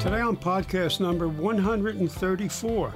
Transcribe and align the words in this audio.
Today 0.00 0.22
on 0.22 0.34
podcast 0.34 0.98
number 0.98 1.28
134, 1.28 2.94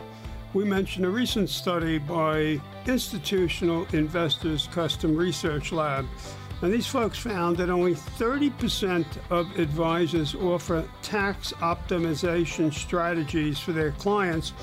we 0.55 0.65
mention 0.65 1.05
a 1.05 1.11
recent 1.11 1.51
study 1.51 1.99
by 1.99 2.59
Institutional 2.87 3.87
Investors 3.93 4.71
Custom 4.73 5.15
Research 5.15 5.71
Lab. 5.71 6.07
And 6.63 6.73
these 6.73 6.87
folks 6.87 7.19
found 7.19 7.59
that 7.59 7.69
only 7.69 7.93
30% 7.93 9.05
of 9.29 9.59
advisors 9.59 10.35
offer 10.35 10.89
tax 11.03 11.53
optimization 11.59 12.73
strategies 12.73 13.59
for 13.59 13.73
their 13.73 13.93
clients. 13.93 14.55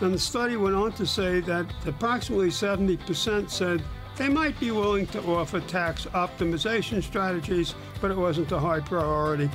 And 0.00 0.12
the 0.12 0.18
study 0.18 0.56
went 0.56 0.76
on 0.76 0.92
to 0.92 1.06
say 1.06 1.40
that 1.40 1.64
approximately 1.86 2.50
70% 2.50 3.48
said 3.48 3.82
they 4.16 4.28
might 4.28 4.60
be 4.60 4.70
willing 4.70 5.06
to 5.06 5.22
offer 5.22 5.60
tax 5.60 6.04
optimization 6.04 7.02
strategies, 7.02 7.74
but 8.02 8.10
it 8.10 8.18
wasn't 8.18 8.52
a 8.52 8.58
high 8.58 8.80
priority. 8.80 9.48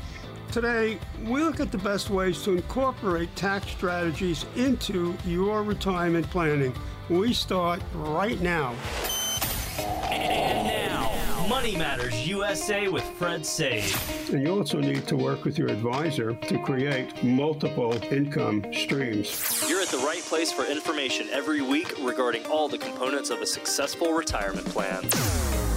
Today, 0.52 0.98
we 1.24 1.44
look 1.44 1.60
at 1.60 1.72
the 1.72 1.78
best 1.78 2.10
ways 2.10 2.42
to 2.44 2.52
incorporate 2.52 3.36
tax 3.36 3.68
strategies 3.68 4.46
into 4.56 5.16
your 5.26 5.64
retirement 5.64 6.30
planning. 6.30 6.74
We 7.10 7.34
start 7.34 7.82
right 7.94 8.40
now. 8.42 8.74
And 10.10 10.66
now, 10.68 11.48
Money 11.48 11.76
Matters 11.76 12.28
USA 12.28 12.88
with 12.88 13.04
Fred 13.04 13.46
Saide. 13.46 13.94
And 14.32 14.42
you 14.42 14.58
also 14.58 14.80
need 14.80 15.08
to 15.08 15.18
work 15.18 15.44
with 15.44 15.58
your 15.58 15.68
advisor 15.68 16.34
to 16.34 16.64
create 16.64 17.24
multiple 17.24 17.94
income 18.12 18.66
streams. 18.74 19.66
You're 19.70 19.82
at 19.82 19.90
the 19.90 19.98
right 19.98 20.24
place 20.24 20.52
for 20.52 20.66
information 20.66 21.28
every 21.32 21.62
week 21.62 21.94
regarding 22.02 22.46
all 22.46 22.70
the 22.70 22.78
components 22.78 23.30
of 23.30 23.42
a 23.42 23.46
successful 23.46 24.14
retirement 24.14 24.66
plan. 24.68 25.04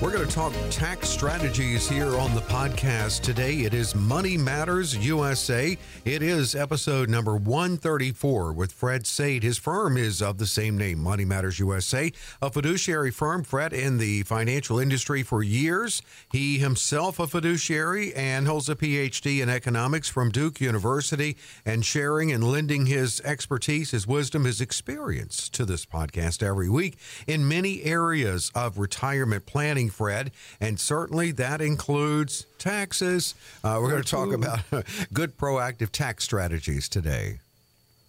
We're 0.00 0.12
going 0.12 0.28
to 0.28 0.32
talk 0.32 0.52
tax 0.70 1.08
strategies 1.08 1.88
here 1.88 2.16
on 2.20 2.32
the 2.32 2.40
podcast 2.42 3.22
today. 3.22 3.54
It 3.62 3.74
is 3.74 3.96
Money 3.96 4.36
Matters 4.36 4.96
USA. 4.96 5.76
It 6.04 6.22
is 6.22 6.54
episode 6.54 7.10
number 7.10 7.36
134 7.36 8.52
with 8.52 8.70
Fred 8.70 9.08
Saide. 9.08 9.42
His 9.42 9.58
firm 9.58 9.96
is 9.96 10.22
of 10.22 10.38
the 10.38 10.46
same 10.46 10.78
name, 10.78 11.00
Money 11.00 11.24
Matters 11.24 11.58
USA, 11.58 12.12
a 12.40 12.48
fiduciary 12.48 13.10
firm. 13.10 13.42
Fred 13.42 13.72
in 13.72 13.98
the 13.98 14.22
financial 14.22 14.78
industry 14.78 15.24
for 15.24 15.42
years. 15.42 16.00
He 16.30 16.58
himself 16.58 17.18
a 17.18 17.26
fiduciary 17.26 18.14
and 18.14 18.46
holds 18.46 18.68
a 18.68 18.76
PhD 18.76 19.42
in 19.42 19.48
economics 19.48 20.08
from 20.08 20.30
Duke 20.30 20.60
University 20.60 21.36
and 21.66 21.84
sharing 21.84 22.30
and 22.30 22.44
lending 22.44 22.86
his 22.86 23.20
expertise, 23.22 23.90
his 23.90 24.06
wisdom, 24.06 24.44
his 24.44 24.60
experience 24.60 25.48
to 25.48 25.64
this 25.64 25.84
podcast 25.84 26.40
every 26.40 26.68
week 26.70 26.98
in 27.26 27.48
many 27.48 27.82
areas 27.82 28.52
of 28.54 28.78
retirement 28.78 29.44
planning 29.44 29.87
Fred, 29.88 30.30
and 30.60 30.78
certainly 30.78 31.32
that 31.32 31.60
includes 31.60 32.46
taxes. 32.58 33.34
Uh, 33.62 33.78
we're 33.80 33.90
going 33.90 34.02
to 34.02 34.08
talk 34.08 34.32
about 34.32 34.60
good 35.12 35.36
proactive 35.36 35.90
tax 35.90 36.24
strategies 36.24 36.88
today. 36.88 37.40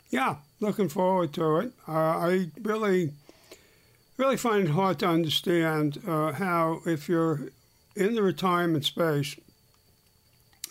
Yeah, 0.10 0.38
looking 0.60 0.90
forward 0.90 1.34
to 1.34 1.58
it. 1.58 1.72
Uh, 1.88 1.92
I 1.92 2.50
really, 2.62 3.12
really 4.18 4.38
find 4.38 4.68
it 4.68 4.72
hard 4.72 5.00
to 5.00 5.08
understand 5.08 6.02
uh, 6.08 6.32
how, 6.34 6.82
if 6.86 7.08
you're 7.08 7.50
in 7.96 8.16
the 8.16 8.24
retirement 8.24 8.86
space 8.86 9.36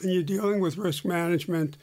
and 0.03 0.13
you're 0.13 0.23
dealing 0.23 0.61
with 0.61 0.77
risk 0.77 1.05
management 1.05 1.77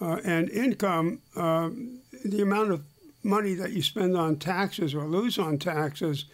uh, 0.00 0.18
and 0.24 0.50
income, 0.50 1.20
um, 1.36 2.00
the 2.24 2.42
amount 2.42 2.72
of 2.72 2.84
money 3.22 3.54
that 3.54 3.72
you 3.72 3.82
spend 3.82 4.16
on 4.16 4.36
taxes 4.36 4.94
or 4.94 5.04
lose 5.04 5.38
on 5.38 5.58
taxes 5.58 6.26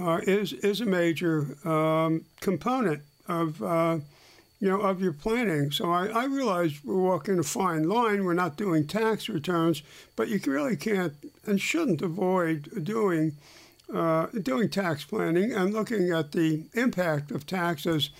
uh, 0.00 0.20
is 0.26 0.52
is 0.52 0.80
a 0.80 0.86
major 0.86 1.56
um, 1.68 2.24
component 2.40 3.02
of 3.28 3.62
uh, 3.62 3.98
you 4.60 4.68
know 4.68 4.80
of 4.80 5.00
your 5.00 5.12
planning. 5.12 5.70
So 5.70 5.90
I, 5.90 6.06
I 6.06 6.24
realize 6.24 6.84
we're 6.84 6.96
walking 6.96 7.38
a 7.38 7.42
fine 7.42 7.88
line. 7.88 8.24
We're 8.24 8.34
not 8.34 8.56
doing 8.56 8.86
tax 8.86 9.28
returns, 9.28 9.82
but 10.16 10.28
you 10.28 10.40
really 10.46 10.76
can't 10.76 11.14
and 11.46 11.60
shouldn't 11.60 12.02
avoid 12.02 12.84
doing 12.84 13.36
uh, 13.92 14.26
doing 14.26 14.70
tax 14.70 15.04
planning 15.04 15.52
and 15.52 15.72
looking 15.72 16.10
at 16.10 16.32
the 16.32 16.64
impact 16.74 17.30
of 17.30 17.46
taxes 17.46 18.10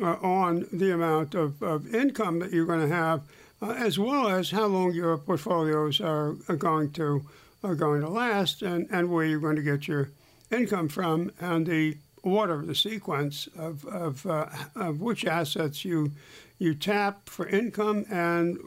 uh, 0.00 0.16
on 0.22 0.66
the 0.72 0.92
amount 0.92 1.34
of, 1.34 1.62
of 1.62 1.94
income 1.94 2.38
that 2.38 2.52
you're 2.52 2.66
going 2.66 2.86
to 2.86 2.94
have, 2.94 3.22
uh, 3.62 3.70
as 3.70 3.98
well 3.98 4.28
as 4.28 4.50
how 4.50 4.66
long 4.66 4.92
your 4.92 5.16
portfolios 5.16 6.00
are, 6.00 6.36
are 6.48 6.56
going 6.56 6.90
to 6.92 7.24
are 7.64 7.74
going 7.74 8.00
to 8.00 8.08
last 8.08 8.62
and, 8.62 8.86
and 8.90 9.10
where 9.10 9.24
you're 9.24 9.40
going 9.40 9.56
to 9.56 9.62
get 9.62 9.88
your 9.88 10.10
income 10.50 10.88
from 10.88 11.30
and 11.40 11.66
the 11.66 11.96
order, 12.22 12.62
the 12.64 12.74
sequence 12.74 13.48
of, 13.56 13.84
of, 13.86 14.26
uh, 14.26 14.46
of 14.74 15.00
which 15.00 15.24
assets 15.24 15.84
you, 15.84 16.12
you 16.58 16.74
tap 16.74 17.28
for 17.28 17.46
income 17.46 18.04
and 18.10 18.58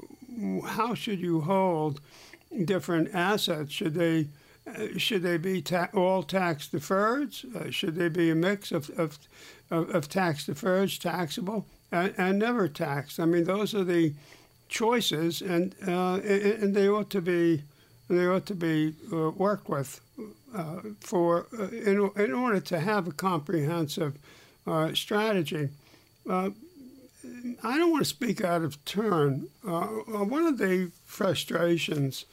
how 0.66 0.94
should 0.94 1.19
you 1.19 1.41
hold 1.41 2.00
different 2.66 3.13
assets? 3.13 3.72
Should 3.72 3.95
they, 3.95 4.28
uh, 4.68 4.97
should 4.97 5.23
they 5.23 5.38
be 5.38 5.62
ta- 5.62 5.89
all 5.94 6.23
tax 6.23 6.68
deferred? 6.68 7.35
Uh, 7.56 7.69
should 7.69 7.95
they 7.95 8.09
be 8.09 8.29
a 8.29 8.35
mix 8.35 8.72
of, 8.72 8.89
of, 8.97 9.19
of, 9.69 9.89
of 9.89 10.09
tax 10.09 10.45
deferred, 10.45 10.91
taxable, 11.00 11.66
and, 11.91 12.13
and, 12.18 12.39
never 12.39 12.68
taxed? 12.68 13.19
I 13.19 13.25
mean, 13.25 13.44
those 13.44 13.75
are 13.75 13.84
the 13.84 14.13
choices, 14.69 15.41
and, 15.41 15.75
uh, 15.88 16.16
and, 16.16 16.63
and 16.63 16.75
they 16.75 16.88
ought 16.88 17.09
to 17.12 17.22
be 17.22 17.63
they 18.09 18.25
ought 18.25 18.47
to 18.47 18.56
be 18.56 18.95
uh, 19.13 19.29
worked 19.29 19.69
with 19.69 20.01
uh, 20.56 20.82
for 21.00 21.48
uh, 21.58 21.68
in, 21.68 22.10
in 22.16 22.34
order 22.34 22.60
to 22.60 22.80
have 22.80 23.08
a 23.08 23.12
comprehensive 23.12 24.18
uh, 24.66 24.94
strategy. 24.94 25.70
Uh, 26.30 26.50
I 27.64 27.78
don't 27.78 27.92
want 27.92 28.04
to 28.04 28.10
speak 28.10 28.44
out 28.44 28.64
of 28.64 28.84
turn. 28.86 29.48
Uh, 29.66 29.86
one 29.86 30.46
of 30.46 30.58
the 30.58 30.92
frustrations 31.06 32.26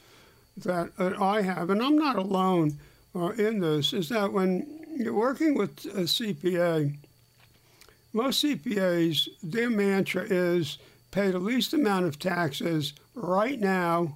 that, 0.55 0.91
I 0.97 1.41
have, 1.41 1.69
and 1.69 1.81
I'm 1.81 1.97
not 1.97 2.15
alone 2.15 2.79
in 3.13 3.59
this, 3.59 3.93
is 3.93 4.09
that 4.09 4.33
when 4.33 4.65
you're 4.95 5.13
working 5.13 5.55
with 5.55 5.85
a 5.85 6.03
CPA, 6.03 6.95
most 8.13 8.43
CPAs, 8.43 9.27
their 9.43 9.69
mantra 9.69 10.23
is 10.23 10.77
pay 11.11 11.31
the 11.31 11.39
least 11.39 11.73
amount 11.73 12.05
of 12.05 12.17
taxes 12.17 12.93
right 13.13 13.59
now 13.59 14.15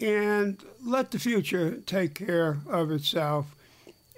and 0.00 0.62
let 0.84 1.10
the 1.10 1.18
future 1.18 1.76
take 1.86 2.14
care 2.14 2.58
of 2.68 2.90
itself. 2.90 3.54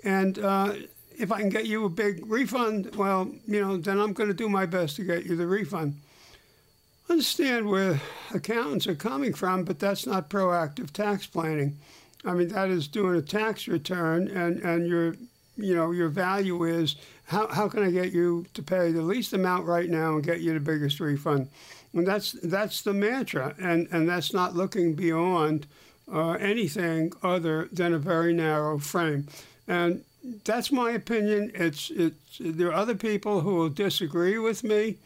And 0.05 0.39
uh, 0.39 0.75
if 1.19 1.31
I 1.33 1.41
can 1.41 1.49
get 1.49 1.67
you 1.67 1.85
a 1.85 1.89
big 1.89 2.25
refund, 2.27 2.95
well, 2.97 3.31
you 3.47 3.61
know, 3.61 3.77
then 3.77 3.99
I'm 3.99 4.13
going 4.13 4.29
to 4.29 4.35
do 4.35 4.49
my 4.49 4.67
best 4.67 4.97
to 4.97 5.05
get 5.05 5.25
you 5.25 5.37
the 5.37 5.47
refund. 5.47 6.01
Understand 7.09 7.69
where 7.69 8.01
accountants 8.33 8.87
are 8.87 8.95
coming 8.95 9.35
from, 9.35 9.65
but 9.65 9.79
that's 9.79 10.07
not 10.07 10.31
proactive 10.31 10.93
tax 10.93 11.27
planning. 11.27 11.79
I 12.25 12.35
mean, 12.35 12.49
that 12.49 12.71
is 12.71 12.87
doing 12.87 13.17
a 13.17 13.23
tax 13.23 13.67
return, 13.67 14.29
and, 14.29 14.61
and 14.63 14.87
your, 14.87 15.17
you 15.57 15.75
know, 15.75 15.91
your 15.91 16.09
value 16.09 16.63
is 16.65 16.97
how, 17.25 17.49
how 17.49 17.69
can 17.69 17.83
I 17.83 17.91
get 17.91 18.13
you 18.13 18.47
to 18.55 18.63
pay 18.63 18.93
the 18.93 19.03
least 19.03 19.33
amount 19.33 19.67
right 19.67 19.91
now 19.91 20.15
and 20.15 20.23
get 20.23 20.41
you 20.41 20.55
the 20.55 20.61
biggest 20.61 21.01
refund? 21.01 21.49
And 21.95 22.07
that's 22.07 22.33
that's 22.43 22.83
the 22.83 22.95
mantra, 22.95 23.55
and 23.61 23.87
and 23.93 24.09
that's 24.09 24.33
not 24.33 24.57
looking 24.57 24.95
beyond 24.95 25.67
uh, 26.13 26.33
anything 26.33 27.13
other 27.23 27.69
than 27.73 27.93
a 27.93 27.99
very 27.99 28.33
narrow 28.33 28.79
frame. 28.79 29.27
And 29.69 30.05
that's 30.45 30.73
my 30.73 30.93
opinion. 30.93 31.53
It's 31.55 31.91
it's 31.91 32.39
there 32.41 32.69
are 32.69 32.75
other 32.75 32.95
people 32.95 33.41
who 33.41 33.55
will 33.57 33.69
disagree 33.69 34.39
with 34.39 34.65
me, 34.65 34.97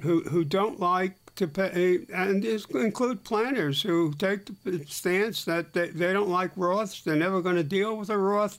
who 0.00 0.22
who 0.22 0.44
don't 0.44 0.80
like 0.80 1.14
to 1.36 1.46
pay, 1.46 2.00
and 2.12 2.44
include 2.44 3.24
planners 3.24 3.82
who 3.82 4.12
take 4.14 4.46
the 4.64 4.84
stance 4.86 5.44
that 5.44 5.72
they, 5.72 5.88
they 5.88 6.12
don't 6.12 6.28
like 6.28 6.54
Roths. 6.56 7.02
They're 7.02 7.16
never 7.16 7.40
going 7.40 7.56
to 7.56 7.62
deal 7.64 7.96
with 7.96 8.10
a 8.10 8.18
Roth, 8.18 8.58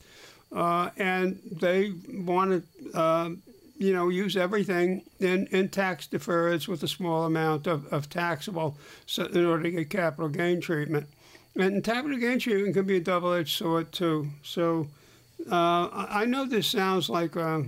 uh, 0.55 0.89
and 0.97 1.39
they 1.51 1.93
want 2.09 2.63
to. 2.63 2.97
Uh, 2.97 3.29
you 3.77 3.93
know, 3.93 4.09
use 4.09 4.37
everything 4.37 5.03
in, 5.19 5.47
in 5.47 5.69
tax 5.69 6.07
deferreds 6.07 6.67
with 6.67 6.83
a 6.83 6.87
small 6.87 7.25
amount 7.25 7.67
of, 7.67 7.91
of 7.91 8.09
taxable 8.09 8.77
so 9.05 9.25
in 9.25 9.45
order 9.45 9.63
to 9.63 9.71
get 9.71 9.89
capital 9.89 10.29
gain 10.29 10.61
treatment. 10.61 11.07
And 11.55 11.83
capital 11.83 12.17
gain 12.17 12.39
treatment 12.39 12.75
can 12.75 12.85
be 12.85 12.97
a 12.97 13.01
double 13.01 13.33
edged 13.33 13.57
sword, 13.57 13.91
too. 13.91 14.29
So 14.43 14.87
uh, 15.51 15.89
I 15.91 16.25
know 16.25 16.45
this 16.45 16.67
sounds 16.67 17.09
like, 17.09 17.35
uh, 17.35 17.61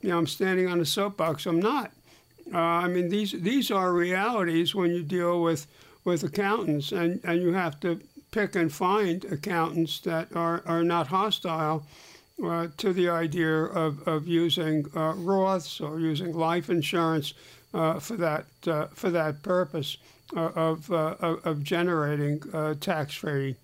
you 0.00 0.10
know, 0.10 0.18
I'm 0.18 0.26
standing 0.26 0.68
on 0.68 0.80
a 0.80 0.84
soapbox. 0.84 1.46
I'm 1.46 1.60
not. 1.60 1.92
Uh, 2.52 2.58
I 2.58 2.88
mean, 2.88 3.08
these, 3.08 3.32
these 3.32 3.70
are 3.70 3.92
realities 3.92 4.74
when 4.74 4.90
you 4.90 5.02
deal 5.02 5.42
with, 5.42 5.66
with 6.04 6.22
accountants, 6.22 6.92
and, 6.92 7.20
and 7.24 7.40
you 7.40 7.54
have 7.54 7.80
to 7.80 8.00
pick 8.30 8.54
and 8.54 8.72
find 8.72 9.24
accountants 9.24 10.00
that 10.00 10.34
are, 10.34 10.62
are 10.66 10.82
not 10.82 11.06
hostile 11.06 11.86
uh, 12.42 12.68
to 12.76 12.92
the 12.92 13.08
idea 13.08 13.64
of, 13.64 14.06
of 14.08 14.26
using 14.26 14.86
uh, 14.94 15.12
Roths 15.14 15.80
or 15.80 16.00
using 16.00 16.32
life 16.32 16.68
insurance 16.68 17.34
uh, 17.72 17.98
for 17.98 18.16
that 18.16 18.46
uh, 18.66 18.86
for 18.88 19.10
that 19.10 19.42
purpose 19.42 19.96
uh, 20.36 20.50
of, 20.54 20.90
uh, 20.90 21.16
of, 21.20 21.46
of 21.46 21.62
generating 21.62 22.40
tax 22.80 23.14
free 23.14 23.56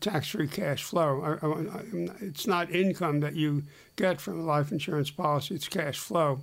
tax 0.00 0.28
free 0.28 0.48
cash 0.48 0.82
flow. 0.82 1.22
I, 1.22 1.46
I, 1.46 1.82
it's 2.20 2.46
not 2.46 2.70
income 2.70 3.20
that 3.20 3.34
you 3.34 3.62
get 3.96 4.20
from 4.20 4.40
a 4.40 4.42
life 4.42 4.72
insurance 4.72 5.10
policy; 5.10 5.54
it's 5.54 5.68
cash 5.68 5.98
flow, 5.98 6.40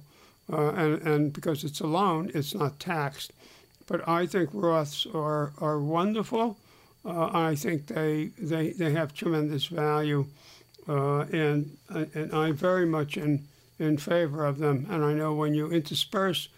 and 0.47 1.01
and 1.01 1.33
because 1.33 1.63
it's 1.63 1.81
a 1.81 1.87
loan, 1.87 2.31
it's 2.33 2.55
not 2.55 2.79
taxed. 2.79 3.33
But 3.87 4.07
I 4.07 4.25
think 4.25 4.51
Roths 4.51 5.05
are 5.13 5.51
are 5.59 5.79
wonderful. 5.79 6.57
I 7.03 7.55
think 7.55 7.87
they, 7.87 8.31
they 8.37 8.71
they 8.71 8.91
have 8.93 9.13
tremendous 9.13 9.65
value. 9.65 10.25
Uh, 10.87 11.21
and 11.31 11.77
and 11.89 12.33
I'm 12.33 12.55
very 12.55 12.85
much 12.85 13.17
in 13.17 13.47
in 13.79 13.97
favor 13.97 14.45
of 14.45 14.57
them. 14.57 14.87
And 14.89 15.03
I 15.03 15.13
know 15.13 15.33
when 15.33 15.53
you 15.53 15.71
intersperse 15.71 16.49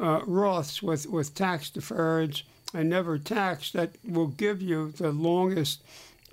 uh, 0.00 0.20
Roths 0.20 0.82
with 0.82 1.06
with 1.06 1.34
tax 1.34 1.70
deferreds 1.70 2.42
and 2.74 2.88
never 2.88 3.18
tax, 3.18 3.70
that 3.72 3.90
will 4.04 4.28
give 4.28 4.62
you 4.62 4.92
the 4.92 5.12
longest 5.12 5.82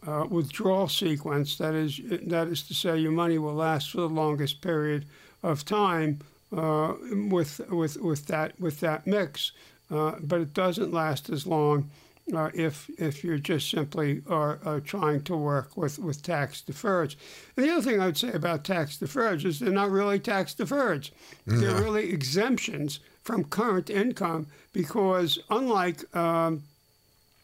uh, 0.07 0.25
withdrawal 0.29 0.87
sequence. 0.87 1.57
That 1.57 1.75
is 1.75 1.99
that 2.27 2.47
is 2.47 2.63
to 2.63 2.73
say, 2.73 2.97
your 2.97 3.11
money 3.11 3.37
will 3.37 3.55
last 3.55 3.91
for 3.91 4.01
the 4.01 4.09
longest 4.09 4.61
period 4.61 5.05
of 5.43 5.65
time 5.65 6.19
uh, 6.55 6.93
with 7.29 7.61
with 7.69 7.97
with 7.97 8.25
that 8.27 8.59
with 8.59 8.79
that 8.79 9.05
mix, 9.05 9.51
uh, 9.91 10.13
but 10.21 10.41
it 10.41 10.53
doesn't 10.53 10.93
last 10.93 11.29
as 11.29 11.45
long 11.45 11.89
uh, 12.33 12.49
if 12.53 12.89
if 12.97 13.23
you 13.23 13.37
just 13.39 13.69
simply 13.69 14.21
are, 14.27 14.59
are, 14.65 14.79
trying 14.79 15.21
to 15.23 15.35
work 15.35 15.75
with, 15.75 15.99
with 15.99 16.21
tax 16.21 16.63
deferreds. 16.67 17.15
And 17.55 17.65
the 17.65 17.71
other 17.71 17.81
thing 17.81 17.99
I 17.99 18.05
would 18.07 18.17
say 18.17 18.31
about 18.31 18.63
tax 18.63 18.97
deferreds 18.97 19.45
is 19.45 19.59
they're 19.59 19.71
not 19.71 19.91
really 19.91 20.19
tax 20.19 20.53
deferreds. 20.53 21.11
No. 21.45 21.59
They're 21.59 21.81
really 21.83 22.11
exemptions 22.11 22.99
from 23.23 23.43
current 23.45 23.89
income 23.89 24.47
because 24.73 25.39
unlike 25.49 26.15
um, 26.15 26.63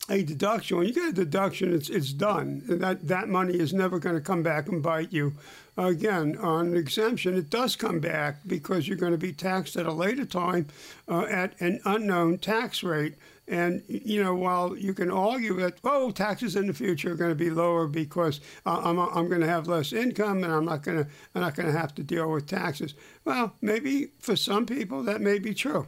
a 0.09 0.23
deduction, 0.23 0.77
when 0.77 0.87
you 0.87 0.93
get 0.93 1.09
a 1.09 1.13
deduction, 1.13 1.73
it's 1.73 1.89
it's 1.89 2.13
done. 2.13 2.61
That 2.67 3.07
that 3.07 3.27
money 3.27 3.55
is 3.55 3.73
never 3.73 3.97
going 3.97 4.15
to 4.15 4.21
come 4.21 4.43
back 4.43 4.67
and 4.67 4.81
bite 4.81 5.11
you. 5.11 5.33
Again, 5.77 6.37
on 6.37 6.67
an 6.67 6.77
exemption, 6.77 7.35
it 7.35 7.49
does 7.49 7.75
come 7.75 7.99
back 7.99 8.37
because 8.47 8.87
you're 8.87 8.97
going 8.97 9.11
to 9.11 9.17
be 9.17 9.33
taxed 9.33 9.75
at 9.75 9.85
a 9.85 9.91
later 9.91 10.25
time 10.25 10.67
uh, 11.09 11.23
at 11.23 11.59
an 11.59 11.81
unknown 11.85 12.37
tax 12.37 12.83
rate. 12.83 13.15
And 13.47 13.83
you 13.87 14.23
know, 14.23 14.35
while 14.35 14.77
you 14.77 14.93
can 14.93 15.09
argue 15.09 15.55
that 15.59 15.79
oh, 15.83 16.11
taxes 16.11 16.55
in 16.55 16.67
the 16.67 16.73
future 16.73 17.13
are 17.13 17.15
going 17.15 17.31
to 17.31 17.35
be 17.35 17.49
lower 17.49 17.87
because 17.87 18.41
uh, 18.65 18.81
I'm, 18.83 18.99
I'm 18.99 19.27
going 19.27 19.41
to 19.41 19.47
have 19.47 19.67
less 19.67 19.91
income 19.91 20.43
and 20.43 20.53
I'm 20.53 20.65
not 20.65 20.83
going 20.83 21.03
to 21.03 21.09
I'm 21.33 21.41
not 21.41 21.55
going 21.55 21.71
to 21.71 21.77
have 21.77 21.95
to 21.95 22.03
deal 22.03 22.31
with 22.31 22.47
taxes. 22.47 22.93
Well, 23.23 23.53
maybe 23.59 24.09
for 24.19 24.35
some 24.35 24.67
people 24.67 25.01
that 25.03 25.19
may 25.19 25.39
be 25.39 25.55
true, 25.55 25.87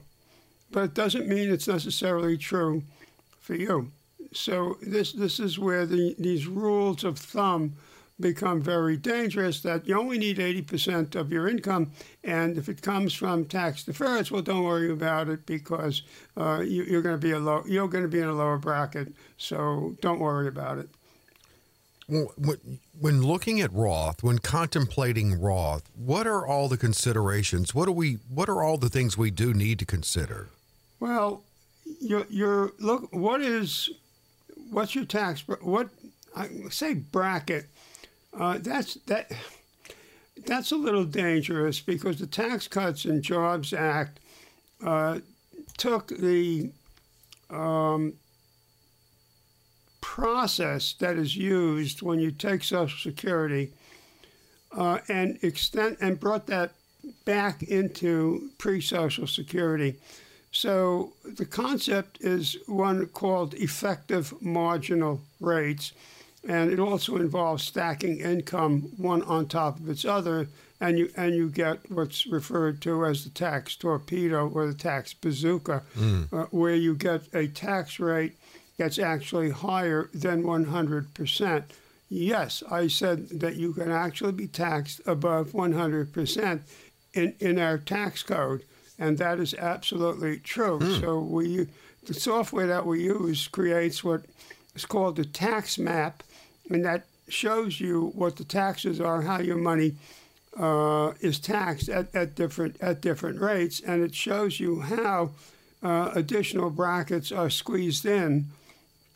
but 0.71 0.83
it 0.85 0.93
doesn't 0.95 1.27
mean 1.27 1.51
it's 1.51 1.67
necessarily 1.67 2.35
true 2.37 2.81
for 3.39 3.53
you. 3.53 3.91
So 4.33 4.77
this 4.81 5.13
this 5.13 5.39
is 5.39 5.57
where 5.57 5.85
the, 5.85 6.15
these 6.19 6.47
rules 6.47 7.03
of 7.03 7.17
thumb 7.17 7.73
become 8.19 8.61
very 8.61 8.97
dangerous 8.97 9.61
that 9.61 9.87
you 9.87 9.97
only 9.97 10.17
need 10.17 10.37
80% 10.37 11.15
of 11.15 11.31
your 11.31 11.47
income. 11.47 11.91
And 12.23 12.57
if 12.57 12.67
it 12.67 12.81
comes 12.81 13.13
from 13.13 13.45
tax 13.45 13.83
deferreds, 13.83 14.31
well, 14.31 14.41
don't 14.41 14.63
worry 14.63 14.91
about 14.91 15.29
it 15.29 15.45
because 15.45 16.01
uh, 16.35 16.61
you, 16.65 16.97
are 16.97 17.01
going 17.01 17.19
to 17.19 17.21
be 17.21 17.31
a 17.31 17.39
low, 17.39 17.63
you're 17.67 17.87
going 17.87 18.03
to 18.03 18.09
be 18.09 18.19
in 18.19 18.27
a 18.27 18.33
lower 18.33 18.57
bracket. 18.57 19.13
So 19.37 19.95
don't 20.01 20.19
worry 20.19 20.47
about 20.47 20.79
it. 20.79 20.89
Well, 22.09 22.33
when 22.99 23.21
looking 23.21 23.59
at 23.59 23.71
Roth, 23.73 24.23
when 24.23 24.39
contemplating 24.39 25.41
Roth, 25.41 25.83
what 25.93 26.25
are 26.25 26.47
all 26.47 26.69
the 26.69 26.77
considerations? 26.77 27.75
What 27.75 27.89
are 27.89 27.93
we? 27.93 28.19
What 28.29 28.47
are 28.47 28.63
all 28.63 28.77
the 28.77 28.87
things 28.87 29.17
we 29.17 29.29
do 29.29 29.53
need 29.53 29.77
to 29.79 29.85
consider? 29.85 30.47
Well, 31.01 31.43
you're, 31.99 32.25
you're 32.29 32.71
look. 32.79 33.13
What 33.13 33.41
is? 33.41 33.89
What's 34.69 34.95
your 34.95 35.05
tax? 35.05 35.43
What 35.61 35.89
I 36.35 36.49
say 36.69 36.93
bracket 36.93 37.67
uh, 38.39 38.57
that's 38.59 38.95
that. 39.05 39.31
That's 40.45 40.71
a 40.71 40.75
little 40.75 41.03
dangerous 41.03 41.79
because 41.79 42.19
the 42.19 42.27
Tax 42.27 42.67
Cuts 42.67 43.05
and 43.05 43.23
Jobs 43.23 43.73
Act 43.73 44.19
uh, 44.85 45.19
took 45.77 46.07
the 46.09 46.71
um, 47.49 48.13
process 49.99 50.93
that 50.99 51.17
is 51.17 51.35
used 51.35 52.03
when 52.03 52.19
you 52.19 52.31
take 52.31 52.63
Social 52.63 52.99
Security 52.99 53.73
uh, 54.77 54.99
and 55.09 55.39
extend 55.41 55.97
and 55.99 56.19
brought 56.19 56.45
that 56.47 56.73
back 57.25 57.63
into 57.63 58.51
pre-Social 58.59 59.25
Security. 59.25 59.95
So 60.57 61.13
the 61.23 61.45
concept 61.45 62.17
is 62.21 62.57
one 62.65 63.05
called 63.07 63.53
effective 63.53 64.33
marginal 64.41 65.21
rates 65.39 65.93
and 66.47 66.71
it 66.71 66.79
also 66.79 67.17
involves 67.17 67.63
stacking 67.63 68.19
income 68.19 68.89
one 68.97 69.21
on 69.23 69.47
top 69.47 69.79
of 69.79 69.87
its 69.87 70.03
other, 70.03 70.47
and 70.79 70.97
you 70.97 71.11
and 71.15 71.35
you 71.35 71.49
get 71.49 71.91
what's 71.91 72.25
referred 72.25 72.81
to 72.81 73.05
as 73.05 73.23
the 73.23 73.29
tax 73.29 73.75
torpedo 73.75 74.47
or 74.47 74.65
the 74.65 74.73
tax 74.73 75.13
bazooka, 75.13 75.83
mm. 75.95 76.33
uh, 76.33 76.45
where 76.51 76.75
you 76.75 76.95
get 76.95 77.21
a 77.33 77.47
tax 77.47 77.99
rate 77.99 78.33
that's 78.77 78.97
actually 78.97 79.49
higher 79.49 80.09
than 80.13 80.43
100%. 80.43 81.63
Yes, 82.09 82.63
I 82.71 82.87
said 82.87 83.29
that 83.41 83.57
you 83.57 83.73
can 83.73 83.91
actually 83.91 84.31
be 84.31 84.47
taxed 84.47 85.01
above 85.05 85.51
100% 85.51 86.61
in, 87.13 87.35
in 87.39 87.59
our 87.59 87.77
tax 87.77 88.23
code, 88.23 88.63
and 88.99 89.17
that 89.17 89.39
is 89.39 89.53
absolutely 89.53 90.39
true. 90.39 90.79
Mm. 90.79 91.01
So 91.01 91.19
we 91.19 91.67
the 92.05 92.13
software 92.13 92.67
that 92.67 92.85
we 92.85 93.03
use 93.03 93.47
creates 93.47 94.03
what 94.03 94.25
is 94.75 94.85
called 94.85 95.17
the 95.17 95.25
tax 95.25 95.77
map 95.77 96.23
and 96.69 96.85
that 96.85 97.05
shows 97.27 97.79
you 97.79 98.11
what 98.15 98.37
the 98.37 98.43
taxes 98.43 99.01
are, 99.01 99.21
how 99.21 99.39
your 99.39 99.57
money 99.57 99.95
uh, 100.57 101.13
is 101.19 101.39
taxed 101.39 101.89
at, 101.89 102.13
at 102.15 102.35
different 102.35 102.77
at 102.81 103.01
different 103.01 103.39
rates, 103.39 103.79
and 103.79 104.03
it 104.03 104.15
shows 104.15 104.59
you 104.59 104.81
how 104.81 105.31
uh, 105.83 106.11
additional 106.15 106.69
brackets 106.69 107.31
are 107.31 107.49
squeezed 107.49 108.05
in 108.05 108.45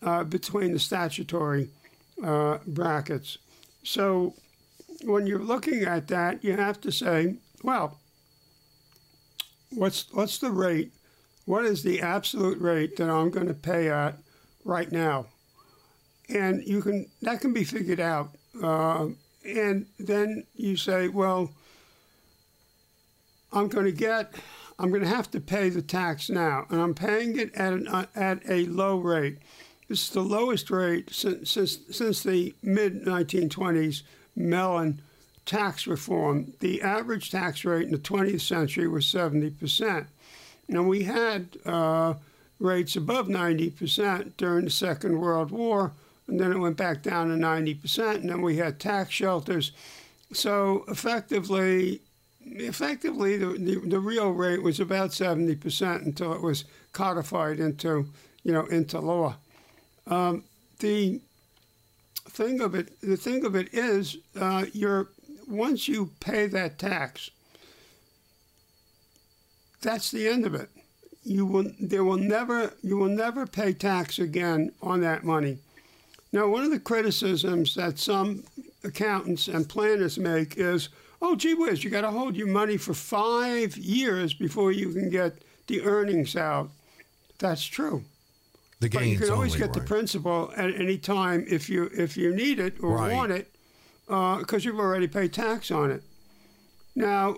uh, 0.04 0.24
between 0.24 0.74
the 0.74 0.80
statutory 0.80 1.70
uh, 2.24 2.60
brackets. 2.68 3.38
So 3.84 4.36
when 5.04 5.26
you're 5.26 5.40
looking 5.40 5.84
at 5.84 6.08
that, 6.10 6.44
you 6.44 6.56
have 6.56 6.80
to 6.82 6.92
say, 6.92 7.36
well, 7.64 7.98
what's 9.72 10.12
what's 10.12 10.38
the 10.38 10.52
rate? 10.52 10.94
What 11.46 11.66
is 11.66 11.84
the 11.84 12.02
absolute 12.02 12.60
rate 12.62 12.98
that 12.98 13.10
I'm 13.10 13.30
going 13.30 13.48
to 13.48 13.54
pay 13.54 13.90
at 13.90 14.18
right 14.64 14.92
now? 14.92 15.28
and 16.34 16.64
you 16.66 16.82
can 16.82 17.08
that 17.22 17.42
can 17.42 17.54
be 17.54 17.64
figured 17.64 18.00
out. 18.00 18.36
Uh, 18.62 19.08
and 19.46 19.86
then 20.00 20.44
you 20.56 20.76
say, 20.76 21.08
well, 21.08 21.52
I'm 23.52 23.68
going 23.70 23.86
to 23.86 23.92
get, 23.92 24.36
I'm 24.78 24.90
going 24.90 25.02
to 25.02 25.08
have 25.08 25.32
to 25.32 25.40
pay 25.40 25.70
the 25.70 25.82
tax 25.82 26.30
now, 26.30 26.66
and 26.70 26.80
I'm 26.80 26.94
paying 26.94 27.40
it 27.40 27.54
at 27.56 27.74
an, 27.74 27.88
uh, 27.88 28.06
at 28.16 28.40
a 28.48 28.66
low 28.66 29.00
rate. 29.00 29.40
This 29.88 30.04
is 30.04 30.10
the 30.12 30.22
lowest 30.22 30.70
rate 30.70 31.14
since 31.14 31.52
since, 31.52 31.80
since 31.90 32.24
the 32.24 32.56
mid 32.62 33.04
1920s 33.04 34.04
Mellon 34.36 35.02
tax 35.52 35.88
reform. 35.88 36.54
The 36.60 36.82
average 36.82 37.32
tax 37.32 37.66
rate 37.66 37.86
in 37.86 37.92
the 37.92 37.98
20th 37.98 38.42
century 38.42 38.88
was 38.88 39.06
70 39.06 39.52
percent. 39.52 40.08
Now 40.68 40.84
we 40.84 41.04
had 41.04 41.58
uh, 41.66 42.16
rates 42.60 42.96
above 42.96 43.28
90 43.28 43.70
percent 43.72 44.38
during 44.38 44.66
the 44.66 44.72
Second 44.72 45.20
World 45.20 45.52
War 45.52 45.92
and 46.32 46.40
then 46.40 46.52
it 46.52 46.58
went 46.58 46.78
back 46.78 47.04
down 47.04 47.28
to 47.28 47.36
90%, 47.36 48.16
and 48.16 48.30
then 48.30 48.42
we 48.42 48.56
had 48.56 48.80
tax 48.80 49.12
shelters. 49.12 49.74
So 50.32 50.86
effectively, 50.88 52.00
effectively 52.46 53.38
the, 53.38 53.48
the, 53.58 53.76
the 53.86 54.00
real 54.00 54.32
rate 54.32 54.64
was 54.64 54.80
about 54.80 55.10
70% 55.10 56.06
until 56.06 56.34
it 56.34 56.42
was 56.42 56.64
codified 56.94 57.60
into, 57.60 58.08
you 58.44 58.54
know, 58.54 58.66
into 58.68 59.00
law. 59.00 59.36
Um, 60.08 60.46
the 60.80 61.20
thing 62.30 62.62
of 62.62 62.76
it, 62.76 63.00
the 63.02 63.18
thing 63.18 63.46
of 63.46 63.56
it 63.56 63.74
is, 63.74 64.18
uh, 64.40 64.66
you're 64.72 65.10
once 65.52 65.88
you 65.88 66.12
pay 66.20 66.48
that 66.48 66.80
tax, 66.80 67.30
that's 69.82 70.12
the 70.12 70.28
end 70.28 70.46
of 70.46 70.56
it. 70.56 70.70
You 71.24 71.46
will, 71.46 71.72
there 71.80 72.04
will 72.04 72.18
never, 72.18 72.74
you 72.82 72.98
will 72.98 73.10
never 73.10 73.46
pay 73.46 73.74
tax 73.74 74.20
again 74.20 74.72
on 74.82 75.02
that 75.02 75.24
money. 75.24 75.58
Now, 76.34 76.48
one 76.48 76.64
of 76.64 76.72
the 76.72 76.80
criticisms 76.80 77.76
that 77.76 78.00
some 78.00 78.44
accountants 78.84 79.48
and 79.48 79.68
planners 79.68 80.18
make 80.18 80.58
is, 80.58 80.90
oh, 81.22 81.36
gee 81.36 81.54
whiz, 81.54 81.84
you 81.84 81.90
got 81.90 82.02
to 82.02 82.12
hold 82.12 82.36
your 82.36 82.48
money 82.48 82.78
for 82.78 82.94
five 82.94 83.78
years 83.78 84.34
before 84.34 84.72
you 84.72 84.92
can 84.94 85.10
get 85.10 85.44
the 85.68 85.82
earnings 85.84 86.36
out. 86.36 86.70
That's 87.38 87.66
true. 87.66 88.04
The 88.80 88.90
gains 88.90 89.04
but 89.04 89.10
you 89.10 89.18
can 89.20 89.30
always 89.30 89.54
only, 89.54 89.60
get 89.60 89.76
right. 89.76 89.82
the 89.82 89.88
principal 89.88 90.52
at 90.58 90.74
any 90.74 90.98
time 90.98 91.46
if 91.48 91.70
you 91.70 91.90
if 91.96 92.18
you 92.18 92.34
need 92.34 92.60
it 92.60 92.82
or 92.82 92.96
right. 92.96 93.14
want 93.14 93.32
it. 93.32 93.51
Uh, 94.12 94.40
because 94.40 94.66
you've 94.66 94.78
already 94.78 95.08
paid 95.08 95.32
tax 95.32 95.72
on 95.72 95.90
it. 95.90 96.04
Now, 96.96 97.38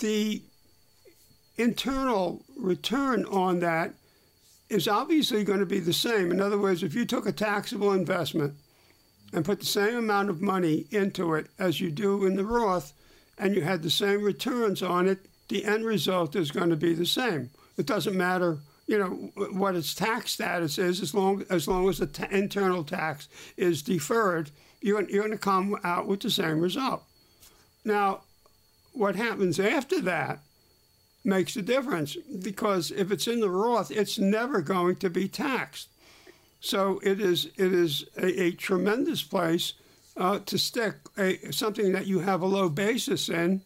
the 0.00 0.40
internal 1.56 2.44
return 2.56 3.24
on 3.24 3.58
that 3.58 3.94
is 4.68 4.86
obviously 4.86 5.42
going 5.42 5.58
to 5.58 5.66
be 5.66 5.80
the 5.80 5.92
same. 5.92 6.30
In 6.30 6.40
other 6.40 6.58
words, 6.58 6.84
if 6.84 6.94
you 6.94 7.04
took 7.04 7.26
a 7.26 7.32
taxable 7.32 7.92
investment 7.92 8.54
and 9.32 9.44
put 9.44 9.58
the 9.58 9.66
same 9.66 9.96
amount 9.96 10.30
of 10.30 10.40
money 10.40 10.86
into 10.92 11.34
it 11.34 11.48
as 11.58 11.80
you 11.80 11.90
do 11.90 12.24
in 12.24 12.36
the 12.36 12.44
Roth, 12.44 12.92
and 13.36 13.52
you 13.52 13.62
had 13.62 13.82
the 13.82 13.90
same 13.90 14.22
returns 14.22 14.80
on 14.80 15.08
it, 15.08 15.18
the 15.48 15.64
end 15.64 15.84
result 15.84 16.36
is 16.36 16.52
going 16.52 16.70
to 16.70 16.76
be 16.76 16.94
the 16.94 17.06
same. 17.06 17.50
It 17.76 17.86
doesn't 17.86 18.16
matter, 18.16 18.58
you 18.86 18.98
know, 18.98 19.08
what 19.52 19.74
its 19.74 19.92
tax 19.92 20.32
status 20.32 20.78
is, 20.78 21.00
as 21.00 21.14
long 21.14 21.44
as 21.50 21.66
long 21.66 21.88
as 21.88 21.98
the 21.98 22.06
t- 22.06 22.24
internal 22.30 22.84
tax 22.84 23.28
is 23.56 23.82
deferred, 23.82 24.50
you're, 24.80 25.08
you're 25.08 25.22
going 25.22 25.32
to 25.32 25.38
come 25.38 25.78
out 25.84 26.06
with 26.06 26.20
the 26.20 26.30
same 26.30 26.60
result. 26.60 27.02
Now, 27.84 28.22
what 28.92 29.16
happens 29.16 29.58
after 29.60 30.00
that 30.02 30.40
makes 31.24 31.56
a 31.56 31.62
difference 31.62 32.16
because 32.42 32.90
if 32.90 33.10
it's 33.10 33.26
in 33.26 33.40
the 33.40 33.50
Roth, 33.50 33.90
it's 33.90 34.18
never 34.18 34.60
going 34.60 34.96
to 34.96 35.10
be 35.10 35.28
taxed. 35.28 35.88
So 36.60 37.00
it 37.04 37.20
is 37.20 37.46
it 37.56 37.72
is 37.72 38.04
a, 38.16 38.42
a 38.42 38.50
tremendous 38.52 39.22
place 39.22 39.74
uh, 40.16 40.40
to 40.40 40.58
stick 40.58 40.94
a, 41.16 41.52
something 41.52 41.92
that 41.92 42.06
you 42.06 42.18
have 42.20 42.42
a 42.42 42.46
low 42.46 42.68
basis 42.68 43.28
in. 43.28 43.62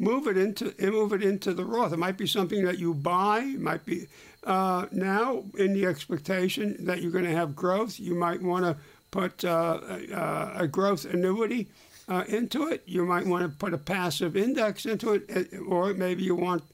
Move 0.00 0.26
it 0.26 0.36
into 0.36 0.74
move 0.90 1.12
it 1.12 1.22
into 1.22 1.54
the 1.54 1.64
Roth. 1.64 1.92
It 1.92 1.98
might 1.98 2.18
be 2.18 2.26
something 2.26 2.64
that 2.64 2.78
you 2.78 2.94
buy. 2.94 3.40
It 3.40 3.60
might 3.60 3.84
be 3.84 4.08
uh, 4.42 4.86
now 4.90 5.44
in 5.56 5.72
the 5.72 5.86
expectation 5.86 6.84
that 6.86 7.00
you're 7.00 7.12
going 7.12 7.24
to 7.24 7.30
have 7.30 7.54
growth. 7.54 8.00
You 8.00 8.16
might 8.16 8.42
want 8.42 8.64
to 8.64 8.76
put 9.14 9.44
uh, 9.44 9.78
a, 10.10 10.64
a, 10.64 10.66
growth 10.66 11.04
annuity 11.04 11.68
uh, 12.08 12.24
into 12.26 12.66
it. 12.66 12.82
You 12.84 13.06
might 13.06 13.24
want 13.24 13.44
to 13.44 13.48
put 13.48 13.72
a 13.72 13.78
passive 13.78 14.36
index 14.36 14.86
into 14.86 15.12
it, 15.12 15.54
or 15.68 15.94
maybe 15.94 16.24
you 16.24 16.34
want 16.34 16.64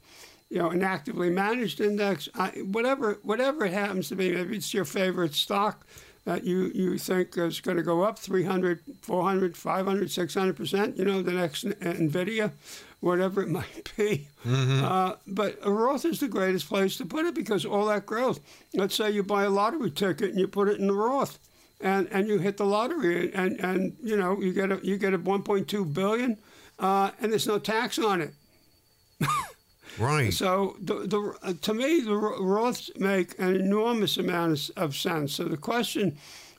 you 0.48 0.58
know, 0.58 0.70
an 0.70 0.82
actively 0.82 1.28
managed 1.28 1.80
index, 1.80 2.30
I, 2.34 2.48
whatever 2.72 3.18
whatever 3.22 3.66
it 3.66 3.72
happens 3.72 4.08
to 4.08 4.16
be, 4.16 4.32
maybe 4.32 4.56
it's 4.56 4.72
your 4.72 4.86
favorite 4.86 5.34
stock 5.34 5.86
that 6.24 6.44
you, 6.44 6.70
you 6.74 6.98
think 6.98 7.36
is 7.36 7.60
going 7.60 7.76
to 7.76 7.82
go 7.82 8.02
up 8.02 8.18
300, 8.18 8.80
400, 9.02 9.56
500, 9.56 10.08
600%, 10.08 10.98
you 10.98 11.04
know, 11.04 11.22
the 11.22 11.32
next 11.32 11.64
NVIDIA, 11.64 12.52
whatever 13.00 13.42
it 13.42 13.48
might 13.60 13.92
be. 13.96 14.28
Mm-hmm. 14.44 14.84
Uh, 14.84 15.14
but 15.26 15.58
a 15.62 15.70
Roth 15.70 16.04
is 16.04 16.20
the 16.20 16.28
greatest 16.28 16.68
place 16.68 16.96
to 16.98 17.06
put 17.06 17.26
it 17.26 17.34
because 17.34 17.64
all 17.64 17.86
that 17.86 18.06
growth. 18.06 18.40
Let's 18.74 18.94
say 18.94 19.10
you 19.10 19.22
buy 19.22 19.44
a 19.44 19.50
lottery 19.50 19.90
ticket 19.90 20.30
and 20.30 20.38
you 20.38 20.48
put 20.48 20.68
it 20.68 20.80
in 20.80 20.88
the 20.88 20.94
Roth. 20.94 21.38
And, 21.82 22.08
and 22.10 22.28
you 22.28 22.38
hit 22.38 22.58
the 22.58 22.66
lottery 22.66 23.32
and, 23.32 23.58
and 23.60 23.96
you 24.02 24.14
know 24.14 24.38
you 24.38 24.52
get 24.52 24.70
a 24.70 24.80
you 24.82 24.98
get 24.98 25.14
a 25.14 25.18
1.2 25.18 25.94
billion 25.94 26.36
uh, 26.78 27.10
and 27.20 27.32
there's 27.32 27.46
no 27.46 27.58
tax 27.58 27.98
on 27.98 28.20
it. 28.20 28.34
Right. 29.98 30.32
So 30.32 30.76
the, 30.80 31.06
the 31.06 31.34
uh, 31.42 31.52
to 31.60 31.74
me 31.74 32.00
the 32.00 32.12
Roths 32.12 32.98
make 32.98 33.38
an 33.38 33.56
enormous 33.56 34.16
amount 34.16 34.70
of, 34.70 34.84
of 34.84 34.96
sense. 34.96 35.34
So 35.34 35.44
the 35.44 35.56
question 35.56 36.16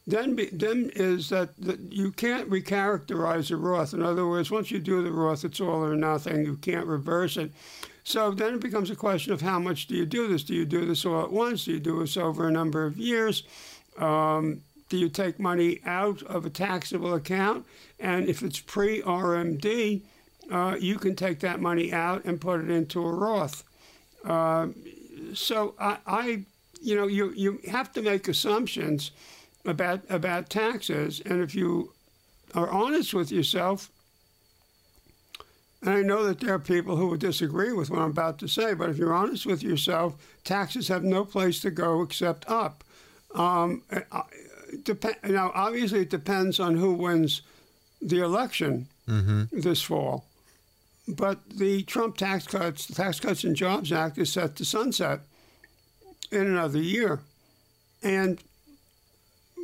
then 0.08 0.36
be, 0.36 0.48
then 0.48 0.92
is 0.96 1.30
that 1.30 1.50
the, 1.58 1.80
you 1.90 2.12
can't 2.12 2.50
recharacterize 2.50 3.52
a 3.52 3.56
Roth. 3.56 3.94
In 3.94 4.02
other 4.02 4.28
words, 4.28 4.50
once 4.50 4.72
you 4.72 4.80
do 4.80 5.04
the 5.04 5.12
Roth, 5.12 5.46
it's 5.46 5.62
all 5.62 5.84
or 5.84 5.96
nothing. 5.96 6.44
You 6.44 6.58
can't 6.58 6.88
reverse 6.88 7.38
it. 7.38 7.52
So 8.04 8.32
then 8.32 8.56
it 8.56 8.62
becomes 8.62 8.90
a 8.90 8.96
question 8.96 9.32
of 9.32 9.42
how 9.42 9.60
much 9.60 9.88
do 9.88 9.96
you 9.96 10.06
do 10.06 10.28
this? 10.28 10.44
Do 10.44 10.56
you 10.56 10.66
do 10.66 10.86
this 10.86 11.06
all 11.06 11.22
at 11.22 11.32
once? 11.32 11.66
Do 11.66 11.72
you 11.72 11.80
do 11.80 12.00
this 12.00 12.18
over 12.18 12.48
a 12.48 12.52
number 12.52 12.86
of 12.86 12.98
years? 12.98 13.44
Um, 13.98 14.62
do 14.92 14.98
you 14.98 15.08
take 15.08 15.40
money 15.40 15.80
out 15.86 16.22
of 16.24 16.46
a 16.46 16.50
taxable 16.50 17.14
account? 17.14 17.66
And 17.98 18.28
if 18.28 18.44
it's 18.44 18.60
pre 18.60 19.02
RMD, 19.02 20.02
uh, 20.52 20.76
you 20.78 20.98
can 20.98 21.16
take 21.16 21.40
that 21.40 21.62
money 21.62 21.94
out 21.94 22.26
and 22.26 22.42
put 22.42 22.60
it 22.60 22.70
into 22.70 23.02
a 23.02 23.10
Roth. 23.10 23.64
Uh, 24.26 24.68
so 25.34 25.76
I, 25.80 25.98
I, 26.06 26.46
you 26.82 26.96
know, 26.96 27.08
you 27.08 27.32
you 27.32 27.62
have 27.70 27.94
to 27.94 28.02
make 28.02 28.28
assumptions 28.28 29.12
about 29.64 30.02
about 30.10 30.50
taxes, 30.50 31.22
and 31.26 31.42
if 31.42 31.56
you 31.56 31.94
are 32.54 32.70
honest 32.70 33.14
with 33.14 33.32
yourself, 33.32 33.90
and 35.82 35.92
I 35.92 36.02
know 36.02 36.26
that 36.26 36.42
there 36.42 36.54
are 36.54 36.60
people 36.60 36.98
who 36.98 37.08
would 37.08 37.22
disagree 37.22 37.72
with 37.72 37.90
what 37.90 38.00
I'm 38.00 38.12
about 38.12 38.40
to 38.40 38.50
say, 38.50 38.74
but 38.74 38.90
if 38.90 38.98
you're 38.98 39.14
honest 39.14 39.46
with 39.46 39.64
yourself, 39.64 40.16
taxes 40.44 40.90
have 40.90 41.06
no 41.06 41.24
place 41.24 41.62
to 41.62 41.72
go 41.72 42.02
except 42.02 42.44
up. 42.50 42.84
Um, 43.34 43.84
uh, 43.90 44.24
dep- 44.84 45.24
now, 45.24 45.52
obviously, 45.54 46.02
it 46.02 46.10
depends 46.10 46.60
on 46.60 46.76
who 46.76 46.94
wins 46.94 47.42
the 48.02 48.20
election 48.20 48.88
mm-hmm. 49.08 49.44
this 49.52 49.82
fall. 49.82 50.26
But 51.08 51.50
the 51.50 51.84
Trump 51.84 52.18
tax 52.18 52.48
cuts, 52.48 52.86
the 52.86 52.94
Tax 52.94 53.20
Cuts 53.20 53.44
and 53.44 53.56
Jobs 53.56 53.92
Act, 53.92 54.18
is 54.18 54.32
set 54.32 54.56
to 54.58 54.66
sunset 54.66 55.22
in 56.32 56.42
another 56.42 56.80
year. 56.80 57.20
And 58.04 58.42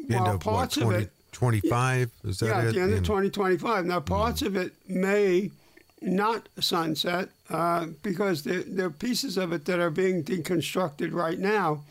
while 0.08 0.36
of 0.36 0.40
parts 0.40 0.78
what, 0.78 0.84
20, 0.84 0.96
of 0.98 1.04
it. 1.04 1.12
25? 1.32 2.12
Is 2.24 2.40
that 2.40 2.46
yeah, 2.48 2.62
it? 2.62 2.68
at 2.68 2.74
the 2.74 2.82
end 2.82 2.94
of 2.94 3.04
2025. 3.04 3.86
Now, 3.86 4.00
parts 4.00 4.42
mm. 4.42 4.48
of 4.48 4.56
it 4.56 4.74
may 4.88 5.52
not 6.02 6.50
sunset 6.60 7.30
uh, 7.50 7.88
because 8.04 8.44
there, 8.44 8.64
there, 8.64 8.88
are 8.88 8.92
pieces 8.92 9.38
of 9.38 9.52
it 9.52 9.66
that 9.66 9.80
are 9.80 9.90
being 9.90 10.24
deconstructed 10.24 11.14
right 11.14 11.40
now. 11.40 11.84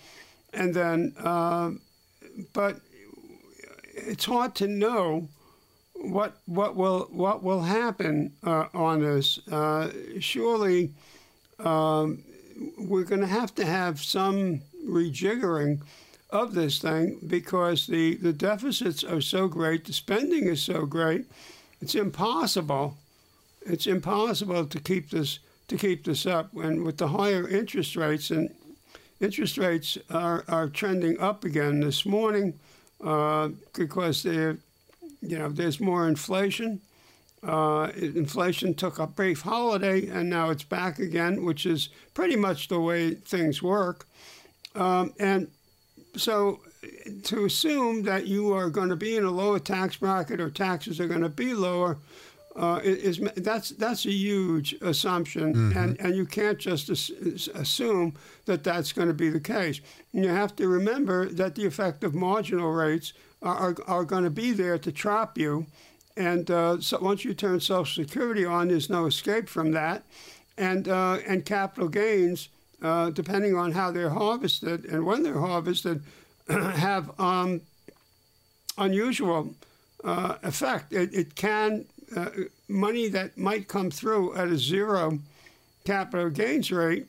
And 0.52 0.74
then, 0.74 1.14
uh, 1.18 1.72
but 2.52 2.80
it's 3.96 4.24
hard 4.24 4.54
to 4.56 4.68
know 4.68 5.28
what 5.94 6.36
what 6.46 6.76
will 6.76 7.08
what 7.10 7.42
will 7.42 7.62
happen 7.62 8.32
uh, 8.44 8.66
on 8.74 9.00
this? 9.00 9.38
Uh, 9.48 9.90
surely, 10.20 10.92
um, 11.58 12.22
we're 12.78 13.04
going 13.04 13.20
to 13.20 13.26
have 13.26 13.54
to 13.54 13.64
have 13.64 14.00
some 14.00 14.60
rejiggering 14.86 15.80
of 16.30 16.54
this 16.54 16.78
thing 16.78 17.18
because 17.26 17.86
the 17.86 18.16
the 18.16 18.32
deficits 18.32 19.02
are 19.02 19.20
so 19.20 19.48
great, 19.48 19.84
the 19.84 19.92
spending 19.92 20.46
is 20.46 20.62
so 20.62 20.86
great, 20.86 21.26
it's 21.80 21.94
impossible. 21.94 22.96
It's 23.68 23.86
impossible 23.88 24.66
to 24.66 24.80
keep 24.80 25.10
this 25.10 25.40
to 25.68 25.76
keep 25.76 26.04
this 26.04 26.26
up, 26.26 26.54
and 26.54 26.84
with 26.84 26.98
the 26.98 27.08
higher 27.08 27.48
interest 27.48 27.96
rates 27.96 28.30
and 28.30 28.50
interest 29.18 29.58
rates 29.58 29.98
are, 30.10 30.44
are 30.46 30.68
trending 30.68 31.18
up 31.18 31.42
again 31.42 31.80
this 31.80 32.04
morning 32.04 32.54
uh, 33.02 33.48
because 33.74 34.22
they're 34.22 34.58
you 35.20 35.38
know, 35.38 35.48
there's 35.48 35.80
more 35.80 36.08
inflation. 36.08 36.80
Uh, 37.42 37.90
inflation 37.96 38.74
took 38.74 38.98
a 38.98 39.06
brief 39.06 39.42
holiday 39.42 40.08
and 40.08 40.28
now 40.28 40.50
it's 40.50 40.64
back 40.64 40.98
again, 40.98 41.44
which 41.44 41.66
is 41.66 41.88
pretty 42.14 42.36
much 42.36 42.68
the 42.68 42.80
way 42.80 43.14
things 43.14 43.62
work. 43.62 44.06
Um, 44.74 45.14
and 45.18 45.48
so 46.16 46.60
to 47.24 47.44
assume 47.44 48.02
that 48.04 48.26
you 48.26 48.52
are 48.52 48.70
going 48.70 48.88
to 48.88 48.96
be 48.96 49.16
in 49.16 49.24
a 49.24 49.30
lower 49.30 49.58
tax 49.58 49.96
bracket 49.96 50.40
or 50.40 50.50
taxes 50.50 51.00
are 51.00 51.08
going 51.08 51.22
to 51.22 51.28
be 51.28 51.54
lower 51.54 51.98
uh, 52.56 52.80
is 52.82 53.20
that's 53.36 53.70
that's 53.70 54.06
a 54.06 54.12
huge 54.12 54.74
assumption, 54.80 55.54
mm-hmm. 55.54 55.78
and 55.78 56.00
and 56.00 56.16
you 56.16 56.24
can't 56.24 56.58
just 56.58 56.88
as, 56.88 57.10
assume 57.54 58.14
that 58.46 58.64
that's 58.64 58.92
going 58.92 59.08
to 59.08 59.14
be 59.14 59.28
the 59.28 59.40
case. 59.40 59.80
And 60.12 60.24
you 60.24 60.30
have 60.30 60.56
to 60.56 60.68
remember 60.68 61.28
that 61.28 61.54
the 61.54 61.64
effective 61.64 62.14
marginal 62.14 62.72
rates 62.72 63.12
are, 63.42 63.76
are 63.86 64.04
going 64.04 64.24
to 64.24 64.30
be 64.30 64.52
there 64.52 64.78
to 64.78 64.92
trap 64.92 65.38
you. 65.38 65.66
And 66.16 66.50
uh, 66.50 66.80
so 66.80 66.98
once 67.00 67.24
you 67.24 67.34
turn 67.34 67.60
Social 67.60 68.04
Security 68.04 68.44
on, 68.44 68.68
there's 68.68 68.88
no 68.88 69.06
escape 69.06 69.48
from 69.48 69.72
that. 69.72 70.04
And, 70.58 70.88
uh, 70.88 71.18
and 71.26 71.44
capital 71.44 71.88
gains, 71.88 72.48
uh, 72.82 73.10
depending 73.10 73.54
on 73.54 73.72
how 73.72 73.90
they're 73.90 74.10
harvested 74.10 74.86
and 74.86 75.04
when 75.04 75.22
they're 75.22 75.38
harvested, 75.38 76.02
have 76.48 77.18
um, 77.20 77.60
unusual 78.78 79.54
uh, 80.02 80.36
effect. 80.42 80.94
It, 80.94 81.12
it 81.12 81.34
can, 81.34 81.84
uh, 82.14 82.30
money 82.68 83.08
that 83.08 83.36
might 83.38 83.68
come 83.68 83.90
through 83.90 84.34
at 84.36 84.48
a 84.48 84.58
zero 84.58 85.18
capital 85.84 86.30
gains 86.30 86.70
rate 86.70 87.06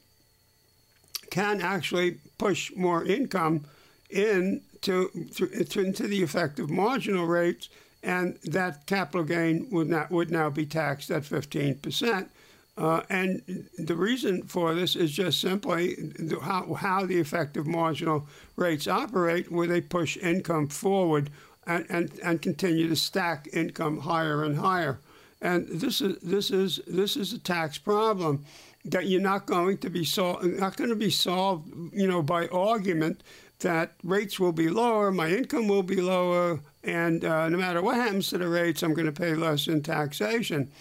can 1.30 1.62
actually 1.62 2.20
push 2.38 2.72
more 2.75 3.04
income 3.04 3.66
in 4.10 4.62
to, 4.82 5.10
to, 5.36 5.48
to 5.66 5.82
into 5.82 6.08
the 6.08 6.24
effective 6.24 6.70
marginal 6.70 7.25
rates, 7.25 7.70
and 8.04 8.38
that 8.44 8.86
capital 8.86 9.24
gain 9.24 9.68
would 9.72 9.89
not 9.89 10.12
would 10.12 10.32
now 10.32 10.50
be 10.50 10.66
taxed 10.66 11.12
at 11.12 11.25
15 11.25 11.75
percent. 11.80 12.32
Uh, 12.77 13.01
and 13.10 13.42
the 13.80 13.96
reason 13.96 14.44
for 14.44 14.75
this 14.75 14.96
is 14.96 15.12
just 15.12 15.42
simply 15.42 15.96
how, 16.44 16.75
how 16.75 17.06
the 17.08 17.18
effective 17.18 17.66
marginal 17.66 18.27
rates 18.56 18.88
operate, 18.88 19.51
where 19.51 19.66
they 19.66 19.82
push 19.82 20.16
income 20.18 20.68
forward 20.68 21.32
and, 21.67 21.86
and, 21.89 22.19
and 22.24 22.41
continue 22.41 22.88
to 22.88 22.95
stack 22.95 23.47
income 23.53 24.00
higher 24.00 24.43
and 24.43 24.57
higher. 24.57 25.00
And 25.41 25.67
this 25.67 26.01
is 26.01 26.17
this 26.19 26.50
is 26.50 26.79
this 26.88 27.15
is 27.15 27.33
a 27.33 27.38
tax 27.38 27.77
problem 27.77 28.45
that 28.86 29.05
you're 29.05 29.21
not 29.21 29.45
going 29.45 29.77
to 29.79 29.89
be 29.89 30.03
solved 30.03 30.43
not 30.45 30.77
going 30.77 30.89
to 30.89 30.95
be 30.95 31.12
solved 31.12 31.71
you 31.93 32.07
know 32.07 32.24
by 32.24 32.47
argument 32.47 33.21
that 33.59 33.93
rates 34.03 34.39
will 34.39 34.51
be 34.51 34.69
lower, 34.69 35.12
my 35.12 35.29
income 35.29 35.67
will 35.67 35.83
be 35.83 36.01
lower, 36.01 36.59
and 36.83 37.25
uh, 37.25 37.50
no 37.50 37.57
matter 37.57 37.81
what 37.81 37.95
happens 37.95 38.29
to 38.29 38.38
the 38.38 38.47
rates, 38.47 38.83
I'm 38.83 38.93
going 38.93 39.07
to 39.07 39.12
pay 39.12 39.33
less 39.33 39.67
in 39.67 39.81
taxation. 39.81 40.71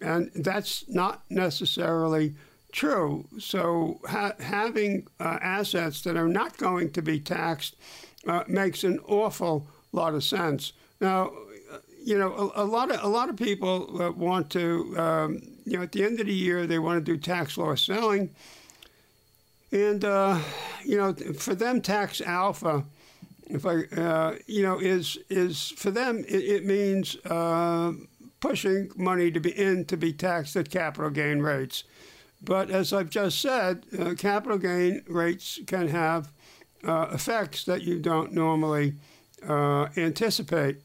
And 0.00 0.30
that's 0.34 0.84
not 0.88 1.22
necessarily 1.30 2.34
true. 2.72 3.26
So 3.38 4.00
ha- 4.08 4.34
having 4.40 5.06
uh, 5.20 5.38
assets 5.40 6.02
that 6.02 6.16
are 6.16 6.28
not 6.28 6.56
going 6.56 6.90
to 6.92 7.02
be 7.02 7.20
taxed 7.20 7.76
uh, 8.26 8.42
makes 8.48 8.82
an 8.82 8.98
awful 9.06 9.68
lot 9.94 10.14
of 10.14 10.24
sense. 10.24 10.72
Now, 11.00 11.32
uh, 11.72 11.78
you 12.02 12.18
know, 12.18 12.52
a, 12.54 12.64
a 12.64 12.66
lot 12.66 12.90
of 12.90 13.02
a 13.02 13.08
lot 13.08 13.28
of 13.28 13.36
people 13.36 14.02
uh, 14.02 14.12
want 14.12 14.50
to, 14.50 14.94
um, 14.98 15.42
you 15.64 15.76
know, 15.76 15.82
at 15.82 15.92
the 15.92 16.04
end 16.04 16.20
of 16.20 16.26
the 16.26 16.34
year 16.34 16.66
they 16.66 16.78
want 16.78 17.04
to 17.04 17.12
do 17.12 17.18
tax 17.18 17.56
loss 17.56 17.82
selling, 17.82 18.30
and 19.72 20.04
uh, 20.04 20.38
you 20.84 20.96
know, 20.96 21.14
for 21.38 21.54
them, 21.54 21.80
tax 21.80 22.20
alpha, 22.20 22.84
if 23.46 23.64
I, 23.66 23.84
uh, 23.96 24.36
you 24.46 24.62
know, 24.62 24.78
is 24.78 25.18
is 25.30 25.70
for 25.76 25.90
them 25.90 26.24
it, 26.28 26.44
it 26.44 26.66
means 26.66 27.16
pushing 28.44 28.90
money 28.94 29.30
to 29.30 29.40
be 29.40 29.58
in 29.58 29.86
to 29.86 29.96
be 29.96 30.12
taxed 30.12 30.54
at 30.54 30.70
capital 30.70 31.08
gain 31.08 31.40
rates. 31.40 31.84
But 32.42 32.70
as 32.70 32.92
I've 32.92 33.08
just 33.08 33.40
said, 33.40 33.86
uh, 33.98 34.12
capital 34.18 34.58
gain 34.58 35.02
rates 35.08 35.60
can 35.66 35.88
have 35.88 36.30
uh, 36.86 37.08
effects 37.10 37.64
that 37.64 37.82
you 37.82 37.98
don't 37.98 38.32
normally 38.32 38.96
uh, 39.48 39.88
anticipate. 39.96 40.78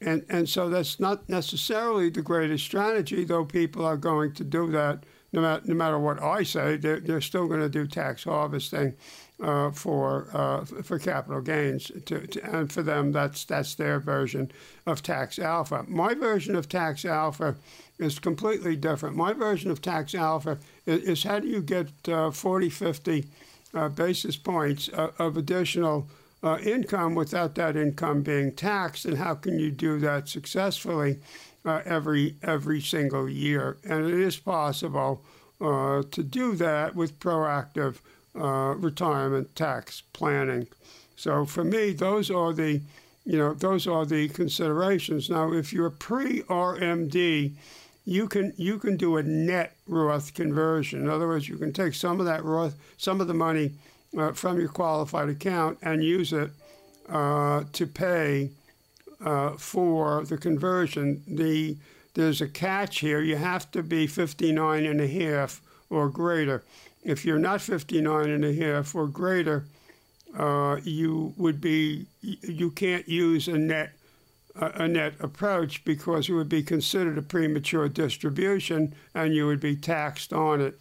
And, 0.00 0.24
and 0.28 0.48
so 0.48 0.68
that's 0.68 1.00
not 1.00 1.28
necessarily 1.28 2.10
the 2.10 2.22
greatest 2.22 2.64
strategy, 2.64 3.24
though 3.24 3.44
people 3.44 3.84
are 3.84 3.96
going 3.96 4.32
to 4.34 4.44
do 4.44 4.70
that 4.72 5.04
no 5.32 5.40
matter, 5.40 5.62
no 5.66 5.74
matter 5.74 5.98
what 5.98 6.22
I 6.22 6.42
say. 6.42 6.76
They're, 6.76 7.00
they're 7.00 7.20
still 7.20 7.48
going 7.48 7.60
to 7.60 7.68
do 7.68 7.86
tax 7.86 8.24
harvesting 8.24 8.94
uh, 9.42 9.72
for 9.72 10.28
uh, 10.32 10.64
for 10.64 10.98
capital 10.98 11.40
gains, 11.40 11.90
to, 12.06 12.26
to, 12.26 12.56
and 12.56 12.72
for 12.72 12.82
them, 12.82 13.10
that's 13.10 13.44
that's 13.44 13.74
their 13.74 13.98
version 13.98 14.52
of 14.86 15.02
tax 15.02 15.38
alpha. 15.38 15.84
My 15.88 16.14
version 16.14 16.54
of 16.54 16.68
tax 16.68 17.04
alpha 17.04 17.56
is 17.98 18.18
completely 18.20 18.76
different. 18.76 19.16
My 19.16 19.32
version 19.32 19.70
of 19.70 19.82
tax 19.82 20.14
alpha 20.14 20.58
is, 20.86 21.02
is 21.02 21.24
how 21.24 21.40
do 21.40 21.48
you 21.48 21.62
get 21.62 21.88
uh, 22.08 22.30
40, 22.30 22.68
50 22.68 23.26
uh, 23.74 23.88
basis 23.88 24.36
points 24.36 24.88
of, 24.88 25.12
of 25.20 25.36
additional 25.36 26.08
uh, 26.44 26.58
income 26.58 27.14
without 27.14 27.54
that 27.54 27.74
income 27.74 28.22
being 28.22 28.52
taxed, 28.52 29.06
and 29.06 29.16
how 29.16 29.34
can 29.34 29.58
you 29.58 29.70
do 29.70 29.98
that 29.98 30.28
successfully 30.28 31.18
uh, 31.64 31.80
every 31.86 32.36
every 32.42 32.82
single 32.82 33.28
year? 33.28 33.78
And 33.82 34.06
it 34.06 34.14
is 34.14 34.36
possible 34.36 35.22
uh, 35.60 36.02
to 36.10 36.22
do 36.22 36.54
that 36.56 36.94
with 36.94 37.18
proactive 37.18 37.96
uh, 38.38 38.74
retirement 38.76 39.56
tax 39.56 40.02
planning. 40.12 40.68
So 41.16 41.46
for 41.46 41.64
me, 41.64 41.92
those 41.92 42.30
are 42.30 42.52
the 42.52 42.82
you 43.24 43.38
know 43.38 43.54
those 43.54 43.86
are 43.86 44.04
the 44.04 44.28
considerations. 44.28 45.30
Now, 45.30 45.50
if 45.50 45.72
you're 45.72 45.88
pre 45.88 46.42
RMD, 46.42 47.52
you 48.04 48.28
can 48.28 48.52
you 48.58 48.78
can 48.78 48.98
do 48.98 49.16
a 49.16 49.22
net 49.22 49.76
Roth 49.88 50.34
conversion. 50.34 51.00
In 51.00 51.08
other 51.08 51.26
words, 51.26 51.48
you 51.48 51.56
can 51.56 51.72
take 51.72 51.94
some 51.94 52.20
of 52.20 52.26
that 52.26 52.44
Roth, 52.44 52.74
some 52.98 53.22
of 53.22 53.28
the 53.28 53.34
money 53.34 53.72
uh, 54.16 54.32
from 54.32 54.58
your 54.58 54.68
qualified 54.68 55.28
account 55.28 55.78
and 55.82 56.02
use 56.02 56.32
it 56.32 56.50
uh, 57.08 57.64
to 57.72 57.86
pay 57.86 58.50
uh, 59.24 59.50
for 59.50 60.24
the 60.24 60.36
conversion. 60.36 61.22
The 61.26 61.76
there's 62.14 62.40
a 62.40 62.48
catch 62.48 63.00
here. 63.00 63.20
You 63.20 63.36
have 63.36 63.70
to 63.72 63.82
be 63.82 64.06
59 64.06 64.84
and 64.84 65.00
a 65.00 65.08
half 65.08 65.60
or 65.90 66.08
greater. 66.08 66.62
If 67.02 67.24
you're 67.24 67.40
not 67.40 67.60
59 67.60 68.30
and 68.30 68.44
a 68.44 68.54
half 68.54 68.94
or 68.94 69.08
greater, 69.08 69.64
uh, 70.38 70.76
you 70.84 71.34
would 71.36 71.60
be 71.60 72.06
you 72.22 72.70
can't 72.70 73.08
use 73.08 73.48
a 73.48 73.58
net 73.58 73.92
a 74.56 74.86
net 74.86 75.14
approach 75.18 75.84
because 75.84 76.28
it 76.28 76.32
would 76.32 76.48
be 76.48 76.62
considered 76.62 77.18
a 77.18 77.22
premature 77.22 77.88
distribution 77.88 78.94
and 79.12 79.34
you 79.34 79.46
would 79.46 79.60
be 79.60 79.74
taxed 79.74 80.32
on 80.32 80.60
it. 80.60 80.78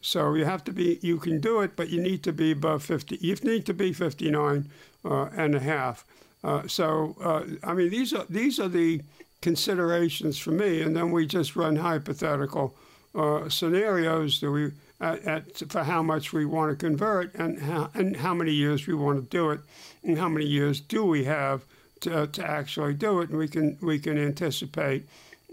So 0.00 0.34
you 0.34 0.44
have 0.44 0.64
to 0.64 0.72
be, 0.72 0.98
you 1.02 1.18
can 1.18 1.40
do 1.40 1.60
it, 1.60 1.76
but 1.76 1.90
you 1.90 2.00
need 2.00 2.22
to 2.24 2.32
be 2.32 2.52
above 2.52 2.82
50. 2.82 3.18
You 3.20 3.34
need 3.42 3.66
to 3.66 3.74
be 3.74 3.92
59 3.92 4.68
uh, 5.04 5.24
and 5.36 5.54
a 5.54 5.60
half. 5.60 6.04
Uh, 6.42 6.66
so, 6.66 7.16
uh, 7.22 7.44
I 7.62 7.74
mean, 7.74 7.90
these 7.90 8.14
are, 8.14 8.24
these 8.28 8.58
are 8.58 8.68
the 8.68 9.02
considerations 9.42 10.38
for 10.38 10.52
me. 10.52 10.80
And 10.80 10.96
then 10.96 11.10
we 11.10 11.26
just 11.26 11.54
run 11.54 11.76
hypothetical 11.76 12.74
uh, 13.14 13.48
scenarios 13.48 14.40
that 14.40 14.50
we, 14.50 14.72
at, 15.00 15.24
at, 15.24 15.70
for 15.70 15.84
how 15.84 16.02
much 16.02 16.32
we 16.32 16.44
want 16.44 16.70
to 16.70 16.76
convert 16.76 17.34
and 17.34 17.60
how, 17.60 17.90
and 17.94 18.16
how 18.16 18.34
many 18.34 18.52
years 18.52 18.86
we 18.86 18.94
want 18.94 19.18
to 19.18 19.36
do 19.36 19.50
it 19.50 19.60
and 20.02 20.16
how 20.16 20.28
many 20.28 20.46
years 20.46 20.80
do 20.80 21.04
we 21.04 21.24
have 21.24 21.64
to, 22.00 22.26
to 22.28 22.44
actually 22.44 22.94
do 22.94 23.20
it, 23.20 23.28
and 23.30 23.38
we 23.38 23.48
can 23.48 23.76
we 23.80 23.98
can 23.98 24.18
anticipate 24.18 25.06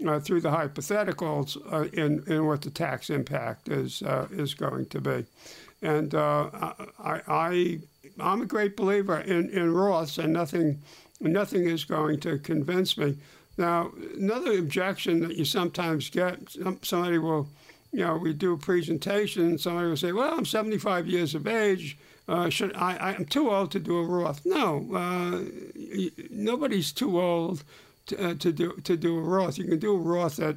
uh, 0.06 0.20
through 0.20 0.40
the 0.40 0.50
hypotheticals 0.50 1.56
uh, 1.72 1.88
in 1.92 2.22
in 2.26 2.46
what 2.46 2.62
the 2.62 2.70
tax 2.70 3.10
impact 3.10 3.68
is 3.68 4.02
uh, 4.02 4.28
is 4.32 4.54
going 4.54 4.86
to 4.86 5.00
be, 5.00 5.24
and 5.82 6.14
uh, 6.14 6.50
I, 6.98 7.20
I 7.28 7.78
I'm 8.20 8.42
a 8.42 8.46
great 8.46 8.76
believer 8.76 9.18
in 9.20 9.50
in 9.50 9.72
Roths, 9.72 10.22
and 10.22 10.32
nothing 10.32 10.82
nothing 11.20 11.68
is 11.68 11.84
going 11.84 12.20
to 12.20 12.38
convince 12.38 12.96
me. 12.96 13.16
Now, 13.56 13.90
another 14.16 14.56
objection 14.56 15.20
that 15.20 15.36
you 15.36 15.44
sometimes 15.44 16.08
get, 16.10 16.56
somebody 16.82 17.18
will, 17.18 17.48
you 17.92 18.04
know, 18.04 18.16
we 18.16 18.32
do 18.32 18.52
a 18.52 18.56
presentation, 18.56 19.58
somebody 19.58 19.88
will 19.88 19.96
say, 19.96 20.12
well, 20.12 20.32
I'm 20.32 20.44
75 20.44 21.08
years 21.08 21.34
of 21.34 21.48
age, 21.48 21.98
uh, 22.28 22.48
should 22.50 22.72
I, 22.76 22.96
I'm 22.98 23.24
too 23.24 23.50
old 23.50 23.72
to 23.72 23.80
do 23.80 23.98
a 23.98 24.04
Roth. 24.04 24.42
No, 24.44 24.86
uh, 24.94 25.42
nobody's 26.30 26.92
too 26.92 27.20
old 27.20 27.64
to, 28.08 28.30
uh, 28.30 28.34
to, 28.34 28.52
do 28.52 28.72
to 28.84 28.96
do 28.96 29.18
a 29.18 29.20
Roth. 29.20 29.58
You 29.58 29.64
can 29.64 29.78
do 29.78 29.94
a 29.94 29.98
Roth 29.98 30.38
at 30.40 30.56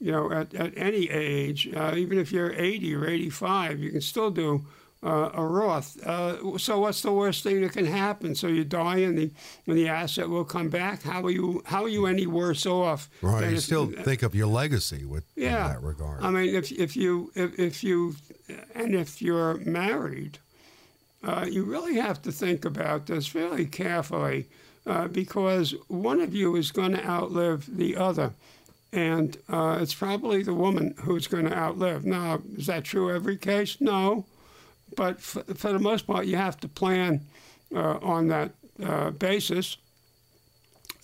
you 0.00 0.12
know 0.12 0.30
at, 0.32 0.54
at 0.54 0.76
any 0.76 1.08
age, 1.10 1.68
uh, 1.74 1.94
even 1.96 2.18
if 2.18 2.32
you're 2.32 2.52
80 2.52 2.94
or 2.94 3.06
85, 3.06 3.80
you 3.80 3.90
can 3.90 4.00
still 4.00 4.30
do 4.30 4.64
uh, 5.04 5.30
a 5.34 5.44
Roth. 5.44 6.04
Uh, 6.06 6.58
so 6.58 6.80
what's 6.80 7.02
the 7.02 7.12
worst 7.12 7.42
thing 7.42 7.60
that 7.62 7.72
can 7.72 7.86
happen? 7.86 8.34
So 8.34 8.46
you 8.46 8.64
die 8.64 8.98
and 8.98 9.18
the 9.18 9.30
and 9.66 9.76
the 9.76 9.88
asset 9.88 10.28
will 10.28 10.44
come 10.44 10.68
back. 10.68 11.02
How 11.02 11.22
are 11.22 11.30
you 11.30 11.62
how 11.66 11.84
are 11.84 11.88
you 11.88 12.06
any 12.06 12.26
worse 12.26 12.66
off? 12.66 13.10
Right. 13.20 13.50
You 13.50 13.56
if, 13.56 13.62
still 13.62 13.86
think 13.86 14.22
of 14.22 14.34
your 14.34 14.46
legacy 14.46 15.04
with 15.04 15.24
yeah, 15.36 15.66
in 15.66 15.72
that 15.74 15.82
regard. 15.82 16.22
I 16.22 16.30
mean, 16.30 16.54
if 16.54 16.72
if 16.72 16.96
you 16.96 17.30
if, 17.34 17.58
if 17.58 17.84
you 17.84 18.16
and 18.74 18.94
if 18.94 19.20
you're 19.20 19.54
married 19.58 20.38
uh, 21.24 21.46
you 21.48 21.64
really 21.64 21.94
have 21.94 22.20
to 22.22 22.32
think 22.32 22.64
about 22.64 23.06
this 23.06 23.26
fairly 23.26 23.66
carefully 23.66 24.48
uh, 24.86 25.08
because 25.08 25.74
one 25.88 26.20
of 26.20 26.34
you 26.34 26.56
is 26.56 26.72
going 26.72 26.92
to 26.92 27.04
outlive 27.06 27.76
the 27.76 27.96
other. 27.96 28.32
And 28.92 29.36
uh, 29.48 29.78
it's 29.80 29.94
probably 29.94 30.42
the 30.42 30.54
woman 30.54 30.94
who's 30.98 31.26
going 31.26 31.46
to 31.46 31.56
outlive. 31.56 32.04
Now, 32.04 32.42
is 32.56 32.66
that 32.66 32.84
true 32.84 33.14
every 33.14 33.36
case? 33.36 33.80
No. 33.80 34.26
But 34.96 35.20
for, 35.20 35.42
for 35.54 35.72
the 35.72 35.78
most 35.78 36.06
part, 36.06 36.26
you 36.26 36.36
have 36.36 36.60
to 36.60 36.68
plan 36.68 37.22
uh, 37.74 37.98
on 38.02 38.28
that 38.28 38.50
uh, 38.82 39.10
basis. 39.10 39.78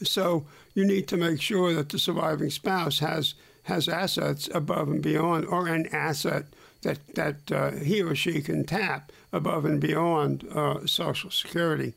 So 0.03 0.45
you 0.75 0.85
need 0.85 1.09
to 1.09 1.17
make 1.17 1.41
sure 1.41 1.73
that 1.73 1.88
the 1.88 1.99
surviving 1.99 2.51
spouse 2.51 2.99
has 2.99 3.35
has 3.64 3.87
assets 3.87 4.49
above 4.55 4.88
and 4.88 5.03
beyond, 5.03 5.45
or 5.47 5.69
an 5.69 5.87
asset 5.93 6.47
that 6.83 6.99
that 7.14 7.53
uh, 7.53 7.71
he 7.73 8.03
or 8.03 8.14
she 8.14 8.41
can 8.41 8.64
tap 8.64 9.12
above 9.33 9.64
and 9.64 9.81
beyond 9.81 10.47
Social 10.87 11.31
Security, 11.31 11.95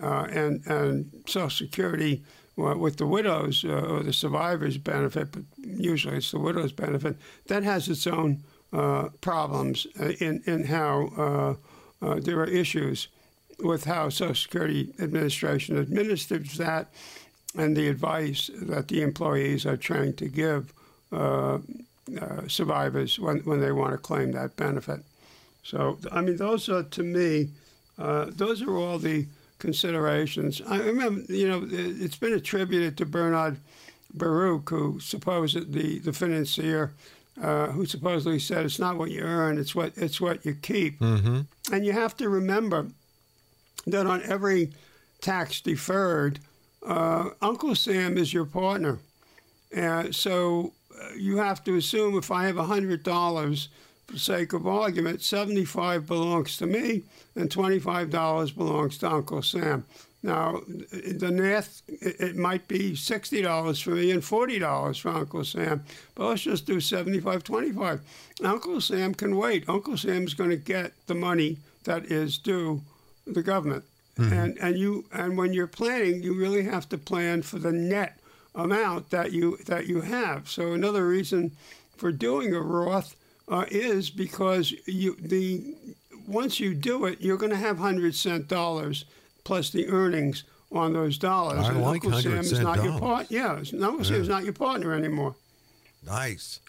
uh, 0.00 0.26
and 0.30 0.64
and 0.66 1.10
Social 1.26 1.50
Security 1.50 2.22
well, 2.56 2.76
with 2.76 2.96
the 2.96 3.06
widows 3.06 3.64
uh, 3.64 3.72
or 3.72 4.02
the 4.02 4.12
survivors 4.12 4.76
benefit, 4.76 5.32
but 5.32 5.42
usually 5.58 6.16
it's 6.16 6.30
the 6.30 6.38
widows 6.38 6.72
benefit. 6.72 7.16
That 7.46 7.62
has 7.64 7.88
its 7.88 8.06
own 8.06 8.42
uh, 8.72 9.08
problems 9.20 9.86
in 10.20 10.42
in 10.46 10.64
how 10.64 11.56
there 12.00 12.38
are 12.40 12.46
issues 12.46 13.08
with 13.60 13.84
how 13.84 14.08
Social 14.08 14.34
Security 14.34 14.92
Administration 14.98 15.78
administers 15.78 16.56
that, 16.58 16.92
and 17.56 17.76
the 17.76 17.88
advice 17.88 18.50
that 18.60 18.88
the 18.88 19.02
employees 19.02 19.66
are 19.66 19.76
trying 19.76 20.14
to 20.14 20.28
give. 20.28 20.72
Uh, 21.12 21.58
uh, 22.20 22.48
survivors 22.48 23.18
when, 23.18 23.38
when 23.40 23.60
they 23.60 23.70
want 23.70 23.92
to 23.92 23.98
claim 23.98 24.32
that 24.32 24.56
benefit. 24.56 25.00
So, 25.62 25.98
I 26.10 26.20
mean, 26.20 26.36
those 26.36 26.68
are 26.68 26.82
to 26.82 27.02
me, 27.02 27.50
uh, 27.96 28.26
those 28.28 28.60
are 28.60 28.76
all 28.76 28.98
the 28.98 29.26
considerations. 29.62 30.60
I 30.66 30.78
remember, 30.78 31.32
you 31.32 31.48
know, 31.48 31.64
it's 31.70 32.16
been 32.16 32.34
attributed 32.34 32.98
to 32.98 33.06
Bernard 33.06 33.58
Baruch, 34.12 34.68
who 34.68 34.98
supposedly 34.98 36.00
the 36.00 36.12
financier, 36.12 36.92
uh, 37.40 37.68
who 37.68 37.86
supposedly 37.86 38.40
said 38.40 38.66
it's 38.66 38.80
not 38.80 38.98
what 38.98 39.12
you 39.12 39.20
earn, 39.20 39.58
it's 39.58 39.72
what 39.72 39.92
it's 39.96 40.20
what 40.20 40.44
you 40.44 40.54
keep. 40.54 40.98
Mm-hmm. 40.98 41.42
And 41.72 41.86
you 41.86 41.92
have 41.92 42.16
to 42.16 42.28
remember 42.28 42.88
that 43.86 44.04
on 44.04 44.20
every 44.24 44.72
tax 45.20 45.60
deferred, 45.60 46.40
uh, 46.84 47.30
Uncle 47.40 47.76
Sam 47.76 48.18
is 48.18 48.34
your 48.34 48.46
partner. 48.46 48.98
Uh, 49.74 50.10
so 50.10 50.72
you 51.16 51.36
have 51.36 51.62
to 51.64 51.76
assume 51.76 52.18
if 52.18 52.32
I 52.32 52.46
have 52.46 52.56
$100 52.56 53.68
for 54.06 54.18
sake 54.18 54.52
of 54.52 54.66
argument, 54.66 55.22
75 55.22 56.06
belongs 56.06 56.56
to 56.58 56.66
me 56.66 57.02
and 57.34 57.48
$25 57.50 58.56
belongs 58.56 58.98
to 58.98 59.10
Uncle 59.10 59.42
Sam. 59.42 59.84
Now, 60.22 60.60
the 60.68 61.32
math, 61.32 61.82
it 61.88 62.36
might 62.36 62.68
be 62.68 62.92
$60 62.92 63.82
for 63.82 63.90
me 63.90 64.12
and 64.12 64.22
$40 64.22 65.00
for 65.00 65.08
Uncle 65.08 65.44
Sam, 65.44 65.82
but 66.14 66.26
let's 66.26 66.42
just 66.42 66.64
do 66.64 66.80
75 66.80 67.42
25 67.42 68.00
Uncle 68.44 68.80
Sam 68.80 69.14
can 69.14 69.36
wait. 69.36 69.68
Uncle 69.68 69.96
Sam's 69.96 70.34
going 70.34 70.50
to 70.50 70.56
get 70.56 70.92
the 71.06 71.14
money 71.14 71.58
that 71.84 72.04
is 72.04 72.38
due 72.38 72.82
the 73.26 73.42
government. 73.42 73.84
Mm-hmm. 74.16 74.32
And, 74.32 74.58
and, 74.58 74.78
you, 74.78 75.06
and 75.12 75.36
when 75.36 75.52
you're 75.52 75.66
planning, 75.66 76.22
you 76.22 76.34
really 76.34 76.62
have 76.64 76.88
to 76.90 76.98
plan 76.98 77.42
for 77.42 77.58
the 77.58 77.72
net 77.72 78.18
amount 78.54 79.10
that 79.10 79.32
you, 79.32 79.56
that 79.66 79.86
you 79.86 80.02
have. 80.02 80.48
So, 80.48 80.72
another 80.72 81.06
reason 81.08 81.52
for 81.96 82.12
doing 82.12 82.54
a 82.54 82.60
Roth 82.60 83.16
uh, 83.52 83.66
is 83.70 84.08
because 84.08 84.72
you, 84.86 85.14
the, 85.20 85.74
once 86.26 86.58
you 86.58 86.74
do 86.74 87.04
it, 87.04 87.20
you're 87.20 87.36
going 87.36 87.50
to 87.50 87.56
have 87.56 87.78
hundred 87.78 88.14
cent 88.14 88.48
dollars 88.48 89.04
plus 89.44 89.70
the 89.70 89.88
earnings 89.88 90.44
on 90.72 90.94
those 90.94 91.18
dollars. 91.18 91.66
I 91.66 91.68
and 91.68 91.82
like 91.82 92.04
Uncle 92.04 92.20
Sam 92.20 92.38
is 92.38 92.58
not 92.58 92.76
dollars. 92.76 92.90
your 92.90 92.98
part. 92.98 93.30
Yeah, 93.30 93.52
Uncle 93.52 93.98
yeah. 93.98 94.02
Sam 94.02 94.20
is 94.22 94.28
not 94.28 94.44
your 94.44 94.54
partner 94.54 94.94
anymore. 94.94 95.36
Nice. 96.04 96.60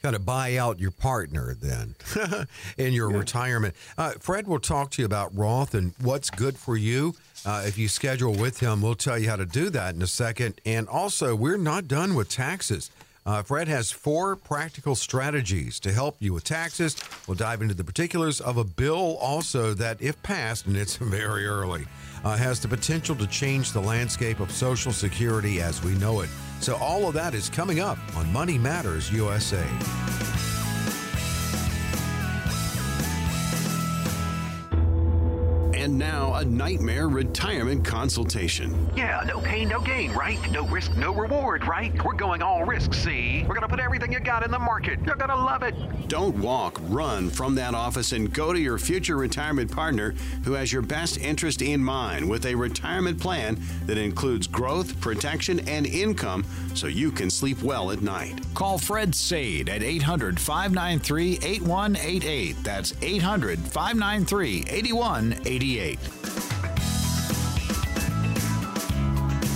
Got 0.00 0.12
to 0.12 0.20
buy 0.20 0.56
out 0.56 0.78
your 0.78 0.92
partner 0.92 1.56
then 1.60 1.96
in 2.78 2.92
your 2.92 3.10
yeah. 3.10 3.18
retirement. 3.18 3.74
Uh, 3.96 4.12
Fred 4.20 4.46
will 4.46 4.60
talk 4.60 4.92
to 4.92 5.02
you 5.02 5.06
about 5.06 5.36
Roth 5.36 5.74
and 5.74 5.92
what's 6.00 6.30
good 6.30 6.56
for 6.56 6.76
you. 6.76 7.16
Uh, 7.44 7.64
if 7.66 7.76
you 7.76 7.88
schedule 7.88 8.32
with 8.32 8.60
him, 8.60 8.80
we'll 8.80 8.94
tell 8.94 9.18
you 9.18 9.28
how 9.28 9.34
to 9.34 9.46
do 9.46 9.70
that 9.70 9.96
in 9.96 10.02
a 10.02 10.06
second. 10.06 10.60
And 10.64 10.86
also, 10.86 11.34
we're 11.34 11.58
not 11.58 11.88
done 11.88 12.14
with 12.14 12.28
taxes. 12.28 12.92
Uh, 13.28 13.42
Fred 13.42 13.68
has 13.68 13.90
four 13.90 14.36
practical 14.36 14.94
strategies 14.94 15.78
to 15.80 15.92
help 15.92 16.16
you 16.18 16.32
with 16.32 16.44
taxes. 16.44 16.96
We'll 17.26 17.34
dive 17.34 17.60
into 17.60 17.74
the 17.74 17.84
particulars 17.84 18.40
of 18.40 18.56
a 18.56 18.64
bill 18.64 19.18
also 19.20 19.74
that, 19.74 20.00
if 20.00 20.22
passed, 20.22 20.64
and 20.64 20.74
it's 20.74 20.96
very 20.96 21.46
early, 21.46 21.84
uh, 22.24 22.38
has 22.38 22.58
the 22.58 22.68
potential 22.68 23.14
to 23.16 23.26
change 23.26 23.72
the 23.72 23.82
landscape 23.82 24.40
of 24.40 24.50
Social 24.50 24.92
Security 24.92 25.60
as 25.60 25.84
we 25.84 25.92
know 25.96 26.22
it. 26.22 26.30
So, 26.60 26.76
all 26.76 27.06
of 27.06 27.12
that 27.14 27.34
is 27.34 27.50
coming 27.50 27.80
up 27.80 27.98
on 28.16 28.32
Money 28.32 28.56
Matters 28.56 29.12
USA. 29.12 29.62
And 35.88 35.98
now, 35.98 36.34
a 36.34 36.44
nightmare 36.44 37.08
retirement 37.08 37.82
consultation. 37.82 38.90
Yeah, 38.94 39.24
no 39.26 39.40
pain, 39.40 39.70
no 39.70 39.80
gain, 39.80 40.12
right? 40.12 40.38
No 40.50 40.66
risk, 40.66 40.94
no 40.98 41.14
reward, 41.14 41.66
right? 41.66 41.90
We're 42.04 42.12
going 42.12 42.42
all 42.42 42.62
risk, 42.62 42.92
see? 42.92 43.40
We're 43.48 43.54
going 43.54 43.62
to 43.62 43.68
put 43.68 43.80
everything 43.80 44.12
you 44.12 44.20
got 44.20 44.44
in 44.44 44.50
the 44.50 44.58
market. 44.58 44.98
You're 45.06 45.16
going 45.16 45.30
to 45.30 45.36
love 45.36 45.62
it. 45.62 45.74
Don't 46.06 46.36
walk, 46.36 46.78
run 46.88 47.30
from 47.30 47.54
that 47.54 47.74
office 47.74 48.12
and 48.12 48.30
go 48.30 48.52
to 48.52 48.60
your 48.60 48.76
future 48.76 49.16
retirement 49.16 49.72
partner 49.72 50.14
who 50.44 50.52
has 50.52 50.70
your 50.70 50.82
best 50.82 51.16
interest 51.16 51.62
in 51.62 51.82
mind 51.82 52.28
with 52.28 52.44
a 52.44 52.54
retirement 52.54 53.18
plan 53.18 53.58
that 53.86 53.96
includes 53.96 54.46
growth, 54.46 55.00
protection, 55.00 55.66
and 55.68 55.86
income 55.86 56.44
so 56.74 56.86
you 56.86 57.10
can 57.10 57.30
sleep 57.30 57.62
well 57.62 57.90
at 57.92 58.02
night. 58.02 58.38
Call 58.52 58.76
Fred 58.76 59.14
Saide 59.14 59.70
at 59.70 59.82
800 59.82 60.38
593 60.38 61.38
8188. 61.42 62.56
That's 62.62 62.92
800 63.00 63.58
593 63.58 64.64
8188. 64.68 65.77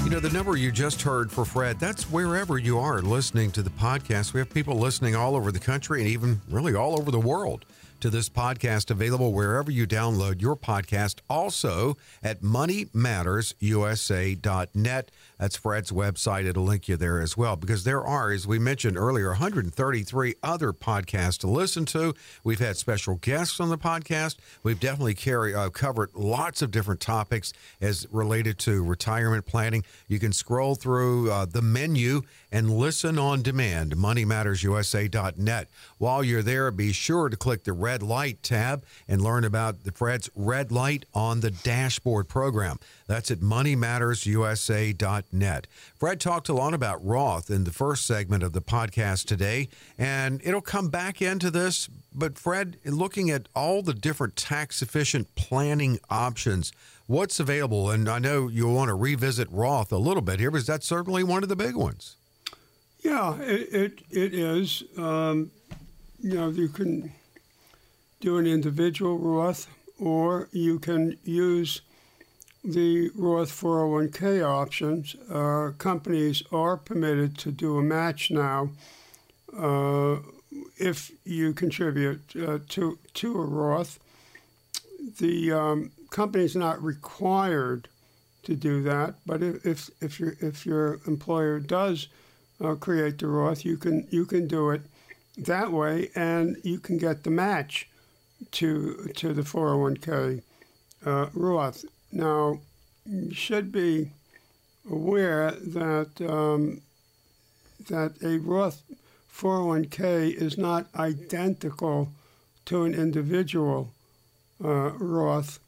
You 0.04 0.10
know, 0.10 0.20
the 0.20 0.30
number 0.32 0.56
you 0.56 0.70
just 0.70 1.02
heard 1.02 1.32
for 1.32 1.44
Fred, 1.44 1.80
that's 1.80 2.04
wherever 2.04 2.58
you 2.58 2.78
are 2.78 3.02
listening 3.02 3.50
to 3.52 3.62
the 3.62 3.70
podcast. 3.70 4.32
We 4.32 4.40
have 4.40 4.50
people 4.50 4.78
listening 4.78 5.16
all 5.16 5.34
over 5.34 5.50
the 5.50 5.58
country 5.58 6.00
and 6.00 6.08
even 6.08 6.40
really 6.48 6.74
all 6.74 6.98
over 6.98 7.10
the 7.10 7.18
world 7.18 7.64
to 8.02 8.10
this 8.10 8.28
podcast 8.28 8.90
available 8.90 9.32
wherever 9.32 9.70
you 9.70 9.86
download 9.86 10.42
your 10.42 10.56
podcast. 10.56 11.20
Also 11.30 11.96
at 12.22 12.42
moneymattersusa.net. 12.42 15.10
That's 15.38 15.56
Fred's 15.56 15.90
website. 15.90 16.44
It'll 16.44 16.64
link 16.64 16.88
you 16.88 16.96
there 16.96 17.20
as 17.20 17.36
well 17.36 17.56
because 17.56 17.84
there 17.84 18.04
are, 18.04 18.30
as 18.30 18.46
we 18.46 18.58
mentioned 18.58 18.96
earlier, 18.96 19.28
133 19.28 20.34
other 20.42 20.72
podcasts 20.72 21.38
to 21.38 21.48
listen 21.48 21.84
to. 21.86 22.14
We've 22.44 22.60
had 22.60 22.76
special 22.76 23.16
guests 23.16 23.58
on 23.60 23.68
the 23.68 23.78
podcast. 23.78 24.36
We've 24.62 24.78
definitely 24.78 25.14
carry, 25.14 25.54
uh, 25.54 25.70
covered 25.70 26.10
lots 26.14 26.62
of 26.62 26.70
different 26.70 27.00
topics 27.00 27.52
as 27.80 28.06
related 28.10 28.58
to 28.60 28.84
retirement 28.84 29.46
planning. 29.46 29.84
You 30.08 30.18
can 30.18 30.32
scroll 30.32 30.74
through 30.74 31.30
uh, 31.30 31.46
the 31.46 31.62
menu 31.62 32.22
and 32.50 32.70
listen 32.70 33.18
on 33.18 33.42
demand, 33.42 33.96
moneymattersusa.net. 33.96 35.68
While 35.98 36.22
you're 36.22 36.42
there, 36.42 36.70
be 36.70 36.92
sure 36.92 37.28
to 37.28 37.36
click 37.36 37.64
the 37.64 37.72
red 37.72 38.02
light 38.02 38.42
tab 38.42 38.84
and 39.08 39.20
learn 39.20 39.44
about 39.44 39.84
the 39.84 39.92
Fred's 39.92 40.30
Red 40.34 40.70
Light 40.70 41.04
on 41.14 41.40
the 41.40 41.50
Dashboard 41.50 42.28
program. 42.28 42.78
That's 43.12 43.30
at 43.30 43.40
moneymattersusa.net. 43.40 45.66
Fred 45.96 46.18
talked 46.18 46.48
a 46.48 46.54
lot 46.54 46.72
about 46.72 47.04
Roth 47.04 47.50
in 47.50 47.64
the 47.64 47.70
first 47.70 48.06
segment 48.06 48.42
of 48.42 48.54
the 48.54 48.62
podcast 48.62 49.26
today, 49.26 49.68
and 49.98 50.40
it'll 50.42 50.62
come 50.62 50.88
back 50.88 51.20
into 51.20 51.50
this. 51.50 51.90
But, 52.14 52.38
Fred, 52.38 52.78
looking 52.86 53.28
at 53.28 53.50
all 53.54 53.82
the 53.82 53.92
different 53.92 54.36
tax 54.36 54.80
efficient 54.80 55.34
planning 55.34 55.98
options, 56.08 56.72
what's 57.06 57.38
available? 57.38 57.90
And 57.90 58.08
I 58.08 58.18
know 58.18 58.48
you'll 58.48 58.74
want 58.74 58.88
to 58.88 58.94
revisit 58.94 59.46
Roth 59.50 59.92
a 59.92 59.98
little 59.98 60.22
bit 60.22 60.40
here 60.40 60.50
because 60.50 60.66
that's 60.66 60.86
certainly 60.86 61.22
one 61.22 61.42
of 61.42 61.50
the 61.50 61.56
big 61.56 61.76
ones. 61.76 62.16
Yeah, 63.00 63.38
it, 63.42 63.74
it, 63.74 64.02
it 64.10 64.32
is. 64.32 64.84
Um, 64.96 65.50
you 66.18 66.32
know, 66.32 66.48
you 66.48 66.70
can 66.70 67.12
do 68.22 68.38
an 68.38 68.46
individual 68.46 69.18
Roth, 69.18 69.66
or 70.00 70.48
you 70.52 70.78
can 70.78 71.18
use 71.24 71.82
the 72.64 73.10
Roth 73.14 73.50
401k 73.50 74.42
options, 74.44 75.16
uh, 75.30 75.72
companies 75.78 76.42
are 76.52 76.76
permitted 76.76 77.36
to 77.38 77.50
do 77.50 77.76
a 77.76 77.82
match 77.82 78.30
now 78.30 78.70
uh, 79.58 80.16
if 80.78 81.10
you 81.24 81.52
contribute 81.52 82.20
uh, 82.36 82.58
to 82.70 82.98
to 83.14 83.40
a 83.40 83.44
Roth. 83.44 83.98
The 85.18 85.52
um, 85.52 85.90
is 86.34 86.54
not 86.54 86.82
required 86.82 87.88
to 88.44 88.54
do 88.54 88.82
that, 88.82 89.14
but 89.26 89.42
if 89.42 89.66
if, 89.66 89.90
if 90.00 90.20
your 90.20 90.36
if 90.40 90.64
your 90.64 91.00
employer 91.06 91.58
does 91.58 92.08
uh, 92.62 92.74
create 92.76 93.18
the 93.18 93.26
Roth, 93.26 93.64
you 93.64 93.76
can 93.76 94.06
you 94.10 94.24
can 94.24 94.46
do 94.46 94.70
it 94.70 94.82
that 95.36 95.72
way, 95.72 96.10
and 96.14 96.56
you 96.62 96.78
can 96.78 96.96
get 96.98 97.24
the 97.24 97.30
match 97.30 97.88
to 98.52 99.10
to 99.16 99.32
the 99.32 99.42
401k 99.42 100.42
uh, 101.04 101.26
Roth. 101.34 101.84
Now, 102.12 102.60
you 103.06 103.32
should 103.32 103.72
be 103.72 104.10
aware 104.88 105.52
that 105.52 106.20
um, 106.20 106.82
that 107.88 108.22
a 108.22 108.38
Roth 108.38 108.82
401k 109.34 110.34
is 110.34 110.58
not 110.58 110.86
identical 110.94 112.12
to 112.66 112.84
an 112.84 112.94
individual 112.94 113.92
uh, 114.62 114.90
Roth, 114.90 115.58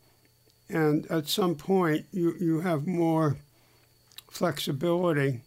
and 0.68 1.07
at 1.11 1.28
some 1.28 1.54
point 1.54 2.07
you, 2.12 2.35
you 2.38 2.61
have 2.61 2.87
more 2.87 3.37
flexibility 4.30 5.40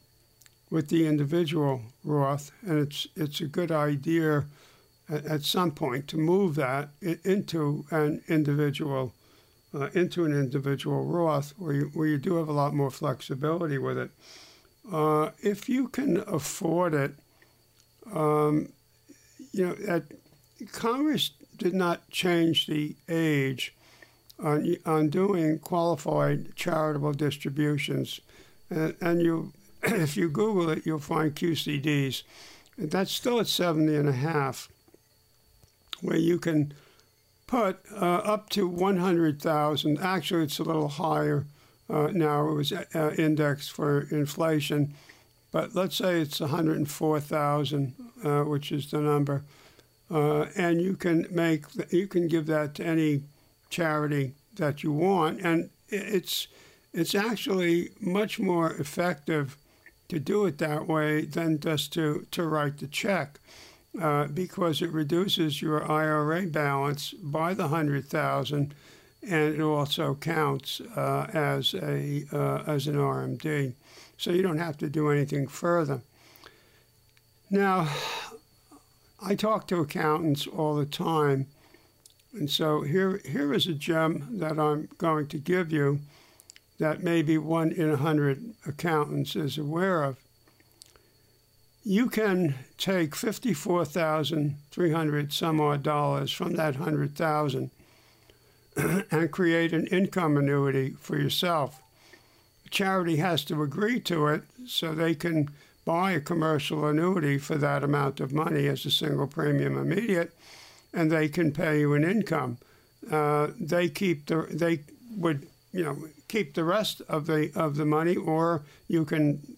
with 0.69 0.89
the 0.89 1.05
individual 1.05 1.83
Roth, 2.03 2.51
and 2.63 2.79
it's 2.79 3.07
it's 3.15 3.39
a 3.39 3.45
good 3.45 3.71
idea 3.71 4.45
at, 5.10 5.25
at 5.25 5.43
some 5.43 5.71
point 5.71 6.07
to 6.10 6.17
move 6.17 6.55
that 6.55 6.89
into 7.01 7.86
an 7.91 8.21
individual 8.27 9.13
uh, 9.73 9.89
into 9.93 10.25
an 10.25 10.34
individual 10.34 11.03
Roth 11.03 11.53
where 11.58 11.73
you, 11.73 11.91
where 11.93 12.08
you 12.08 12.17
do 12.17 12.36
have 12.36 12.47
a 12.47 12.53
lot 12.53 12.73
more 12.73 12.91
flexibility 12.91 13.77
with 13.77 13.97
it. 13.97 14.12
Uh, 14.91 15.32
if 15.39 15.67
you 15.67 15.88
can 15.89 16.17
afford 16.27 16.93
it, 16.93 17.13
um, 18.13 18.69
you 19.51 19.65
know, 19.65 19.75
at, 19.88 20.03
Congress 20.71 21.32
did 21.58 21.73
not 21.73 22.10
change 22.10 22.67
the 22.67 22.95
age 23.10 23.75
on, 24.39 24.75
on 24.86 25.10
doing 25.10 25.60
qualified 25.60 26.56
charitable 26.56 27.13
distributions. 27.13 28.21
And, 28.69 28.95
and 29.01 29.21
you, 29.21 29.53
if 29.84 30.15
you 30.15 30.30
Google 30.30 30.69
it, 30.69 30.86
you'll 30.86 30.99
find 30.99 31.36
QCDs. 31.36 32.23
That's 32.77 33.12
still 33.12 33.39
at 33.39 33.47
70 33.47 33.95
and 33.95 34.08
a 34.08 34.13
half, 34.13 34.69
where 36.01 36.17
you 36.17 36.38
can 36.38 36.73
put 37.47 37.79
uh, 37.93 37.95
up 37.95 38.49
to 38.51 38.67
100,000. 38.67 39.99
Actually, 39.99 40.43
it's 40.43 40.60
a 40.60 40.63
little 40.63 40.89
higher 40.89 41.45
uh, 41.89 42.10
now. 42.13 42.49
It 42.49 42.53
was 42.53 42.71
uh, 42.71 43.13
indexed 43.17 43.71
for 43.71 44.01
inflation, 44.12 44.93
but 45.51 45.73
let's 45.73 45.95
say 45.95 46.21
it's 46.21 46.39
104,000, 46.39 47.93
uh, 48.23 48.43
which 48.43 48.71
is 48.71 48.91
the 48.91 48.99
number. 48.99 49.43
Uh, 50.10 50.45
and 50.55 50.81
you 50.81 50.95
can 50.95 51.27
make 51.29 51.65
you 51.91 52.07
can 52.07 52.29
give 52.29 52.45
that 52.45 52.75
to 52.75 52.86
any 52.86 53.23
charity 53.69 54.33
that 54.55 54.81
you 54.81 54.91
want, 54.91 55.41
and 55.41 55.69
it's 55.89 56.47
it's 56.93 57.13
actually 57.13 57.89
much 57.99 58.39
more 58.39 58.71
effective 58.73 59.57
to 60.10 60.19
do 60.19 60.45
it 60.45 60.57
that 60.57 60.88
way 60.88 61.25
than 61.25 61.60
just 61.60 61.93
to, 61.93 62.25
to 62.31 62.43
write 62.43 62.77
the 62.77 62.88
check. 62.88 63.39
Uh, 64.01 64.27
because 64.27 64.81
it 64.81 64.91
reduces 64.91 65.62
your 65.62 65.89
IRA 65.89 66.43
balance 66.43 67.13
by 67.13 67.53
the 67.53 67.67
hundred 67.67 68.05
thousand, 68.05 68.73
and 69.23 69.55
it 69.55 69.62
also 69.62 70.15
counts 70.15 70.81
uh, 70.95 71.27
as 71.33 71.73
a 71.73 72.25
uh, 72.31 72.63
as 72.67 72.88
an 72.88 72.95
RMD, 72.95 73.73
so 74.17 74.31
you 74.31 74.41
don't 74.41 74.60
have 74.60 74.77
to 74.77 74.89
do 74.89 75.10
anything 75.10 75.47
further. 75.47 76.01
Now, 77.49 77.88
I 79.21 79.36
talk 79.36 79.67
to 79.67 79.79
accountants 79.79 80.47
all 80.47 80.75
the 80.75 80.86
time, 80.86 81.47
and 82.33 82.49
so 82.49 82.81
here 82.81 83.21
here 83.25 83.53
is 83.53 83.67
a 83.67 83.73
gem 83.73 84.27
that 84.39 84.60
I'm 84.60 84.89
going 84.97 85.27
to 85.27 85.38
give 85.38 85.71
you 85.71 85.99
that 86.79 87.01
maybe 87.01 87.38
one 87.38 87.71
in 87.71 87.89
a 87.89 87.97
hundred 87.97 88.53
accountants 88.65 89.36
is 89.36 89.57
aware 89.57 90.03
of 90.03 90.17
you 91.83 92.09
can 92.09 92.55
take 92.77 93.15
54,300 93.15 95.33
some 95.33 95.61
odd 95.61 95.83
dollars 95.83 96.31
from 96.31 96.55
that 96.55 96.75
100,000 96.75 97.71
and 99.11 99.31
create 99.31 99.73
an 99.73 99.87
income 99.87 100.37
annuity 100.37 100.91
for 100.99 101.17
yourself. 101.17 101.81
Charity 102.69 103.15
has 103.17 103.43
to 103.45 103.63
agree 103.63 103.99
to 104.01 104.27
it 104.27 104.43
so 104.65 104.93
they 104.93 105.15
can 105.15 105.49
buy 105.85 106.11
a 106.11 106.19
commercial 106.19 106.85
annuity 106.85 107.37
for 107.37 107.55
that 107.55 107.83
amount 107.83 108.19
of 108.19 108.33
money 108.33 108.67
as 108.67 108.85
a 108.85 108.91
single 108.91 109.25
premium 109.25 109.77
immediate 109.77 110.33
and 110.93 111.11
they 111.11 111.29
can 111.29 111.51
pay 111.51 111.79
you 111.79 111.93
an 111.93 112.03
income. 112.03 112.57
Uh, 113.09 113.47
they 113.59 113.87
keep 113.87 114.25
the 114.25 114.47
they 114.51 114.81
would 115.15 115.47
you 115.71 115.83
know 115.83 115.97
keep 116.27 116.55
the 116.55 116.63
rest 116.63 117.01
of 117.07 117.25
the 117.25 117.51
of 117.55 117.77
the 117.77 117.85
money 117.85 118.15
or 118.15 118.63
you 118.87 119.05
can 119.05 119.56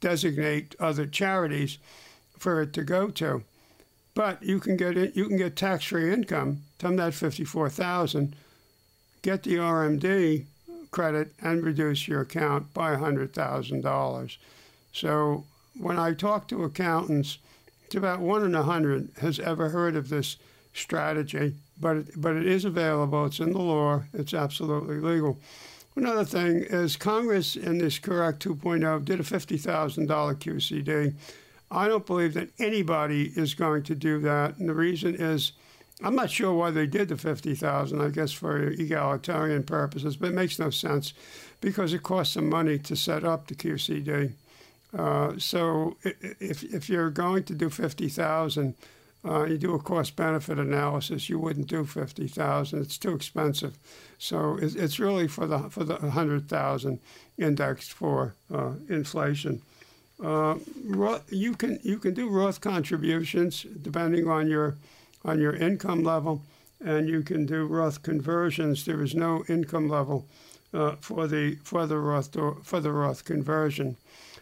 designate 0.00 0.74
other 0.80 1.06
charities 1.06 1.78
for 2.38 2.62
it 2.62 2.72
to 2.72 2.82
go 2.82 3.08
to. 3.08 3.42
But 4.14 4.42
you 4.42 4.60
can 4.60 4.76
get 4.76 4.96
it, 4.98 5.16
you 5.16 5.26
can 5.26 5.36
get 5.36 5.56
tax-free 5.56 6.12
income 6.12 6.62
from 6.78 6.96
that 6.96 7.14
fifty-four 7.14 7.70
thousand, 7.70 8.36
get 9.22 9.42
the 9.42 9.56
RMD 9.56 10.44
credit, 10.90 11.32
and 11.40 11.64
reduce 11.64 12.06
your 12.06 12.20
account 12.20 12.74
by 12.74 12.96
hundred 12.96 13.32
thousand 13.32 13.82
dollars. 13.82 14.36
So 14.92 15.44
when 15.78 15.98
I 15.98 16.12
talk 16.12 16.48
to 16.48 16.64
accountants, 16.64 17.38
it's 17.86 17.94
about 17.94 18.20
one 18.20 18.44
in 18.44 18.54
a 18.54 18.62
hundred 18.62 19.10
has 19.20 19.38
ever 19.38 19.70
heard 19.70 19.96
of 19.96 20.10
this 20.10 20.36
strategy, 20.74 21.54
but 21.80 21.96
it, 21.96 22.20
but 22.20 22.36
it 22.36 22.46
is 22.46 22.64
available. 22.64 23.24
It's 23.26 23.40
in 23.40 23.52
the 23.52 23.58
law. 23.58 24.02
It's 24.12 24.34
absolutely 24.34 24.96
legal. 24.96 25.38
Another 25.94 26.24
thing 26.24 26.62
is 26.62 26.96
Congress 26.96 27.54
in 27.54 27.78
this 27.78 27.98
CARES 27.98 28.34
Act 28.34 28.46
2.0 28.46 29.04
did 29.04 29.20
a 29.20 29.22
$50,000 29.22 30.06
QCD. 30.06 31.14
I 31.70 31.88
don't 31.88 32.06
believe 32.06 32.34
that 32.34 32.48
anybody 32.58 33.32
is 33.36 33.54
going 33.54 33.82
to 33.84 33.94
do 33.94 34.18
that. 34.20 34.56
And 34.56 34.68
the 34.68 34.74
reason 34.74 35.14
is 35.14 35.52
I'm 36.02 36.14
not 36.14 36.30
sure 36.30 36.52
why 36.52 36.70
they 36.70 36.86
did 36.86 37.08
the 37.08 37.16
50,000, 37.16 38.00
I 38.00 38.08
guess 38.08 38.32
for 38.32 38.68
egalitarian 38.68 39.62
purposes, 39.62 40.16
but 40.16 40.30
it 40.30 40.34
makes 40.34 40.58
no 40.58 40.70
sense 40.70 41.12
because 41.60 41.92
it 41.92 42.02
costs 42.02 42.34
some 42.34 42.48
money 42.48 42.78
to 42.78 42.96
set 42.96 43.24
up 43.24 43.46
the 43.46 43.54
QCD. 43.54 44.32
Uh, 44.96 45.32
so 45.38 45.96
if, 46.02 46.64
if 46.64 46.88
you're 46.88 47.10
going 47.10 47.44
to 47.44 47.54
do 47.54 47.70
50,000, 47.70 48.74
uh, 49.24 49.44
you 49.44 49.56
do 49.56 49.74
a 49.74 49.78
cost 49.78 50.16
benefit 50.16 50.58
analysis, 50.58 51.28
you 51.28 51.38
wouldn't 51.38 51.68
do 51.68 51.84
50,000. 51.84 52.80
It's 52.80 52.98
too 52.98 53.14
expensive. 53.14 53.78
So 54.18 54.58
it's, 54.60 54.74
it's 54.74 54.98
really 54.98 55.28
for 55.28 55.46
the 55.46 55.70
for 55.70 55.84
the 55.84 55.94
100,000 55.94 56.98
indexed 57.38 57.92
for 57.92 58.34
uh, 58.52 58.72
inflation. 58.88 59.62
Uh, 60.22 60.56
you 61.28 61.54
can 61.54 61.78
you 61.82 61.98
can 61.98 62.14
do 62.14 62.28
Roth 62.28 62.60
contributions 62.60 63.62
depending 63.62 64.28
on 64.28 64.48
your 64.48 64.76
on 65.24 65.40
your 65.40 65.54
income 65.54 66.02
level, 66.02 66.42
and 66.84 67.08
you 67.08 67.22
can 67.22 67.46
do 67.46 67.66
Roth 67.66 68.02
conversions. 68.02 68.84
There 68.84 69.02
is 69.02 69.14
no 69.14 69.44
income 69.48 69.88
level 69.88 70.26
uh, 70.74 70.96
for 71.00 71.26
the 71.26 71.56
for 71.62 71.86
the 71.86 71.98
Roth 71.98 72.36
for 72.64 72.80
the 72.80 72.92
Roth 72.92 73.24
conversion. 73.24 73.96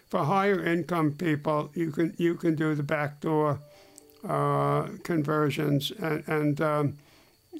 For 0.08 0.24
higher 0.24 0.62
income 0.62 1.12
people, 1.12 1.70
you 1.74 1.90
can 1.90 2.14
you 2.18 2.34
can 2.34 2.54
do 2.54 2.74
the 2.74 2.82
backdoor 2.82 3.60
conversions. 4.22 5.90
And, 5.92 6.26
and 6.26 6.60
um, 6.60 6.98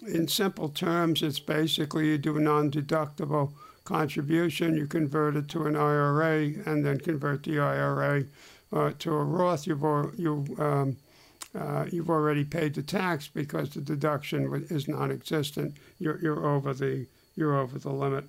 in 0.07 0.29
simple 0.29 0.69
terms, 0.69 1.23
it's 1.23 1.41
basically 1.41 2.09
you 2.09 2.19
do 2.19 2.37
a 2.37 2.41
non 2.41 2.71
deductible 2.71 3.53
contribution, 3.85 4.77
you 4.77 4.87
convert 4.87 5.37
it 5.37 5.49
to 5.49 5.65
an 5.65 5.77
IRA, 5.77 6.53
and 6.67 6.85
then 6.85 6.99
convert 6.99 7.43
the 7.43 7.59
IRA 7.59 8.25
uh, 8.73 8.93
to 8.99 9.13
a 9.13 9.25
Roth. 9.25 9.67
You've, 9.67 9.83
al- 9.83 10.13
you, 10.17 10.47
um, 10.59 10.97
uh, 11.59 11.87
you've 11.91 12.11
already 12.11 12.45
paid 12.45 12.75
the 12.75 12.83
tax 12.83 13.29
because 13.29 13.71
the 13.71 13.81
deduction 13.81 14.67
is 14.71 14.87
non-existent. 14.87 15.75
You're, 15.99 16.21
you're 16.21 16.47
over 16.47 16.73
the 16.73 17.07
you're 17.37 17.59
over 17.59 17.79
the 17.79 17.91
limit 17.91 18.25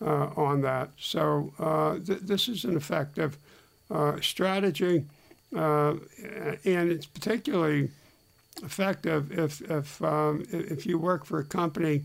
uh, 0.00 0.28
on 0.36 0.60
that. 0.62 0.90
So 0.98 1.52
uh, 1.58 1.98
th- 1.98 2.20
this 2.20 2.48
is 2.48 2.64
an 2.64 2.76
effective 2.76 3.38
uh, 3.90 4.20
strategy. 4.20 5.04
Uh, 5.54 5.94
and 6.64 6.90
it's 6.90 7.06
particularly 7.06 7.90
effective 8.62 9.36
if 9.38 9.60
if 9.70 10.02
um, 10.02 10.44
if 10.50 10.86
you 10.86 10.98
work 10.98 11.24
for 11.24 11.38
a 11.38 11.44
company 11.44 12.02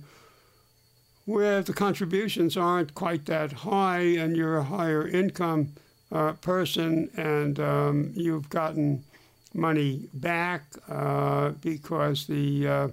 where 1.26 1.62
the 1.62 1.74
contributions 1.74 2.56
aren't 2.56 2.94
quite 2.96 3.26
that 3.26 3.52
high 3.52 4.00
and 4.00 4.36
you're 4.36 4.58
a 4.58 4.64
higher 4.64 5.08
income 5.08 5.70
uh, 6.12 6.32
person 6.34 7.10
and 7.18 7.60
um, 7.60 8.12
you've 8.16 8.50
gotten 8.50 9.04
money 9.54 10.08
back 10.14 10.64
uh, 10.90 11.50
because 11.62 12.28
the 12.28 12.68
uh, 12.68 12.88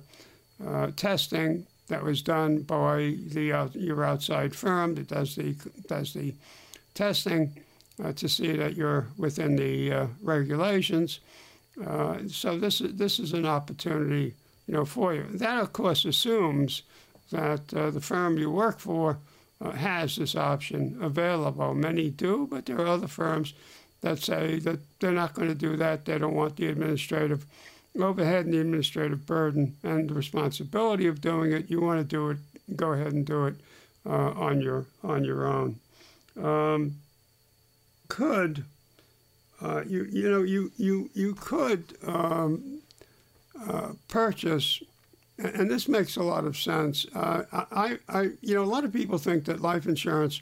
uh 0.65 0.91
testing 0.97 1.67
that 1.89 2.03
was 2.03 2.23
done 2.23 2.63
by 2.63 3.17
the 3.29 3.71
your 3.75 4.05
outside 4.05 4.55
firm 4.55 4.95
that 4.95 5.09
does 5.09 5.35
the 5.35 5.55
does 5.89 6.15
the 6.15 6.35
testing 6.95 7.53
uh, 8.03 8.13
to 8.13 8.29
see 8.29 8.53
that 8.53 8.75
you're 8.75 9.07
within 9.17 9.57
the 9.57 9.93
uh, 9.93 10.07
regulations. 10.23 11.21
Uh, 11.85 12.19
so 12.29 12.59
this 12.59 12.81
is 12.81 12.95
this 12.95 13.19
is 13.19 13.33
an 13.33 13.47
opportunity, 13.47 14.35
you 14.67 14.75
know, 14.75 14.85
for 14.85 15.15
you. 15.15 15.25
That 15.33 15.61
of 15.61 15.73
course 15.73 16.05
assumes 16.05 16.83
that 17.31 17.73
uh, 17.75 17.91
the 17.91 18.01
firm 18.01 18.39
you 18.39 18.51
work 18.51 18.79
for 18.79 19.19
uh, 19.61 19.71
has 19.73 20.17
this 20.17 20.37
option 20.37 20.97
available. 21.01 21.75
Many 21.75 22.11
do, 22.11 22.47
but 22.51 22.67
there 22.67 22.81
are 22.81 22.87
other 22.87 23.09
firms 23.09 23.55
that 24.03 24.19
say 24.19 24.59
that 24.61 24.79
they're 25.01 25.13
not 25.13 25.35
going 25.35 25.49
to 25.49 25.55
do 25.55 25.77
that. 25.77 26.05
They 26.05 26.19
don't 26.19 26.35
want 26.35 26.57
the 26.57 26.69
administrative 26.69 27.47
overhead 27.99 28.45
and 28.45 28.55
the 28.55 28.61
administrative 28.61 29.25
burden 29.25 29.77
and 29.83 30.11
the 30.11 30.15
responsibility 30.15 31.07
of 31.07 31.21
doing 31.21 31.53
it. 31.53 31.71
You 31.71 31.81
want 31.81 32.01
to 32.01 32.05
do 32.05 32.31
it, 32.31 32.39
go 32.77 32.93
ahead 32.93 33.13
and 33.13 33.25
do 33.25 33.47
it 33.47 33.55
uh, 34.07 34.33
on 34.33 34.61
your 34.61 34.87
on 35.03 35.25
your 35.25 35.47
own. 35.47 35.77
Um, 36.41 36.97
could, 38.09 38.65
uh, 39.61 39.83
you 39.87 40.05
you 40.05 40.31
know, 40.31 40.43
you 40.43 40.73
you 40.77 41.11
you 41.15 41.35
could 41.35 41.97
um, 42.07 42.81
uh, 43.69 43.93
purchase, 44.09 44.83
and 45.39 45.71
this 45.71 45.89
makes 45.89 46.17
a 46.17 46.23
lot 46.23 46.45
of 46.45 46.57
sense. 46.57 47.07
Uh, 47.15 47.43
I, 47.53 47.99
I, 48.09 48.23
you 48.41 48.55
know, 48.55 48.63
a 48.63 48.67
lot 48.67 48.85
of 48.85 48.93
people 48.93 49.19
think 49.19 49.45
that 49.45 49.61
life 49.61 49.87
insurance. 49.87 50.41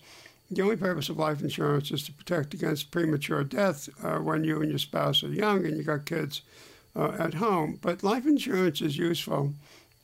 The 0.51 0.61
only 0.61 0.77
purpose 0.77 1.09
of 1.09 1.17
life 1.17 1.41
insurance 1.41 1.91
is 1.91 2.05
to 2.05 2.13
protect 2.13 2.53
against 2.53 2.91
premature 2.91 3.43
death 3.43 3.89
uh, 4.05 4.19
when 4.19 4.45
you 4.45 4.61
and 4.61 4.69
your 4.69 4.79
spouse 4.79 5.23
are 5.23 5.33
young 5.33 5.65
and 5.65 5.79
you 5.79 5.83
got 5.83 6.05
kids 6.05 6.43
uh, 6.95 7.13
at 7.19 7.33
home. 7.33 7.79
But 7.81 8.03
life 8.03 8.27
insurance 8.27 8.83
is 8.83 8.99
useful 8.99 9.55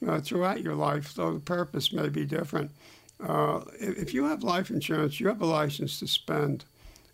uh, 0.06 0.20
throughout 0.20 0.62
your 0.62 0.74
life, 0.74 1.12
though 1.12 1.34
the 1.34 1.40
purpose 1.40 1.92
may 1.92 2.08
be 2.08 2.24
different. 2.24 2.70
if 3.78 4.14
you 4.14 4.24
have 4.24 4.42
life 4.42 4.70
insurance, 4.70 5.20
you 5.20 5.26
have 5.26 5.42
a 5.42 5.46
license 5.46 5.98
to 5.98 6.06
spend 6.06 6.64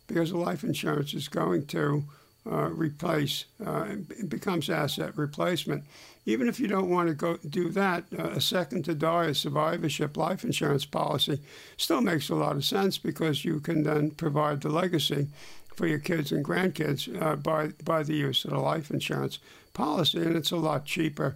because 0.07 0.33
life 0.33 0.65
insurance 0.65 1.15
is 1.15 1.29
going 1.29 1.67
to 1.67 2.05
uh, 2.51 2.69
replace, 2.69 3.47
uh, 3.65 3.87
it 4.11 4.29
becomes 4.29 4.69
asset 4.69 5.17
replacement. 5.17 5.85
Even 6.27 6.47
if 6.49 6.61
you 6.61 6.69
don't 6.69 6.91
want 6.91 7.09
to 7.09 7.15
go 7.15 7.39
do 7.49 7.71
that, 7.71 8.05
uh, 8.19 8.29
a 8.31 8.41
second 8.41 8.85
to 8.85 8.95
die, 8.95 9.27
a 9.27 9.35
survivorship 9.35 10.17
life 10.17 10.45
insurance 10.45 10.85
policy 10.85 11.39
still 11.77 12.01
makes 12.01 12.29
a 12.29 12.35
lot 12.35 12.57
of 12.57 12.65
sense 12.65 12.99
because 12.99 13.45
you 13.45 13.61
can 13.61 13.83
then 13.83 14.11
provide 14.11 14.61
the 14.61 14.69
legacy 14.69 15.29
for 15.75 15.87
your 15.87 15.99
kids 15.99 16.33
and 16.33 16.45
grandkids 16.45 17.21
uh, 17.21 17.37
by 17.37 17.69
by 17.85 18.03
the 18.03 18.15
use 18.15 18.45
of 18.45 18.51
the 18.51 18.59
life 18.59 18.91
insurance 18.91 19.39
policy, 19.73 20.19
and 20.19 20.37
it's 20.37 20.53
a 20.53 20.57
lot 20.57 20.85
cheaper 20.85 21.35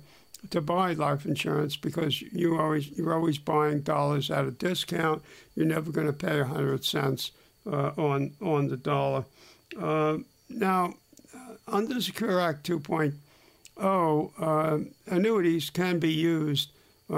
to 0.51 0.61
buy 0.61 0.93
life 0.93 1.27
insurance 1.27 1.77
because 1.77 2.23
you 2.23 2.59
always 2.59 2.91
you're 2.91 3.15
always 3.15 3.39
buying 3.39 3.81
dollars 3.81 4.31
at 4.31 4.45
a 4.45 4.51
discount. 4.51 5.23
You're 5.55 5.67
never 5.67 5.91
going 5.91 6.07
to 6.07 6.13
pay 6.13 6.41
hundred 6.41 6.85
cents 6.85 7.33
on 7.69 8.33
on 8.41 8.69
the 8.69 8.77
dollar. 8.77 9.25
Uh, 9.79 10.19
now, 10.49 10.95
uh, 11.35 11.55
under 11.67 11.95
the 11.95 12.03
Secure 12.03 12.41
Act 12.41 12.69
2.0, 12.69 14.93
annuities 15.07 15.71
can 15.71 15.99
be 15.99 16.13
used 16.13 16.71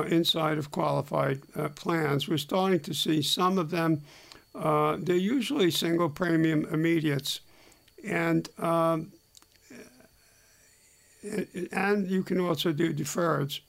inside 0.09 0.59
of 0.59 0.71
qualified 0.71 1.41
plans. 1.75 2.29
We're 2.29 2.39
starting 2.39 2.81
to 2.81 2.95
see 2.95 3.23
some 3.23 3.59
of 3.59 3.71
them. 3.71 4.03
they're 4.55 5.17
usually 5.17 5.71
single 5.71 6.09
premium 6.09 6.67
immediates, 6.73 7.41
and 8.05 8.49
um, 8.59 9.13
and 11.73 12.11
you 12.11 12.23
can 12.23 12.41
also 12.41 12.73
do 12.73 12.93
deferreds. 12.93 13.61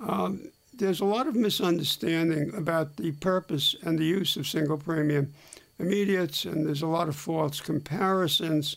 Um, 0.00 0.50
there's 0.74 1.00
a 1.00 1.04
lot 1.04 1.26
of 1.26 1.34
misunderstanding 1.34 2.54
about 2.54 2.96
the 2.96 3.12
purpose 3.12 3.74
and 3.82 3.98
the 3.98 4.04
use 4.04 4.36
of 4.36 4.46
single 4.46 4.78
premium 4.78 5.32
immediates, 5.78 6.44
and 6.44 6.66
there's 6.66 6.82
a 6.82 6.86
lot 6.86 7.08
of 7.08 7.16
false 7.16 7.60
comparisons 7.60 8.76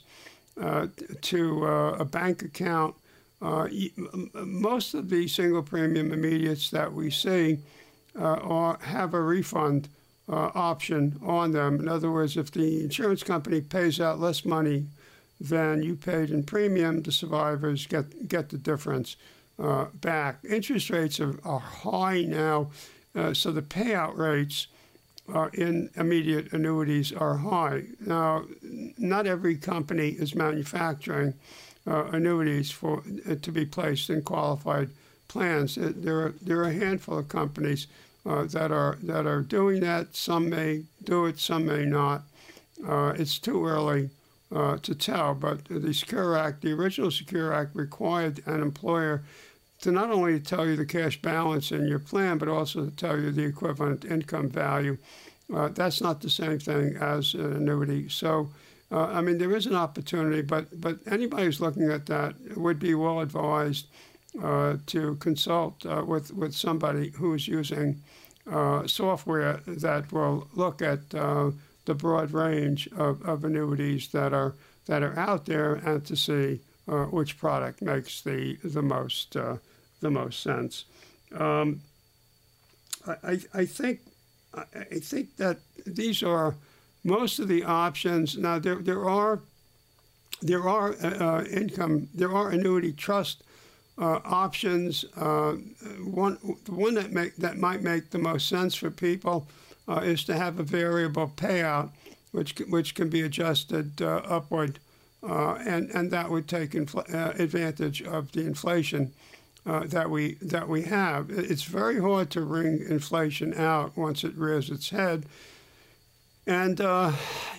uh, 0.59 0.87
to 1.21 1.65
uh, 1.65 1.91
a 1.99 2.05
bank 2.05 2.43
account. 2.43 2.95
Uh, 3.41 3.67
most 4.45 4.93
of 4.93 5.09
the 5.09 5.27
single 5.27 5.63
premium 5.63 6.11
immediates 6.11 6.69
that 6.69 6.93
we 6.93 7.09
see 7.09 7.57
uh, 8.19 8.37
are, 8.43 8.77
have 8.81 9.13
a 9.13 9.21
refund 9.21 9.89
uh, 10.29 10.51
option 10.53 11.19
on 11.23 11.51
them. 11.51 11.79
In 11.79 11.87
other 11.87 12.11
words, 12.11 12.37
if 12.37 12.51
the 12.51 12.83
insurance 12.83 13.23
company 13.23 13.61
pays 13.61 13.99
out 13.99 14.19
less 14.19 14.45
money 14.45 14.85
than 15.39 15.81
you 15.81 15.95
paid 15.95 16.29
in 16.29 16.43
premium, 16.43 17.01
the 17.01 17.11
survivors 17.11 17.87
get 17.87 18.27
get 18.27 18.49
the 18.49 18.57
difference 18.57 19.15
uh, 19.57 19.85
back. 19.95 20.37
Interest 20.47 20.89
rates 20.91 21.19
are, 21.19 21.39
are 21.43 21.59
high 21.59 22.21
now, 22.21 22.69
so 23.33 23.51
the 23.51 23.63
payout 23.63 24.15
rates 24.17 24.67
uh, 25.33 25.49
in 25.53 25.89
immediate 25.95 26.51
annuities 26.53 27.11
are 27.11 27.37
high. 27.37 27.83
Now, 27.99 28.45
not 28.97 29.27
every 29.27 29.55
company 29.55 30.09
is 30.09 30.35
manufacturing 30.35 31.33
uh, 31.87 32.05
annuities 32.11 32.71
for 32.71 33.03
uh, 33.29 33.35
to 33.41 33.51
be 33.51 33.65
placed 33.65 34.09
in 34.09 34.21
qualified 34.21 34.89
plans. 35.27 35.77
Uh, 35.77 35.91
there 35.95 36.19
are 36.21 36.33
there 36.41 36.59
are 36.59 36.69
a 36.69 36.73
handful 36.73 37.17
of 37.17 37.27
companies 37.27 37.87
that 38.23 38.71
are 38.71 38.97
that 39.01 39.25
are 39.25 39.41
doing 39.41 39.79
that. 39.81 40.15
Some 40.15 40.49
may 40.49 40.83
do 41.03 41.25
it, 41.25 41.39
some 41.39 41.65
may 41.65 41.85
not. 41.85 42.23
it's 43.17 43.39
too 43.39 43.65
early 43.65 44.09
uh, 44.53 44.77
to 44.77 44.93
tell, 44.93 45.33
but 45.33 45.65
the 45.65 45.93
Secure 45.93 46.37
Act, 46.37 46.61
the 46.61 46.73
original 46.73 47.11
Secure 47.11 47.53
Act, 47.53 47.75
required 47.75 48.41
an 48.45 48.61
employer 48.61 49.23
to 49.81 49.91
not 49.91 50.11
only 50.11 50.39
tell 50.39 50.67
you 50.67 50.75
the 50.75 50.85
cash 50.85 51.21
balance 51.21 51.71
in 51.71 51.87
your 51.87 51.99
plan, 51.99 52.37
but 52.37 52.47
also 52.47 52.85
to 52.85 52.91
tell 52.91 53.19
you 53.19 53.31
the 53.31 53.43
equivalent 53.43 54.05
income 54.05 54.49
value. 54.49 54.97
Uh, 55.53 55.67
that's 55.69 56.01
not 56.01 56.21
the 56.21 56.29
same 56.29 56.59
thing 56.59 56.95
as 56.97 57.33
an 57.33 57.53
annuity. 57.53 58.07
So, 58.07 58.49
uh, 58.91 59.07
I 59.07 59.21
mean, 59.21 59.37
there 59.37 59.55
is 59.55 59.65
an 59.65 59.75
opportunity, 59.75 60.41
but 60.41 60.79
but 60.79 60.99
anybody 61.07 61.45
who's 61.45 61.61
looking 61.61 61.89
at 61.91 62.05
that 62.05 62.35
would 62.55 62.79
be 62.79 62.95
well 62.95 63.19
advised 63.19 63.87
uh, 64.41 64.77
to 64.87 65.15
consult 65.15 65.85
uh, 65.85 66.03
with 66.07 66.33
with 66.33 66.53
somebody 66.53 67.09
who's 67.09 67.47
using 67.47 68.01
uh, 68.49 68.87
software 68.87 69.59
that 69.67 70.11
will 70.11 70.47
look 70.53 70.81
at 70.81 71.09
the 71.85 71.95
broad 71.95 72.31
range 72.31 72.87
of, 72.95 73.21
of 73.23 73.43
annuities 73.43 74.09
that 74.09 74.33
are 74.33 74.53
that 74.85 75.03
are 75.03 75.17
out 75.17 75.45
there 75.45 75.75
and 75.75 76.05
to 76.05 76.15
see 76.15 76.59
uh, 76.87 77.05
which 77.05 77.37
product 77.37 77.81
makes 77.81 78.21
the 78.21 78.57
the 78.63 78.81
most 78.81 79.35
uh, 79.35 79.57
the 80.01 80.11
most 80.11 80.41
sense. 80.41 80.85
Um, 81.33 81.81
I, 83.23 83.39
I 83.53 83.65
think 83.65 84.01
I 84.53 84.99
think 84.99 85.37
that 85.37 85.59
these 85.85 86.21
are 86.23 86.55
most 87.03 87.39
of 87.39 87.47
the 87.47 87.63
options. 87.63 88.37
Now 88.37 88.59
there 88.59 88.75
there 88.75 89.07
are 89.09 89.39
there 90.41 90.67
are 90.67 90.93
uh, 91.03 91.45
income 91.45 92.09
there 92.13 92.31
are 92.35 92.49
annuity 92.49 92.91
trust 92.91 93.43
uh, 93.97 94.19
options. 94.25 95.05
Uh, 95.15 95.53
one 96.03 96.37
the 96.65 96.73
one 96.73 96.95
that 96.95 97.11
make 97.11 97.35
that 97.37 97.57
might 97.57 97.81
make 97.81 98.09
the 98.09 98.19
most 98.19 98.49
sense 98.49 98.75
for 98.75 98.91
people 98.91 99.47
uh, 99.87 100.01
is 100.03 100.23
to 100.25 100.37
have 100.37 100.59
a 100.59 100.63
variable 100.63 101.31
payout, 101.35 101.89
which 102.31 102.55
which 102.69 102.93
can 102.93 103.09
be 103.09 103.21
adjusted 103.21 104.01
uh, 104.01 104.21
upward, 104.25 104.79
uh, 105.23 105.53
and 105.65 105.89
and 105.91 106.11
that 106.11 106.29
would 106.29 106.47
take 106.47 106.71
infl- 106.71 107.13
uh, 107.13 107.33
advantage 107.41 108.01
of 108.01 108.31
the 108.33 108.41
inflation 108.41 109.13
uh, 109.65 109.85
that 109.87 110.09
we 110.09 110.35
that 110.41 110.67
we 110.67 110.83
have. 110.83 111.29
It's 111.29 111.63
very 111.63 111.99
hard 111.99 112.29
to 112.31 112.41
wring 112.41 112.83
inflation 112.87 113.53
out 113.53 113.95
once 113.95 114.23
it 114.23 114.35
rears 114.35 114.69
its 114.69 114.89
head. 114.89 115.25
And, 116.47 116.81
uh, 116.81 117.11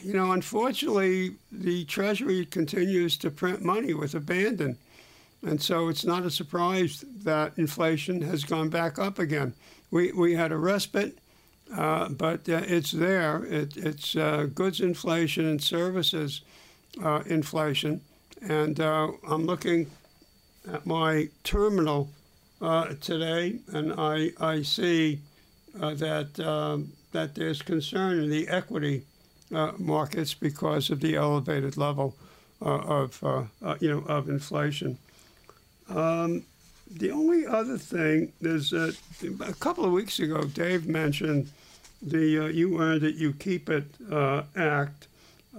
you 0.03 0.13
know, 0.13 0.33
unfortunately, 0.33 1.37
the 1.53 1.85
Treasury 1.85 2.45
continues 2.45 3.17
to 3.19 3.31
print 3.31 3.63
money 3.63 3.95
with 3.95 4.15
abandon. 4.15 4.77
And 5.47 5.63
so 5.63 5.89
it's 5.89 6.05
not 6.05 6.27
a 6.27 6.31
surprise 6.31 7.05
that 7.23 7.53
inflation 7.57 8.23
has 8.23 8.43
gone 8.43 8.71
back 8.71 8.99
up 8.99 9.21
again. 9.21 9.55
We, 9.93 10.11
we 10.13 10.35
had 10.35 10.51
a 10.51 10.57
respite 10.57 11.17
uh, 11.77 12.09
but 12.11 12.49
uh, 12.49 12.63
it's 12.67 12.91
there. 12.91 13.45
It, 13.45 13.77
it's 13.77 14.15
uh, 14.15 14.49
goods 14.55 14.81
inflation 14.81 15.47
and 15.47 15.63
services 15.63 16.43
inflation. 17.27 18.03
And 18.43 18.79
I'm 18.81 19.47
looking 19.47 19.91
at 20.71 20.87
my 20.87 21.29
terminal 21.45 22.11
today, 23.01 23.59
and 23.73 23.93
I, 23.97 24.31
I 24.41 24.63
see 24.63 25.21
that, 25.75 26.39
um, 26.41 26.93
that 27.13 27.35
there's 27.35 27.63
concern 27.63 28.19
in 28.19 28.31
the 28.31 28.49
equity 28.49 29.03
markets 29.79 30.35
because 30.35 30.91
of 30.91 31.01
the 31.01 31.17
elevated 31.17 31.77
level 31.77 32.15
of, 32.61 33.19
you 33.81 33.91
know, 33.91 34.05
of 34.07 34.29
inflation. 34.29 34.99
Um, 35.89 36.45
the 36.91 37.11
only 37.11 37.47
other 37.47 37.79
thing 37.79 38.33
is 38.41 38.71
that 38.71 38.97
a 39.41 39.55
couple 39.55 39.85
of 39.85 39.93
weeks 39.93 40.19
ago, 40.19 40.45
Dave 40.45 40.87
mentioned 40.87 41.51
the 42.03 42.39
uh, 42.39 42.47
"You 42.47 42.81
Earned 42.81 43.05
It, 43.05 43.15
You 43.15 43.33
Keep 43.33 43.71
It" 43.71 43.85
uh, 44.11 44.43
Act, 44.57 45.09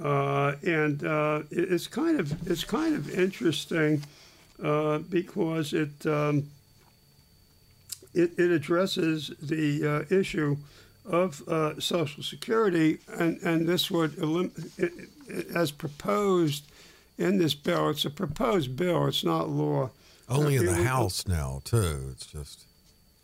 uh, 0.01 0.55
and 0.63 1.03
uh, 1.03 1.43
it's 1.49 1.87
kind 1.87 2.19
of 2.19 2.49
it's 2.49 2.63
kind 2.63 2.95
of 2.95 3.09
interesting 3.17 4.03
uh, 4.61 4.99
because 4.99 5.73
it, 5.73 6.05
um, 6.05 6.49
it, 8.13 8.37
it 8.37 8.51
addresses 8.51 9.31
the 9.41 10.05
uh, 10.11 10.15
issue 10.15 10.57
of 11.05 11.43
Social 11.79 12.23
Security, 12.23 12.99
and 13.19 13.37
and 13.41 13.67
this 13.67 13.91
would 13.91 14.17
elim- 14.19 14.53
it, 14.77 14.93
it, 15.27 15.47
as 15.53 15.69
proposed 15.71 16.63
in 17.17 17.37
this 17.37 17.53
bill. 17.53 17.89
It's 17.89 18.05
a 18.05 18.09
proposed 18.09 18.75
bill. 18.75 19.07
It's 19.07 19.23
not 19.23 19.49
law. 19.49 19.89
Only 20.29 20.55
in 20.55 20.65
the 20.65 20.83
House 20.83 21.27
now, 21.27 21.61
too. 21.63 22.09
It's 22.11 22.25
just. 22.25 22.65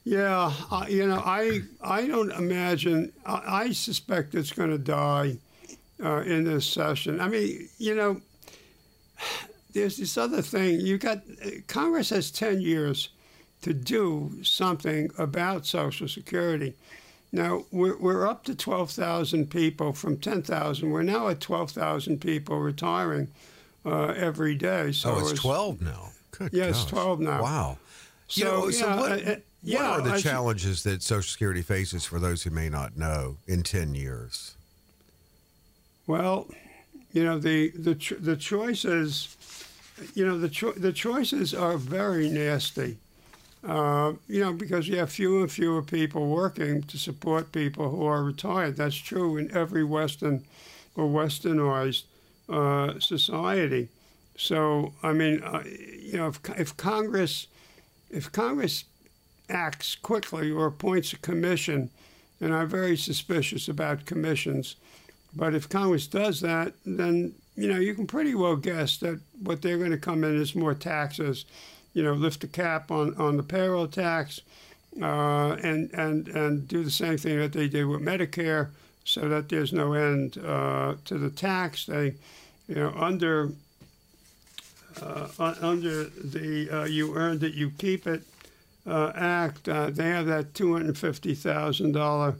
Yeah, 0.03 0.51
uh, 0.71 0.85
you 0.89 1.07
know, 1.07 1.21
I 1.25 1.61
I 1.81 2.07
don't 2.07 2.31
imagine. 2.31 3.11
I, 3.25 3.41
I 3.47 3.71
suspect 3.71 4.35
it's 4.35 4.51
going 4.51 4.71
to 4.71 4.77
die 4.77 5.37
uh, 6.03 6.21
in 6.21 6.45
this 6.45 6.65
session. 6.65 7.19
I 7.21 7.27
mean, 7.27 7.69
you 7.77 7.95
know, 7.95 8.21
there's 9.73 9.97
this 9.97 10.17
other 10.17 10.41
thing. 10.41 10.81
You 10.81 10.97
got 10.97 11.21
Congress 11.67 12.09
has 12.09 12.31
ten 12.31 12.61
years 12.61 13.09
to 13.61 13.73
do 13.73 14.31
something 14.43 15.11
about 15.17 15.65
Social 15.65 16.07
Security. 16.07 16.73
Now 17.31 17.65
we're 17.71 17.97
we're 17.97 18.27
up 18.27 18.43
to 18.45 18.55
twelve 18.55 18.91
thousand 18.91 19.49
people 19.51 19.93
from 19.93 20.17
ten 20.17 20.41
thousand. 20.41 20.89
We're 20.91 21.03
now 21.03 21.27
at 21.27 21.39
twelve 21.39 21.71
thousand 21.71 22.21
people 22.21 22.59
retiring 22.59 23.27
uh, 23.85 24.13
every 24.15 24.55
day. 24.55 24.91
So 24.91 25.15
oh, 25.15 25.19
it's 25.19 25.39
twelve 25.39 25.81
now. 25.81 26.09
Good 26.31 26.51
yes, 26.53 26.83
gosh. 26.83 26.91
twelve 26.91 27.19
now. 27.19 27.41
Wow. 27.41 27.77
So, 28.29 28.39
you 28.39 28.45
know, 28.45 28.69
so 28.69 28.95
what, 28.95 29.27
uh, 29.27 29.35
yeah, 29.63 29.89
what 29.91 29.99
are 29.99 30.03
the 30.03 30.13
I 30.13 30.21
challenges 30.21 30.83
that 30.83 31.01
Social 31.01 31.23
Security 31.23 31.63
faces 31.63 32.05
for 32.05 32.19
those 32.19 32.43
who 32.43 32.51
may 32.51 32.69
not 32.69 32.95
know 32.95 33.37
in 33.47 33.63
10 33.63 33.95
years? 33.95 34.55
Well, 36.05 36.47
you 37.11 37.23
know, 37.23 37.39
the, 37.39 37.71
the, 37.71 37.95
the 38.19 38.37
choices, 38.37 39.35
you 40.13 40.25
know, 40.25 40.37
the, 40.37 40.49
cho- 40.49 40.73
the 40.73 40.93
choices 40.93 41.53
are 41.53 41.77
very 41.77 42.29
nasty. 42.29 42.97
Uh, 43.67 44.13
you 44.27 44.39
know, 44.39 44.53
because 44.53 44.87
you 44.87 44.97
have 44.97 45.11
fewer 45.11 45.41
and 45.41 45.51
fewer 45.51 45.81
people 45.81 46.27
working 46.27 46.81
to 46.83 46.97
support 46.97 47.51
people 47.51 47.89
who 47.89 48.05
are 48.05 48.23
retired. 48.23 48.77
That's 48.77 48.95
true 48.95 49.35
in 49.35 49.55
every 49.55 49.83
Western 49.83 50.45
or 50.95 51.05
Westernized 51.05 52.03
uh, 52.47 52.99
society. 52.99 53.89
So, 54.37 54.93
I 55.03 55.11
mean, 55.11 55.43
uh, 55.43 55.63
you 55.65 56.17
know, 56.17 56.27
if, 56.29 56.39
if 56.57 56.77
Congress, 56.77 57.47
if 58.09 58.31
Congress 58.31 58.85
acts 59.49 59.95
quickly 59.95 60.49
or 60.49 60.67
appoints 60.67 61.11
a 61.11 61.17
commission, 61.17 61.89
and 62.39 62.53
I'm 62.55 62.69
very 62.69 62.95
suspicious 62.95 63.67
about 63.67 64.05
commissions. 64.05 64.77
But 65.35 65.53
if 65.53 65.67
Congress 65.67 66.07
does 66.07 66.39
that, 66.41 66.73
then 66.85 67.33
you 67.59 67.67
know 67.67 67.79
you 67.79 67.93
can 67.93 68.07
pretty 68.07 68.35
well 68.35 68.55
guess 68.55 68.97
that 68.97 69.19
what 69.41 69.61
they're 69.61 69.77
going 69.77 69.91
to 69.91 69.97
come 69.97 70.23
in 70.23 70.39
is 70.39 70.55
more 70.55 70.73
taxes. 70.73 71.45
You 71.93 72.03
know, 72.03 72.13
lift 72.13 72.41
the 72.41 72.47
cap 72.47 72.91
on, 72.91 73.15
on 73.15 73.35
the 73.35 73.43
payroll 73.43 73.87
tax, 73.87 74.41
uh, 75.01 75.57
and 75.63 75.91
and 75.93 76.27
and 76.29 76.67
do 76.67 76.83
the 76.83 76.91
same 76.91 77.17
thing 77.17 77.39
that 77.39 77.53
they 77.53 77.67
did 77.67 77.85
with 77.85 78.01
Medicare, 78.01 78.69
so 79.03 79.27
that 79.29 79.49
there's 79.49 79.73
no 79.73 79.93
end 79.93 80.37
uh, 80.37 80.95
to 81.05 81.17
the 81.17 81.29
tax. 81.29 81.85
They, 81.85 82.13
you 82.67 82.75
know, 82.75 82.93
under 82.95 83.51
uh, 85.01 85.27
under 85.61 86.05
the 86.05 86.69
uh, 86.71 86.85
you 86.85 87.15
earned 87.15 87.43
it, 87.43 87.55
you 87.55 87.71
keep 87.77 88.07
it 88.07 88.23
uh, 88.89 89.11
Act, 89.15 89.69
uh, 89.69 89.89
they 89.89 90.09
have 90.09 90.25
that 90.25 90.53
$250,000 90.53 92.35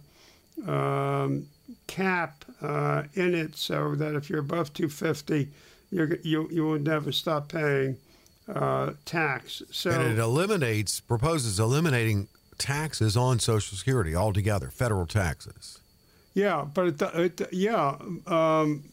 um, 0.68 1.48
cap 1.88 2.46
uh, 2.62 3.04
in 3.14 3.34
it 3.34 3.56
so 3.56 3.96
that 3.96 4.16
if 4.16 4.30
you're 4.30 4.40
above 4.40 4.74
250 4.74 5.50
you 5.92 6.20
you, 6.24 6.50
you 6.52 6.64
will 6.64 6.80
never 6.80 7.12
stop 7.12 7.50
paying 7.50 7.98
uh, 8.54 8.92
tax. 9.06 9.62
So 9.72 9.92
and 9.92 10.04
it 10.04 10.20
eliminates 10.20 11.00
proposes 11.00 11.60
eliminating 11.60 12.28
taxes 12.58 13.16
on 13.16 13.40
Social 13.40 13.78
Security 13.78 14.16
altogether, 14.16 14.70
federal 14.70 15.06
taxes. 15.06 15.80
Yeah, 16.34 16.66
but 16.74 16.88
it, 16.88 17.02
it 17.02 17.54
yeah, 17.54 17.96
um, 18.28 18.84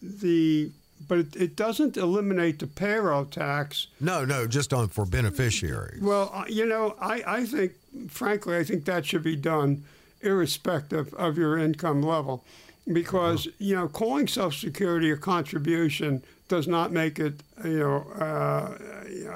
the 0.00 0.70
but 1.08 1.18
it, 1.18 1.36
it 1.36 1.56
doesn't 1.56 1.96
eliminate 1.96 2.60
the 2.60 2.66
payroll 2.66 3.24
tax. 3.24 3.88
No, 4.00 4.24
no, 4.24 4.46
just 4.46 4.72
on 4.72 4.88
for 4.88 5.04
beneficiaries. 5.04 6.00
Well, 6.00 6.30
uh, 6.32 6.44
you 6.48 6.64
know, 6.64 6.94
I, 7.00 7.22
I 7.26 7.44
think, 7.44 7.72
frankly, 8.08 8.56
I 8.56 8.62
think 8.62 8.84
that 8.84 9.04
should 9.04 9.24
be 9.24 9.34
done 9.34 9.84
irrespective 10.22 11.12
of 11.14 11.36
your 11.38 11.58
income 11.58 12.02
level, 12.02 12.44
because 12.92 13.48
you 13.58 13.74
know, 13.74 13.88
calling 13.88 14.26
Social 14.26 14.50
Security 14.50 15.10
a 15.10 15.16
contribution 15.16 16.22
does 16.48 16.68
not 16.68 16.92
make 16.92 17.18
it, 17.18 17.34
you 17.64 17.78
know, 17.78 18.02
uh, 18.20 18.76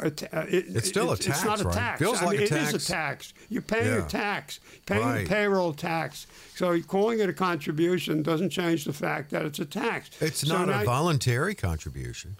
a 0.03 0.07
it, 0.09 0.64
It's 0.76 0.89
still 0.89 1.12
a 1.12 1.16
tax. 1.16 1.39
It's 1.39 1.45
not 1.45 1.61
a 1.61 1.64
right? 1.64 1.74
tax. 1.74 1.99
Feels 1.99 2.20
I 2.20 2.26
like 2.26 2.39
mean, 2.41 2.41
a 2.41 2.45
It 2.45 2.53
is 2.53 2.72
tax. 2.72 2.74
a 2.74 2.93
tax. 2.93 3.34
You're 3.49 3.62
paying 3.62 3.87
Yeah. 3.87 4.05
a 4.05 4.09
tax, 4.09 4.61
paying 4.84 5.03
Right. 5.07 5.26
payroll 5.28 5.72
tax. 5.72 6.26
So 6.57 6.78
calling 6.82 7.20
it 7.20 7.28
a 7.30 7.32
contribution 7.32 8.22
doesn't 8.22 8.51
change 8.51 8.84
the 8.84 8.93
fact 8.93 9.30
that 9.30 9.47
it's 9.47 9.59
a 9.61 9.64
tax. 9.64 10.11
It's 10.20 10.47
So 10.47 10.64
not 10.64 10.68
a 10.68 10.84
voluntary 10.84 11.55
contribution. 11.55 12.37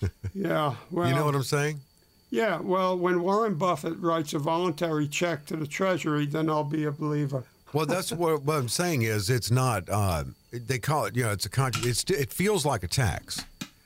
Yeah, 0.34 0.74
well, 0.90 1.08
you 1.08 1.14
know 1.14 1.24
what 1.26 1.34
I'm 1.36 1.44
saying? 1.44 1.80
Yeah, 2.30 2.58
well, 2.60 2.98
when 2.98 3.22
Warren 3.22 3.54
Buffett 3.54 3.98
writes 4.00 4.32
a 4.32 4.38
voluntary 4.40 5.06
check 5.06 5.46
to 5.46 5.56
the 5.56 5.66
Treasury, 5.66 6.26
then 6.26 6.48
I'll 6.50 6.64
be 6.64 6.84
a 6.84 6.90
believer. 6.90 7.44
Well, 7.72 7.86
that's 7.86 8.12
what, 8.12 8.42
what 8.42 8.56
I'm 8.56 8.68
saying 8.68 9.02
is 9.02 9.30
it's 9.30 9.50
not. 9.50 9.88
Uh, 9.88 10.24
they 10.52 10.78
call 10.78 11.06
it, 11.06 11.16
you 11.16 11.22
know, 11.24 11.30
it's 11.32 11.46
a 11.46 11.50
contra- 11.50 11.86
It's 11.88 12.04
it 12.04 12.32
feels 12.32 12.66
like 12.66 12.82
a 12.82 12.88
tax. 12.88 13.44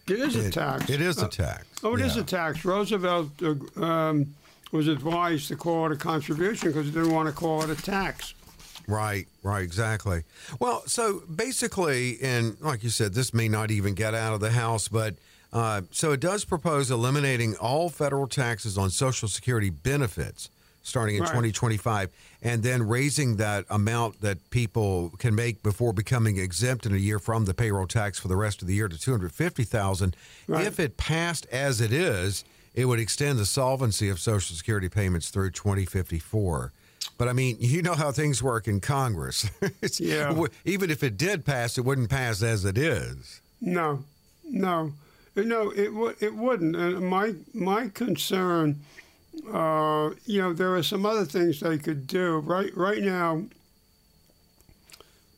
It 0.08 0.20
is 0.20 0.36
a 0.36 0.50
tax. 0.50 0.88
It 0.90 1.00
is 1.00 1.18
a 1.20 1.26
Uh, 1.26 1.28
tax. 1.28 1.66
Oh, 1.82 1.94
it 1.94 2.00
is 2.00 2.14
Yeah. 2.16 2.22
a 2.22 2.24
tax. 2.24 2.64
Roosevelt 2.64 3.30
uh, 3.42 3.82
um, 3.84 4.34
was 4.72 4.88
advised 4.88 5.48
to 5.48 5.56
call 5.56 5.86
it 5.86 5.92
a 5.92 5.96
contribution 5.96 6.68
because 6.70 6.86
he 6.86 6.92
didn't 6.92 7.10
want 7.12 7.28
to 7.28 7.32
call 7.34 7.62
it 7.62 7.70
a 7.70 7.80
tax. 7.82 8.34
Right, 8.88 9.26
right, 9.42 9.62
exactly. 9.64 10.22
Well, 10.60 10.84
so 10.86 11.22
basically, 11.34 12.18
and 12.22 12.56
like 12.60 12.84
you 12.84 12.90
said, 12.90 13.14
this 13.14 13.34
may 13.34 13.48
not 13.48 13.72
even 13.72 13.94
get 13.94 14.14
out 14.14 14.32
of 14.34 14.40
the 14.40 14.52
House, 14.52 14.86
but 14.86 15.14
uh, 15.52 15.82
so 15.90 16.12
it 16.12 16.20
does 16.20 16.44
propose 16.44 16.90
eliminating 16.90 17.56
all 17.56 17.88
federal 17.88 18.28
taxes 18.28 18.78
on 18.78 18.90
Social 18.90 19.26
Security 19.28 19.70
benefits 19.70 20.50
starting 20.86 21.16
in 21.16 21.22
Right. 21.22 21.28
2025, 21.30 22.10
and 22.42 22.62
then 22.62 22.86
raising 22.86 23.36
that 23.36 23.64
amount 23.70 24.20
that 24.20 24.38
people 24.50 25.12
can 25.18 25.34
make 25.34 25.62
before 25.62 25.92
becoming 25.92 26.38
exempt 26.38 26.86
in 26.86 26.94
a 26.94 26.98
year 26.98 27.18
from 27.18 27.44
the 27.44 27.54
payroll 27.54 27.86
tax 27.88 28.18
for 28.18 28.28
the 28.28 28.36
rest 28.36 28.62
of 28.62 28.68
the 28.68 28.74
year 28.74 28.88
to 28.88 28.96
250,000. 28.98 30.16
Right. 30.46 30.64
If 30.66 30.78
it 30.78 30.96
passed 30.96 31.46
as 31.50 31.80
it 31.80 31.92
is, 31.92 32.44
it 32.74 32.84
would 32.84 33.00
extend 33.00 33.38
the 33.38 33.46
solvency 33.46 34.08
of 34.08 34.20
Social 34.20 34.54
Security 34.54 34.88
payments 34.88 35.30
through 35.30 35.50
2054. 35.50 36.72
But 37.18 37.28
I 37.28 37.32
mean, 37.32 37.56
you 37.60 37.82
know 37.82 37.94
how 37.94 38.12
things 38.12 38.42
work 38.42 38.68
in 38.68 38.80
Congress. 38.80 39.50
Yeah. 39.98 40.44
Even 40.64 40.90
if 40.90 41.02
it 41.02 41.16
did 41.16 41.44
pass, 41.44 41.78
it 41.78 41.84
wouldn't 41.84 42.10
pass 42.10 42.42
as 42.42 42.64
it 42.64 42.76
is. 42.78 43.40
No, 43.60 44.04
no, 44.44 44.92
no. 45.34 45.70
It 45.70 45.86
w- 45.86 46.14
it 46.20 46.34
wouldn't. 46.34 46.76
And 46.76 47.06
my 47.08 47.34
my 47.54 47.88
concern, 47.88 48.80
uh, 49.52 50.10
you 50.24 50.40
know, 50.40 50.52
there 50.52 50.74
are 50.74 50.82
some 50.82 51.06
other 51.06 51.24
things 51.24 51.60
they 51.60 51.78
could 51.78 52.06
do. 52.06 52.38
Right 52.38 52.74
right 52.76 53.02
now, 53.02 53.44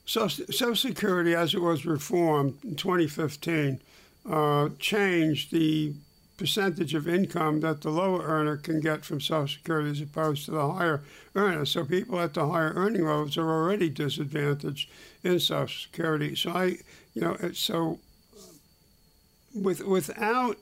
Social, 0.06 0.74
Security, 0.74 1.34
as 1.34 1.54
it 1.54 1.60
was 1.60 1.84
reformed 1.84 2.58
in 2.64 2.76
2015, 2.76 3.80
uh, 4.28 4.70
changed 4.78 5.52
the 5.52 5.94
percentage 6.38 6.94
of 6.94 7.06
income 7.08 7.60
that 7.60 7.82
the 7.82 7.90
lower 7.90 8.22
earner 8.22 8.56
can 8.56 8.80
get 8.80 9.04
from 9.04 9.20
Social 9.20 9.48
Security 9.48 9.90
as 9.90 10.00
opposed 10.00 10.44
to 10.46 10.52
the 10.52 10.72
higher 10.72 11.02
earner. 11.34 11.66
So 11.66 11.84
people 11.84 12.18
at 12.20 12.34
the 12.34 12.48
higher 12.48 12.72
earning 12.74 13.04
levels 13.04 13.36
are 13.36 13.50
already 13.50 13.90
disadvantaged 13.90 14.88
in 15.22 15.40
Social 15.40 15.68
Security. 15.82 16.34
So 16.34 16.50
I, 16.52 16.64
you 17.14 17.20
know, 17.22 17.36
so 17.52 17.98
with 19.54 19.84
without 19.84 20.56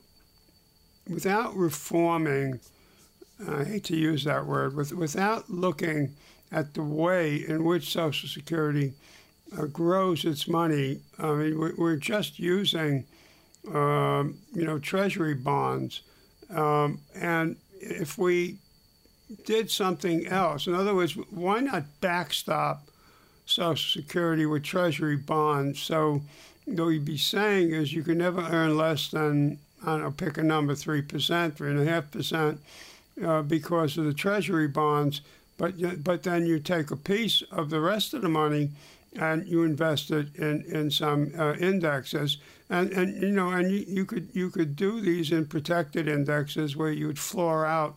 without 1.09 1.55
reforming, 1.55 2.59
I 3.45 3.63
hate 3.63 3.83
to 3.85 3.95
use 3.95 4.23
that 4.23 4.45
word, 4.45 4.75
with, 4.75 4.93
without 4.93 5.49
looking 5.49 6.15
at 6.51 6.73
the 6.73 6.83
way 6.83 7.45
in 7.47 7.63
which 7.63 7.91
Social 7.91 8.27
Security 8.27 8.93
uh, 9.57 9.65
grows 9.65 10.25
its 10.25 10.47
money. 10.47 11.01
I 11.19 11.33
mean, 11.33 11.59
we, 11.59 11.73
we're 11.73 11.97
just 11.97 12.39
using, 12.39 13.05
um, 13.73 14.37
you 14.53 14.65
know, 14.65 14.79
Treasury 14.79 15.33
bonds. 15.33 16.01
Um, 16.49 16.99
and 17.15 17.57
if 17.79 18.17
we 18.17 18.57
did 19.45 19.69
something 19.69 20.25
else, 20.27 20.67
in 20.67 20.73
other 20.73 20.95
words, 20.95 21.13
why 21.29 21.59
not 21.59 21.83
backstop 22.01 22.87
Social 23.45 24.01
Security 24.01 24.45
with 24.45 24.63
Treasury 24.63 25.17
bonds? 25.17 25.79
So, 25.79 26.21
what 26.65 26.87
you'd 26.87 27.05
be 27.05 27.17
saying 27.17 27.71
is 27.71 27.93
you 27.93 28.03
can 28.03 28.17
never 28.17 28.41
earn 28.41 28.75
less 28.75 29.09
than, 29.09 29.59
I 29.83 29.91
don't 29.91 30.01
know, 30.01 30.11
pick 30.11 30.37
a 30.37 30.43
number, 30.43 30.73
3%, 30.73 31.03
3.5% 31.05 32.57
uh, 33.23 33.41
because 33.41 33.97
of 33.97 34.05
the 34.05 34.13
Treasury 34.13 34.67
bonds. 34.67 35.21
But 35.57 36.03
but 36.03 36.23
then 36.23 36.45
you 36.45 36.59
take 36.59 36.91
a 36.91 36.95
piece 36.95 37.41
of 37.51 37.69
the 37.69 37.79
rest 37.79 38.13
of 38.13 38.21
the 38.21 38.29
money 38.29 38.71
and 39.19 39.47
you 39.47 39.63
invest 39.63 40.11
it 40.11 40.35
in 40.35 40.63
in 40.63 40.91
some 40.91 41.31
uh, 41.37 41.53
indexes, 41.53 42.37
and 42.69 42.91
and 42.91 43.21
you 43.21 43.31
know, 43.31 43.49
and 43.49 43.71
you, 43.71 43.85
you 43.87 44.05
could 44.05 44.29
you 44.33 44.49
could 44.49 44.75
do 44.75 45.01
these 45.01 45.31
in 45.31 45.45
protected 45.45 46.07
indexes 46.07 46.75
where 46.75 46.91
you 46.91 47.07
would 47.07 47.19
floor 47.19 47.65
out 47.65 47.95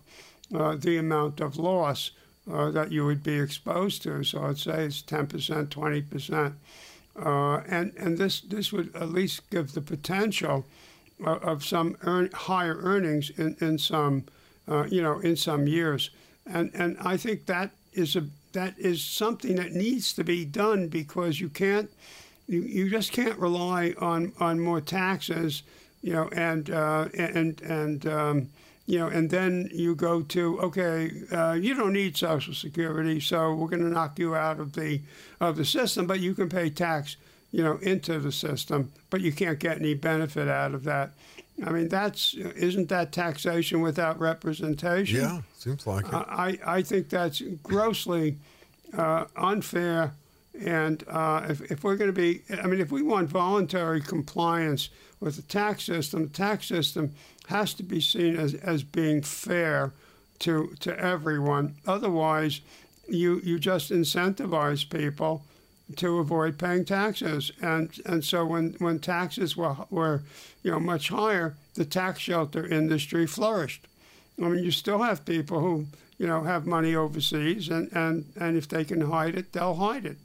uh, 0.55 0.77
the 0.77 0.97
amount 0.97 1.41
of 1.41 1.57
loss 1.57 2.13
uh, 2.51 2.71
that 2.71 2.91
you 2.91 3.05
would 3.05 3.23
be 3.23 3.39
exposed 3.39 4.03
to. 4.03 4.25
So 4.25 4.45
I'd 4.45 4.59
say 4.59 4.87
it's 4.87 5.03
ten 5.03 5.27
percent, 5.27 5.71
twenty 5.71 6.01
percent, 6.01 6.55
uh, 7.17 7.59
and 7.69 7.93
and 7.99 8.17
this 8.17 8.41
this 8.41 8.73
would 8.73 8.95
at 8.97 9.11
least 9.11 9.51
give 9.51 9.73
the 9.73 9.83
potential 9.83 10.65
of, 11.25 11.43
of 11.43 11.65
some 11.65 11.97
earn, 12.03 12.31
higher 12.33 12.79
earnings 12.81 13.31
in 13.31 13.57
in 13.61 13.79
some 13.79 14.25
uh, 14.71 14.87
you 14.89 15.03
know 15.03 15.19
in 15.21 15.37
some 15.37 15.67
years, 15.67 16.11
and 16.47 16.71
and 16.75 16.97
I 17.01 17.17
think 17.17 17.47
that 17.47 17.71
is 17.93 18.17
a 18.17 18.27
that 18.53 18.79
is 18.79 19.05
something 19.05 19.57
that 19.57 19.73
needs 19.73 20.13
to 20.15 20.25
be 20.25 20.45
done 20.45 20.89
because 20.89 21.41
you 21.41 21.49
can't 21.49 21.91
you, 22.49 22.63
you 22.63 22.91
just 22.91 23.13
can't 23.13 23.39
rely 23.39 23.95
on 23.99 24.33
on 24.41 24.61
more 24.61 24.81
taxes 24.81 25.63
you 26.03 26.13
know 26.13 26.29
and 26.33 26.71
uh, 26.71 27.09
and 27.15 27.61
and 27.63 28.07
um, 28.07 28.49
you 28.87 28.99
know 28.99 29.09
and 29.09 29.31
then 29.31 29.69
you 29.73 29.95
go 29.95 30.23
to 30.23 30.61
okay 30.61 31.11
uh, 31.33 31.53
you 31.53 31.75
don't 31.75 31.93
need 31.93 32.17
social 32.17 32.55
security 32.55 33.21
so 33.21 33.55
we're 33.55 33.69
going 33.69 33.83
to 33.83 33.89
knock 33.89 34.19
you 34.19 34.35
out 34.35 34.59
of 34.59 34.73
the 34.73 35.01
of 35.41 35.57
the 35.57 35.65
system 35.65 36.07
but 36.07 36.21
you 36.21 36.35
can 36.35 36.49
pay 36.49 36.71
tax 36.71 37.17
you 37.53 37.63
know 37.63 37.79
into 37.83 38.19
the 38.19 38.33
system 38.33 38.91
but 39.11 39.21
you 39.21 39.33
can't 39.33 39.59
get 39.59 39.79
any 39.79 39.95
benefit 39.95 40.49
out 40.49 40.75
of 40.75 40.85
that 40.85 41.11
i 41.65 41.71
mean 41.71 41.89
that's 41.89 42.35
isn't 42.35 42.89
that 42.89 43.13
taxation 43.13 43.81
without 43.81 44.19
representation 44.19 45.21
Yeah, 45.21 45.41
seems 45.57 45.87
like 45.87 46.07
it. 46.07 46.15
I, 46.15 46.59
I 46.67 46.83
think 46.83 47.09
that's 47.09 47.43
grossly 47.63 48.37
uh, 48.97 49.27
unfair. 49.37 50.13
And 50.61 51.05
uh, 51.09 51.47
if, 51.49 51.71
if 51.71 51.85
we're 51.85 51.97
going 51.97 52.13
to 52.13 52.21
be, 52.21 52.43
I 52.63 52.67
mean, 52.67 52.81
if 52.81 52.91
we 52.91 53.03
want 53.03 53.29
voluntary 53.29 54.01
compliance 54.01 54.91
with 55.21 55.37
the 55.37 55.43
tax 55.43 55.85
system, 55.85 56.25
the 56.25 56.29
tax 56.29 56.67
system 56.67 57.15
has 57.49 57.75
to 57.75 57.83
be 57.83 58.01
seen 58.01 58.37
as, 58.37 58.55
as 58.55 58.83
being 58.83 59.23
fair 59.23 59.93
to, 60.41 60.75
to 60.81 60.99
everyone. 60.99 61.77
Otherwise, 61.87 62.61
you, 63.09 63.41
you 63.45 63.59
just 63.59 63.91
incentivize 63.91 64.89
people 64.89 65.45
to 65.97 66.19
avoid 66.19 66.59
paying 66.59 66.85
taxes. 66.85 67.51
And 67.61 67.91
and 68.07 68.25
so 68.25 68.45
when, 68.45 68.75
when 68.79 68.99
taxes 68.99 69.57
were, 69.57 69.77
were 69.91 70.23
you 70.63 70.71
know 70.71 70.81
much 70.81 71.09
higher, 71.09 71.55
the 71.75 71.85
tax 71.85 72.21
shelter 72.21 72.67
industry 72.67 73.27
flourished. 73.27 73.87
I 74.41 74.49
mean, 74.49 74.65
you 74.65 74.71
still 74.71 75.03
have 75.03 75.25
people 75.25 75.61
who, 75.61 75.87
you 76.19 76.27
know, 76.27 76.43
have 76.43 76.67
money 76.67 76.95
overseas, 76.95 77.69
and, 77.69 77.93
and, 77.93 78.25
and 78.41 78.57
if 78.57 78.69
they 78.69 78.85
can 78.85 79.03
hide 79.03 79.35
it, 79.35 79.53
they'll 79.53 79.75
hide 79.75 80.07
it. 80.07 80.17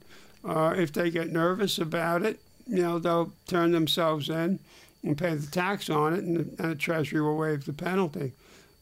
Uh, 0.44 0.74
if 0.76 0.92
they 0.92 1.10
get 1.10 1.30
nervous 1.30 1.78
about 1.78 2.22
it, 2.22 2.40
you 2.66 2.82
know, 2.82 2.98
they'll 2.98 3.32
turn 3.46 3.72
themselves 3.72 4.28
in 4.30 4.58
and 5.02 5.18
pay 5.18 5.34
the 5.34 5.50
tax 5.50 5.90
on 5.90 6.14
it, 6.14 6.24
and 6.24 6.36
the, 6.36 6.62
and 6.62 6.72
the 6.72 6.76
Treasury 6.76 7.20
will 7.20 7.36
waive 7.36 7.64
the 7.64 7.72
penalty. 7.72 8.32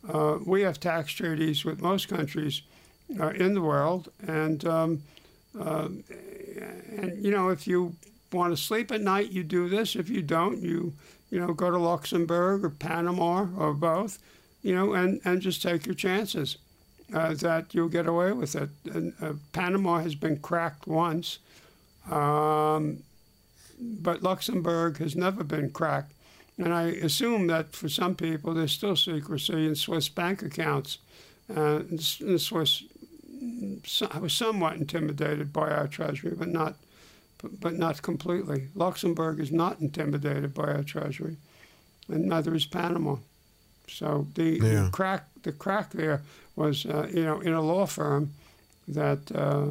Uh, 0.09 0.39
we 0.45 0.63
have 0.63 0.79
tax 0.79 1.13
treaties 1.13 1.65
with 1.65 1.83
most 1.83 2.09
countries 2.09 2.63
uh, 3.19 3.31
in 3.31 3.55
the 3.55 3.63
world, 3.63 4.11
and 4.27 4.65
um, 4.67 5.03
uh, 5.59 5.89
and 6.97 7.25
you 7.25 7.31
know, 7.31 7.49
if 7.49 7.67
you 7.67 7.95
want 8.33 8.57
to 8.57 8.63
sleep 8.63 8.91
at 8.91 9.01
night, 9.01 9.31
you 9.31 9.43
do 9.43 9.69
this. 9.69 9.95
If 9.97 10.09
you 10.09 10.23
don't, 10.23 10.61
you 10.61 10.93
you 11.31 11.41
know, 11.41 11.53
go 11.53 11.71
to 11.71 11.79
Luxembourg 11.79 12.65
or 12.65 12.71
Panama 12.71 13.47
or 13.57 13.73
both 13.75 14.19
you 14.65 14.75
know, 14.75 14.95
and, 14.95 15.21
and 15.25 15.41
just 15.43 15.63
take 15.63 15.87
your 15.87 15.95
chances 15.95 16.57
uh, 17.13 17.35
that 17.35 17.75
you'll 17.75 17.89
get 17.89 18.07
away 18.07 18.33
with 18.33 18.57
it. 18.57 18.71
And, 18.93 19.13
uh, 19.21 19.35
Panama 19.53 20.01
has 20.01 20.15
been 20.15 20.39
cracked 20.39 20.87
once, 20.89 21.39
um, 22.11 23.03
but 23.79 24.23
Luxembourg 24.23 24.97
has 24.99 25.15
never 25.15 25.45
been 25.45 25.71
cracked. 25.71 26.13
And 26.57 26.73
I 26.73 26.85
assume 26.85 27.47
that 27.49 27.77
for 27.77 27.89
some 27.89 28.15
people, 28.15 28.55
there's 28.55 28.73
still 28.73 28.97
secrecy 28.97 29.67
in 29.67 29.75
Swiss 29.75 30.09
bank 30.09 30.43
accounts. 30.43 30.99
Uh, 31.55 31.81
in 31.91 32.39
Swiss, 32.39 32.85
so, 33.85 34.09
I 34.11 34.19
was 34.19 34.33
somewhat 34.33 34.77
intimidated 34.77 35.53
by 35.53 35.71
our 35.71 35.89
treasury, 35.89 36.35
but 36.37 36.49
not, 36.49 36.77
but, 37.43 37.61
but 37.61 37.75
not 37.75 38.03
completely. 38.03 38.69
Luxembourg 38.75 39.41
is 39.41 39.51
not 39.53 39.81
intimidated 39.81 40.55
by 40.55 40.65
our 40.65 40.83
treasury, 40.83 41.37
and 42.09 42.27
neither 42.27 42.55
is 42.55 42.67
Panama. 42.67 43.17
So 43.89 44.27
the, 44.35 44.59
Yeah. 44.63 44.85
the 44.85 44.91
crack, 44.91 45.25
the 45.43 45.53
crack 45.53 45.91
there 45.91 46.23
was, 46.57 46.87
uh, 46.87 47.09
you 47.13 47.25
know, 47.25 47.41
in 47.41 47.53
a 47.53 47.61
law 47.61 47.87
firm 47.87 48.31
that 48.89 49.21
uh, 49.35 49.67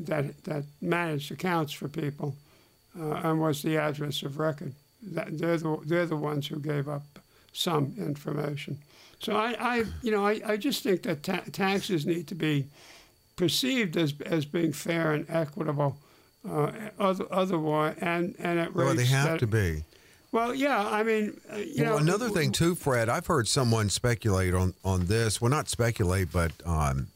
that 0.00 0.44
that 0.44 0.64
managed 0.80 1.30
accounts 1.32 1.72
for 1.72 1.88
people, 1.88 2.36
uh, 2.98 3.20
and 3.24 3.40
was 3.40 3.62
the 3.62 3.76
address 3.76 4.22
of 4.22 4.38
record. 4.38 4.72
That 5.02 5.38
they're 5.38 5.56
the 5.56 5.78
they're 5.84 6.06
the 6.06 6.16
ones 6.16 6.46
who 6.48 6.58
gave 6.60 6.88
up 6.88 7.04
some 7.52 7.94
information. 7.98 8.78
So 9.20 9.34
I, 9.34 9.56
I 9.58 9.84
you 10.02 10.10
know, 10.10 10.26
I, 10.26 10.40
I 10.46 10.56
just 10.56 10.82
think 10.82 11.02
that 11.02 11.22
ta- 11.22 11.44
taxes 11.52 12.04
need 12.04 12.26
to 12.28 12.34
be 12.34 12.66
perceived 13.36 13.96
as 13.96 14.14
as 14.24 14.44
being 14.44 14.72
fair 14.72 15.12
and 15.12 15.26
equitable. 15.28 15.96
Uh, 16.48 16.70
other, 16.98 17.26
otherwise, 17.30 17.96
and 18.00 18.34
and 18.38 18.58
at 18.58 18.68
rates 18.68 18.86
Well, 18.86 18.94
they 18.94 19.04
have 19.04 19.30
that, 19.30 19.38
to 19.40 19.46
be. 19.46 19.82
Well, 20.32 20.54
yeah, 20.54 20.86
I 20.86 21.02
mean, 21.02 21.40
uh, 21.52 21.56
you 21.56 21.84
well, 21.84 21.92
know, 21.92 21.96
another 21.98 22.28
thing 22.30 22.52
too, 22.52 22.74
Fred. 22.74 23.08
I've 23.08 23.26
heard 23.26 23.48
someone 23.48 23.90
speculate 23.90 24.54
on 24.54 24.74
on 24.84 25.06
this. 25.06 25.40
Well, 25.40 25.50
not 25.50 25.68
speculate, 25.68 26.30
but 26.32 26.52
um, 26.64 27.08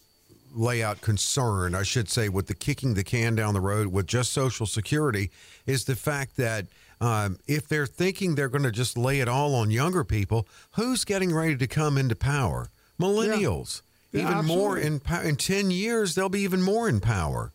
lay 0.55 0.83
out 0.83 1.01
concern, 1.01 1.75
I 1.75 1.83
should 1.83 2.09
say, 2.09 2.29
with 2.29 2.47
the 2.47 2.55
kicking 2.55 2.95
the 2.95 3.05
can 3.05 3.35
down 3.35 3.55
the 3.55 3.61
road 3.61 3.89
with 3.89 4.07
just 4.07 4.33
Social 4.33 4.67
Security 4.67 5.31
is 5.67 5.85
the 5.85 5.97
fact 5.97 6.37
that 6.37 6.67
um, 7.01 7.39
if 7.47 7.69
they're 7.69 7.87
thinking 7.87 8.35
they're 8.35 8.49
going 8.49 8.65
to 8.65 8.73
just 8.73 8.99
lay 8.99 9.21
it 9.21 9.29
all 9.29 9.55
on 9.55 9.71
younger 9.71 10.05
people, 10.05 10.47
who's 10.73 11.05
getting 11.05 11.35
ready 11.35 11.57
to 11.57 11.67
come 11.67 11.97
into 11.97 12.17
power? 12.17 12.69
Millennials. 13.01 13.83
Yeah, 13.83 13.90
even 14.13 14.45
more 14.45 14.77
in 14.79 15.01
power. 15.01 15.23
In 15.23 15.37
ten 15.37 15.71
years, 15.71 16.15
they'll 16.15 16.29
be 16.29 16.41
even 16.41 16.63
more 16.63 16.89
in 16.89 17.01
power. 17.01 17.53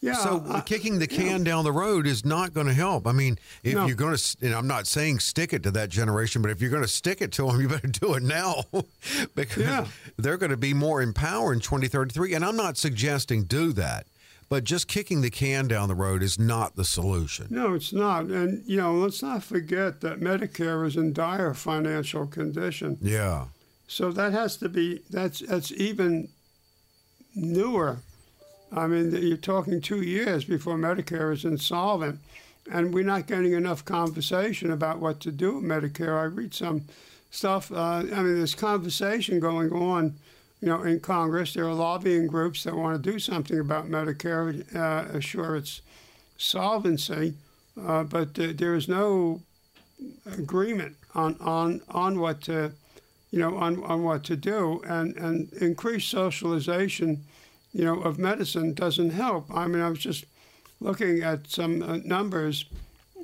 yeah, 0.00 0.14
So 0.14 0.44
I- 0.50 0.60
kicking 0.62 0.98
the 0.98 1.06
can 1.06 1.44
down 1.44 1.62
the 1.64 1.70
road 1.72 2.06
is 2.08 2.24
not 2.24 2.52
going 2.52 2.66
to 2.66 2.72
help. 2.74 3.06
I 3.06 3.12
mean, 3.12 3.38
if 3.62 3.74
No. 3.74 3.86
you're 3.86 3.94
going 3.94 4.16
to, 4.16 4.36
and 4.42 4.52
I'm 4.54 4.66
not 4.66 4.88
saying 4.88 5.20
stick 5.20 5.52
it 5.52 5.62
to 5.62 5.70
that 5.72 5.90
generation, 5.90 6.42
but 6.42 6.50
if 6.50 6.60
you're 6.60 6.70
going 6.70 6.82
to 6.82 6.88
stick 6.88 7.20
it 7.22 7.30
to 7.32 7.46
them, 7.46 7.60
you 7.60 7.68
better 7.68 7.86
do 7.86 8.14
it 8.14 8.22
now 8.24 8.64
because 9.36 9.62
Yeah. 9.62 9.86
they're 10.16 10.36
going 10.38 10.50
to 10.50 10.56
be 10.56 10.74
more 10.74 11.00
in 11.00 11.12
power 11.12 11.52
in 11.52 11.60
2033. 11.60 12.34
And 12.34 12.44
I'm 12.44 12.56
not 12.56 12.76
suggesting 12.76 13.44
do 13.44 13.72
that, 13.74 14.06
but 14.48 14.64
just 14.64 14.88
kicking 14.88 15.20
the 15.20 15.30
can 15.30 15.68
down 15.68 15.88
the 15.88 15.94
road 15.94 16.20
is 16.22 16.36
not 16.36 16.74
the 16.74 16.84
solution. 16.84 17.46
No, 17.50 17.74
it's 17.74 17.92
not. 17.92 18.24
And, 18.24 18.62
you 18.66 18.78
know, 18.78 18.94
let's 18.94 19.22
not 19.22 19.44
forget 19.44 20.00
that 20.00 20.18
Medicare 20.20 20.84
is 20.84 20.96
in 20.96 21.12
dire 21.12 21.54
financial 21.54 22.26
condition. 22.26 22.98
Yeah. 23.00 23.46
So 23.88 24.10
that 24.12 24.32
has 24.32 24.56
to 24.58 24.68
be, 24.68 25.02
that's, 25.10 25.40
that's 25.40 25.72
even 25.72 26.28
newer. 27.34 27.98
I 28.74 28.86
mean, 28.86 29.10
you're 29.10 29.36
talking 29.36 29.80
two 29.80 30.02
years 30.02 30.44
before 30.44 30.76
Medicare 30.76 31.32
is 31.32 31.44
insolvent. 31.44 32.18
And 32.70 32.94
we're 32.94 33.04
not 33.04 33.26
getting 33.26 33.52
enough 33.52 33.84
conversation 33.84 34.70
about 34.70 35.00
what 35.00 35.18
to 35.20 35.32
do 35.32 35.56
with 35.56 35.64
Medicare. 35.64 36.18
I 36.18 36.24
read 36.24 36.54
some 36.54 36.84
stuff. 37.30 37.72
Uh, 37.72 37.76
I 37.76 38.02
mean, 38.02 38.36
there's 38.36 38.54
conversation 38.54 39.40
going 39.40 39.72
on, 39.72 40.14
you 40.60 40.68
know, 40.68 40.82
in 40.82 41.00
Congress. 41.00 41.54
There 41.54 41.66
are 41.66 41.74
lobbying 41.74 42.28
groups 42.28 42.62
that 42.62 42.76
want 42.76 43.02
to 43.02 43.10
do 43.10 43.18
something 43.18 43.58
about 43.58 43.88
Medicare, 43.88 44.64
uh, 44.76 45.16
assure 45.16 45.56
its 45.56 45.82
solvency, 46.38 47.34
uh, 47.80 48.04
but 48.04 48.38
uh, 48.38 48.52
there 48.54 48.76
is 48.76 48.86
no 48.86 49.42
agreement 50.26 50.96
on, 51.14 51.36
on, 51.40 51.80
on 51.88 52.20
what 52.20 52.42
to, 52.42 52.72
you 53.32 53.38
know, 53.38 53.56
on, 53.56 53.82
on 53.82 54.04
what 54.04 54.22
to 54.24 54.36
do. 54.36 54.80
And, 54.86 55.16
and 55.16 55.52
increased 55.54 56.08
socialization, 56.10 57.24
you 57.72 57.84
know, 57.84 58.00
of 58.00 58.18
medicine 58.18 58.74
doesn't 58.74 59.10
help. 59.10 59.46
I 59.52 59.66
mean, 59.66 59.82
I 59.82 59.88
was 59.88 59.98
just 59.98 60.26
looking 60.80 61.22
at 61.22 61.48
some 61.48 61.82
uh, 61.82 61.96
numbers 62.04 62.66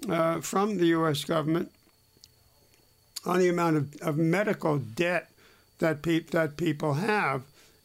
uh, 0.08 0.40
from 0.40 0.78
the 0.78 0.86
U.S. 0.86 1.24
government 1.24 1.70
on 3.26 3.38
the 3.38 3.48
amount 3.48 3.76
of, 3.76 3.94
of 4.00 4.16
medical 4.16 4.78
debt 4.78 5.30
that 5.78 6.02
peop 6.02 6.30
that 6.30 6.56
people 6.56 6.94
have, 6.94 7.42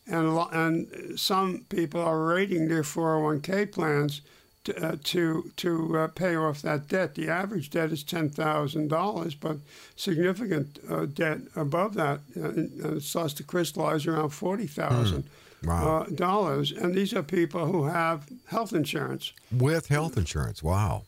and 0.07 0.27
and 0.51 1.19
some 1.19 1.65
people 1.69 2.01
are 2.01 2.19
rating 2.19 2.67
their 2.67 2.83
401k 2.83 3.71
plans 3.71 4.21
to 4.65 4.85
uh, 4.85 4.95
to, 5.03 5.51
to 5.57 5.97
uh, 5.97 6.07
pay 6.09 6.35
off 6.35 6.61
that 6.61 6.87
debt. 6.87 7.15
The 7.15 7.29
average 7.29 7.69
debt 7.69 7.91
is 7.91 8.03
ten 8.03 8.29
thousand 8.29 8.89
dollars, 8.89 9.35
but 9.35 9.57
significant 9.95 10.79
uh, 10.89 11.05
debt 11.05 11.39
above 11.55 11.93
that 11.95 12.19
uh, 12.37 12.99
starts 12.99 13.33
to 13.35 13.43
crystallize 13.43 14.05
around 14.07 14.29
forty 14.29 14.67
thousand. 14.67 15.25
Wow. 15.63 15.99
Uh, 15.99 16.09
dollars, 16.09 16.73
and 16.73 16.93
these 16.93 17.13
are 17.13 17.23
people 17.23 17.67
who 17.67 17.85
have 17.85 18.27
health 18.47 18.73
insurance. 18.73 19.31
With 19.49 19.87
health 19.87 20.17
insurance. 20.17 20.61
Wow. 20.61 21.03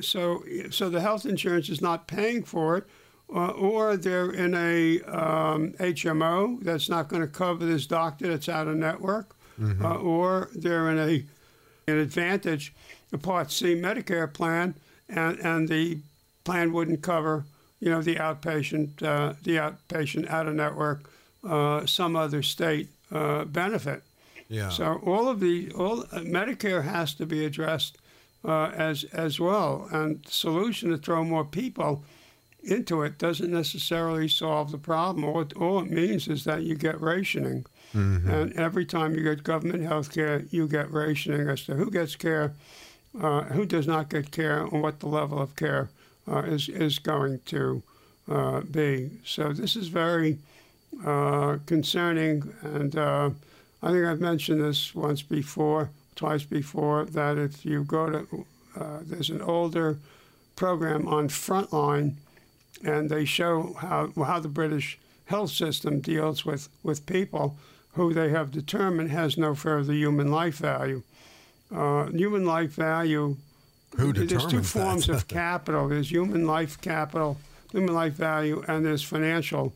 So, 0.00 0.42
so 0.70 0.90
the 0.90 1.00
health 1.00 1.24
insurance 1.26 1.68
is 1.68 1.80
not 1.80 2.08
paying 2.08 2.42
for 2.42 2.78
it, 2.78 2.84
uh, 3.32 3.50
or 3.50 3.96
they're 3.96 4.32
in 4.32 4.54
a 4.54 5.00
um, 5.02 5.74
HMO 5.74 6.60
that's 6.60 6.88
not 6.88 7.06
going 7.06 7.22
to 7.22 7.28
cover 7.28 7.64
this 7.64 7.86
doctor 7.86 8.26
that's 8.26 8.48
out 8.48 8.66
of 8.66 8.74
network, 8.74 9.30
uh, 9.80 9.94
or 9.94 10.48
they're 10.56 10.90
in 10.90 10.98
a 10.98 11.24
an 11.90 11.98
Advantage, 11.98 12.72
a 13.12 13.18
Part 13.18 13.50
C 13.50 13.74
Medicare 13.74 14.32
plan, 14.32 14.74
and 15.08 15.38
and 15.40 15.68
the 15.68 15.98
plan 16.44 16.72
wouldn't 16.72 17.02
cover, 17.02 17.44
you 17.80 17.90
know, 17.90 18.02
the 18.02 18.16
outpatient 18.16 19.02
uh, 19.02 19.34
the 19.42 19.56
outpatient 19.56 20.28
out 20.28 20.46
of 20.46 20.54
network, 20.54 21.10
uh, 21.48 21.86
some 21.86 22.16
other 22.16 22.42
state 22.42 22.88
uh, 23.12 23.44
benefit. 23.44 24.02
Yeah. 24.48 24.70
So 24.70 25.00
all 25.04 25.28
of 25.28 25.40
the 25.40 25.70
all 25.72 26.00
uh, 26.00 26.20
Medicare 26.20 26.84
has 26.84 27.14
to 27.14 27.26
be 27.26 27.44
addressed 27.44 27.98
uh, 28.44 28.70
as 28.74 29.04
as 29.12 29.38
well, 29.38 29.88
and 29.92 30.22
the 30.24 30.32
solution 30.32 30.90
to 30.90 30.98
throw 30.98 31.24
more 31.24 31.44
people 31.44 32.04
into 32.62 33.02
it 33.02 33.18
doesn't 33.18 33.50
necessarily 33.50 34.28
solve 34.28 34.70
the 34.70 34.78
problem. 34.78 35.24
All 35.24 35.40
it, 35.40 35.52
all 35.56 35.80
it 35.80 35.90
means 35.90 36.28
is 36.28 36.44
that 36.44 36.62
you 36.62 36.74
get 36.74 37.00
rationing, 37.00 37.64
and 38.30 38.52
every 38.52 38.84
time 38.84 39.14
you 39.14 39.22
get 39.22 39.42
government 39.42 39.82
health 39.82 40.12
care, 40.12 40.44
you 40.50 40.68
get 40.68 40.92
rationing 40.92 41.48
as 41.48 41.64
to 41.64 41.74
who 41.74 41.90
gets 41.90 42.16
care, 42.16 42.52
uh, 43.18 43.42
who 43.44 43.64
does 43.64 43.86
not 43.86 44.10
get 44.10 44.30
care, 44.30 44.60
and 44.64 44.82
what 44.82 45.00
the 45.00 45.08
level 45.08 45.38
of 45.38 45.56
care 45.56 45.88
uh, 46.28 46.42
is 46.42 46.68
is 46.68 46.98
going 46.98 47.40
to 47.46 47.82
uh, 48.28 48.60
be. 48.60 49.10
So 49.24 49.52
this 49.52 49.76
is 49.76 49.88
very 49.88 50.38
uh, 51.04 51.58
concerning, 51.66 52.52
and 52.62 52.96
uh, 52.96 53.30
I 53.82 53.90
think 53.90 54.04
I've 54.04 54.20
mentioned 54.20 54.60
this 54.60 54.94
once 54.94 55.22
before, 55.22 55.90
twice 56.14 56.44
before, 56.44 57.04
that 57.06 57.38
if 57.38 57.64
you 57.64 57.84
go 57.84 58.10
to, 58.10 58.46
uh, 58.76 58.98
there's 59.02 59.30
an 59.30 59.40
older 59.40 59.98
program 60.56 61.08
on 61.08 61.28
Frontline, 61.28 62.14
and 62.84 63.08
they 63.08 63.24
show 63.24 63.74
how 63.78 64.12
how 64.16 64.40
the 64.40 64.48
British 64.48 64.98
health 65.30 65.50
system 65.50 66.00
deals 66.00 66.44
with, 66.44 66.68
with 66.82 67.06
people 67.06 67.56
who 67.92 68.12
they 68.12 68.30
have 68.30 68.50
determined 68.50 69.10
has 69.10 69.38
no 69.38 69.54
further 69.54 69.92
human 69.92 70.30
life 70.30 70.56
value. 70.56 71.02
Uh, 71.74 72.06
human 72.06 72.44
life 72.44 72.72
value. 72.72 73.36
Who 73.96 74.12
determines 74.12 74.30
There's 74.30 74.46
two 74.46 74.60
that? 74.60 74.66
forms 74.66 75.08
of 75.08 75.28
capital. 75.42 75.88
There's 75.88 76.10
human 76.10 76.46
life 76.46 76.80
capital, 76.80 77.38
human 77.72 77.94
life 77.94 78.14
value, 78.14 78.62
and 78.68 78.84
there's 78.84 79.02
financial 79.02 79.72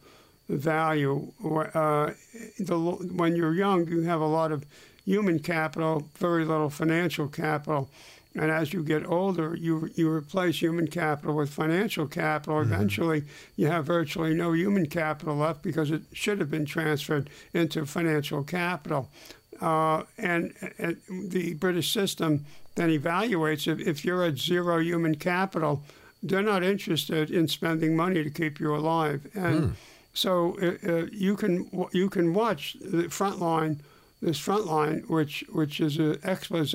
value. 0.49 1.33
Uh, 1.45 2.11
the, 2.59 2.79
when 2.79 3.35
you're 3.37 3.55
young, 3.55 3.89
you 3.89 4.03
have 4.03 4.21
a 4.21 4.27
lot 4.27 4.53
of 4.53 4.65
human 5.05 5.39
capital, 5.39 6.09
very 6.17 6.45
little 6.45 6.71
financial 6.71 7.29
capital. 7.29 7.89
And 8.37 8.51
as 8.51 8.73
you 8.73 8.83
get 8.83 9.07
older, 9.07 9.55
you 9.55 9.91
you 9.95 10.11
replace 10.11 10.61
human 10.61 10.89
capital 10.89 11.37
with 11.37 11.51
financial 11.51 12.09
capital. 12.09 12.61
Eventually, 12.63 13.23
you 13.55 13.69
have 13.69 13.85
virtually 13.87 14.35
no 14.35 14.53
human 14.53 14.87
capital 14.87 15.37
left 15.37 15.63
because 15.63 15.93
it 15.93 16.03
should 16.13 16.41
have 16.41 16.51
been 16.51 16.65
transferred 16.67 17.31
into 17.53 17.87
financial 17.87 18.43
capital. 18.43 19.09
Uh, 19.61 20.03
and, 20.19 20.53
and 20.79 20.97
the 21.09 21.55
British 21.55 21.93
system 21.93 22.45
then 22.75 22.91
evaluates 22.91 23.67
if, 23.69 23.87
if 23.87 24.05
you're 24.05 24.25
at 24.25 24.37
zero 24.39 24.81
human 24.81 25.15
capital, 25.15 25.83
they're 26.23 26.43
not 26.43 26.63
interested 26.63 27.31
in 27.31 27.47
spending 27.47 27.97
money 27.97 28.25
to 28.25 28.31
keep 28.31 28.59
you 28.59 28.75
alive. 28.75 29.27
And 29.35 29.77
so 30.13 30.57
uh, 30.63 30.91
uh, 30.91 31.07
you 31.13 31.37
can 31.37 31.69
you 31.93 32.09
can 32.09 32.35
watch 32.35 32.77
the 32.81 33.05
Frontline, 33.05 33.81
this 34.23 34.41
Frontline, 34.41 35.09
which 35.09 35.45
which 35.51 35.81
is 35.81 35.99
an 35.99 36.19
expose 36.25 36.75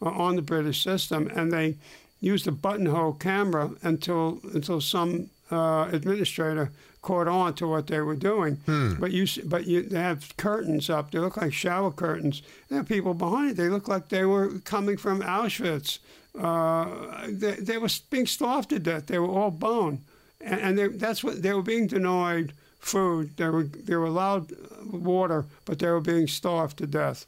on 0.00 0.36
the 0.36 0.42
British 0.42 0.82
system, 0.82 1.30
and 1.34 1.52
they 1.52 1.76
use 2.20 2.46
a 2.46 2.52
buttonhole 2.52 3.14
camera 3.14 3.70
until 3.82 4.40
until 4.54 4.80
some 4.80 5.30
uh, 5.50 5.88
administrator 5.92 6.70
caught 7.02 7.28
on 7.28 7.54
to 7.54 7.66
what 7.68 7.86
they 7.86 8.00
were 8.00 8.16
doing. 8.16 8.58
But 9.00 9.12
you 9.12 9.26
but 9.46 9.66
you 9.66 9.82
they 9.82 10.00
have 10.00 10.36
curtains 10.36 10.90
up. 10.90 11.10
They 11.10 11.18
look 11.20 11.36
like 11.36 11.52
shower 11.52 11.90
curtains. 11.90 12.42
There 12.68 12.80
are 12.80 12.84
people 12.84 13.14
behind 13.14 13.50
it. 13.52 13.56
They 13.56 13.68
look 13.68 13.88
like 13.88 14.08
they 14.08 14.24
were 14.24 14.58
coming 14.64 14.96
from 14.96 15.22
Auschwitz. 15.22 15.98
Uh, 16.38 17.26
they, 17.28 17.52
they 17.56 17.78
were 17.78 17.88
being 18.10 18.26
starved 18.26 18.68
to 18.70 18.78
death. 18.78 19.06
They 19.06 19.18
were 19.18 19.28
all 19.28 19.50
bone. 19.50 20.00
and, 20.40 20.60
and 20.60 20.78
they, 20.78 20.88
that's 20.88 21.24
what 21.24 21.42
they 21.42 21.52
were 21.52 21.62
being 21.62 21.86
denied 21.86 22.52
food. 22.78 23.36
They 23.36 23.48
were 23.48 23.64
they 23.64 23.96
were 23.96 24.06
allowed 24.06 24.52
water, 24.92 25.46
but 25.64 25.78
they 25.78 25.88
were 25.88 26.00
being 26.00 26.28
starved 26.28 26.78
to 26.78 26.86
death. 26.86 27.26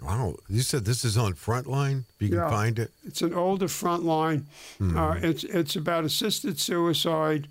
Wow. 0.00 0.36
You 0.48 0.60
said 0.60 0.84
this 0.84 1.04
is 1.04 1.18
on 1.18 1.34
Frontline? 1.34 2.04
If 2.14 2.22
you 2.22 2.28
can 2.28 2.48
find 2.48 2.78
it? 2.78 2.92
It's 3.04 3.22
an 3.22 3.34
older 3.34 3.66
Frontline. 3.66 4.44
Uh, 4.80 5.16
it's 5.20 5.44
it's 5.44 5.76
about 5.76 6.04
assisted 6.04 6.60
suicide 6.60 7.48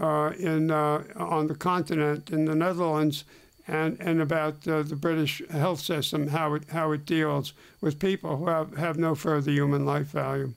uh, 0.00 0.32
in 0.38 0.70
uh, 0.70 1.04
on 1.16 1.48
the 1.48 1.54
continent 1.54 2.30
in 2.30 2.46
the 2.46 2.54
Netherlands, 2.54 3.24
and 3.68 4.00
and 4.00 4.22
about 4.22 4.66
uh, 4.66 4.82
the 4.82 4.96
British 4.96 5.42
health 5.50 5.80
system 5.80 6.28
how 6.28 6.54
it 6.54 6.70
how 6.70 6.92
it 6.92 7.04
deals 7.04 7.52
with 7.80 7.98
people 7.98 8.38
who 8.38 8.48
have, 8.48 8.76
have 8.76 8.96
no 8.98 9.14
further 9.14 9.50
human 9.50 9.84
life 9.84 10.06
value. 10.06 10.54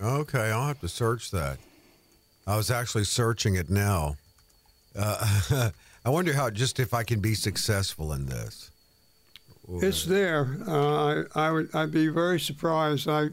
Okay, 0.00 0.50
I'll 0.50 0.68
have 0.68 0.80
to 0.80 0.88
search 0.88 1.30
that. 1.32 1.58
I 2.46 2.56
was 2.56 2.70
actually 2.70 3.04
searching 3.04 3.56
it 3.56 3.68
now. 3.68 4.16
Uh, 4.94 5.70
I 6.04 6.10
wonder 6.10 6.32
how, 6.34 6.50
just 6.50 6.78
if 6.78 6.94
I 6.94 7.02
can 7.02 7.20
be 7.20 7.34
successful 7.34 8.12
in 8.12 8.26
this. 8.26 8.70
It's 9.68 10.04
there. 10.04 10.58
Uh, 10.66 11.24
I, 11.34 11.46
I 11.46 11.50
would 11.50 11.74
I'd 11.74 11.92
be 11.92 12.08
very 12.08 12.38
surprised. 12.38 13.08
I 13.08 13.28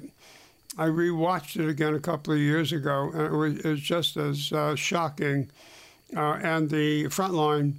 I 0.78 0.88
rewatched 0.88 1.60
it 1.60 1.70
again 1.70 1.94
a 1.94 2.00
couple 2.00 2.34
of 2.34 2.40
years 2.40 2.72
ago, 2.72 3.12
and 3.14 3.22
it 3.22 3.32
was, 3.32 3.58
it 3.60 3.66
was 3.66 3.80
just 3.80 4.18
as 4.18 4.52
uh, 4.52 4.76
shocking. 4.76 5.52
Uh, 6.16 6.40
and 6.44 6.70
the 6.70 7.06
frontline 7.06 7.74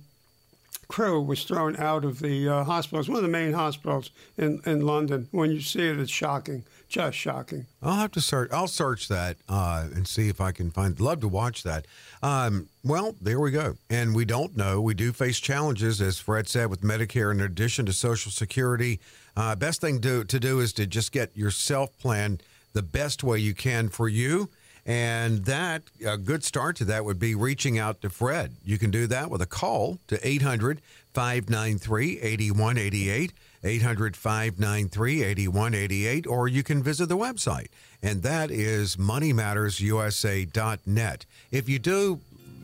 crew 0.88 1.20
was 1.20 1.44
thrown 1.44 1.76
out 1.76 2.04
of 2.04 2.20
the 2.20 2.48
uh, 2.48 2.64
hospital. 2.64 3.00
It's 3.00 3.08
one 3.08 3.16
of 3.16 3.22
the 3.22 3.28
main 3.28 3.52
hospitals 3.52 4.10
in, 4.36 4.60
in 4.66 4.80
London. 4.80 5.28
When 5.30 5.50
you 5.50 5.60
see 5.60 5.88
it, 5.88 5.98
it's 5.98 6.10
shocking, 6.10 6.64
just 6.88 7.16
shocking. 7.16 7.66
I'll 7.82 7.96
have 7.96 8.12
to 8.12 8.20
search. 8.20 8.50
I'll 8.52 8.68
search 8.68 9.08
that 9.08 9.36
uh, 9.48 9.88
and 9.94 10.06
see 10.06 10.28
if 10.28 10.40
I 10.40 10.52
can 10.52 10.70
find. 10.70 10.98
Love 11.00 11.20
to 11.20 11.28
watch 11.28 11.62
that. 11.62 11.86
Um, 12.22 12.68
well, 12.82 13.14
there 13.20 13.40
we 13.40 13.50
go. 13.50 13.76
And 13.90 14.14
we 14.14 14.24
don't 14.24 14.56
know. 14.56 14.80
We 14.80 14.94
do 14.94 15.12
face 15.12 15.40
challenges, 15.40 16.00
as 16.00 16.18
Fred 16.18 16.48
said, 16.48 16.70
with 16.70 16.82
Medicare. 16.82 17.32
In 17.32 17.40
addition 17.40 17.86
to 17.86 17.92
Social 17.92 18.30
Security, 18.32 19.00
uh, 19.36 19.56
best 19.56 19.80
thing 19.80 20.00
to 20.02 20.24
to 20.24 20.40
do 20.40 20.60
is 20.60 20.72
to 20.74 20.86
just 20.86 21.12
get 21.12 21.36
yourself 21.36 21.96
planned 21.98 22.42
the 22.72 22.82
best 22.82 23.24
way 23.24 23.38
you 23.38 23.54
can 23.54 23.88
for 23.88 24.08
you. 24.08 24.50
And 24.86 25.46
that, 25.46 25.82
a 26.06 26.18
good 26.18 26.44
start 26.44 26.76
to 26.76 26.84
that 26.86 27.06
would 27.06 27.18
be 27.18 27.34
reaching 27.34 27.78
out 27.78 28.02
to 28.02 28.10
Fred. 28.10 28.56
You 28.64 28.78
can 28.78 28.90
do 28.90 29.06
that 29.06 29.30
with 29.30 29.40
a 29.40 29.46
call 29.46 29.98
to 30.08 30.26
800 30.26 30.82
593 31.14 32.20
8188, 32.20 33.32
800 33.62 34.16
593 34.16 35.22
8188, 35.22 36.26
or 36.26 36.48
you 36.48 36.62
can 36.62 36.82
visit 36.82 37.08
the 37.08 37.16
website, 37.16 37.68
and 38.02 38.22
that 38.22 38.50
is 38.50 38.96
moneymattersusa.net. 38.96 41.26
If 41.50 41.66
you 41.68 41.78
do, 41.78 42.20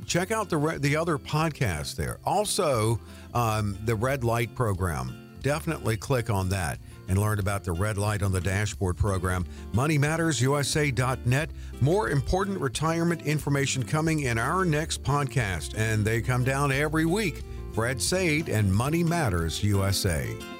check 0.07 0.31
out 0.31 0.51
the, 0.51 0.59
re- 0.59 0.79
the 0.79 0.97
other 0.97 1.17
podcasts 1.17 1.95
there. 1.95 2.19
Also, 2.27 3.01
um, 3.33 3.79
the 3.85 3.95
Red 3.95 4.25
Light 4.25 4.55
program. 4.55 5.17
Definitely 5.43 5.97
click 5.97 6.29
on 6.29 6.51
that 6.51 6.79
and 7.11 7.19
learn 7.19 7.41
about 7.41 7.65
the 7.65 7.73
red 7.73 7.99
light 7.99 8.23
on 8.23 8.33
the 8.33 8.41
dashboard 8.41 8.97
program. 8.97 9.45
MoneyMattersUSA.net. 9.75 11.51
More 11.81 12.09
important 12.09 12.61
retirement 12.61 13.23
information 13.23 13.83
coming 13.83 14.21
in 14.21 14.39
our 14.39 14.65
next 14.65 15.03
podcast, 15.03 15.75
and 15.77 16.05
they 16.05 16.23
come 16.23 16.45
down 16.45 16.73
every 16.73 17.05
week. 17.05 17.43
Fred 17.75 18.01
Saide 18.01 18.49
and 18.49 18.73
Money 18.73 19.03
Matters 19.03 19.63
USA. 19.63 20.60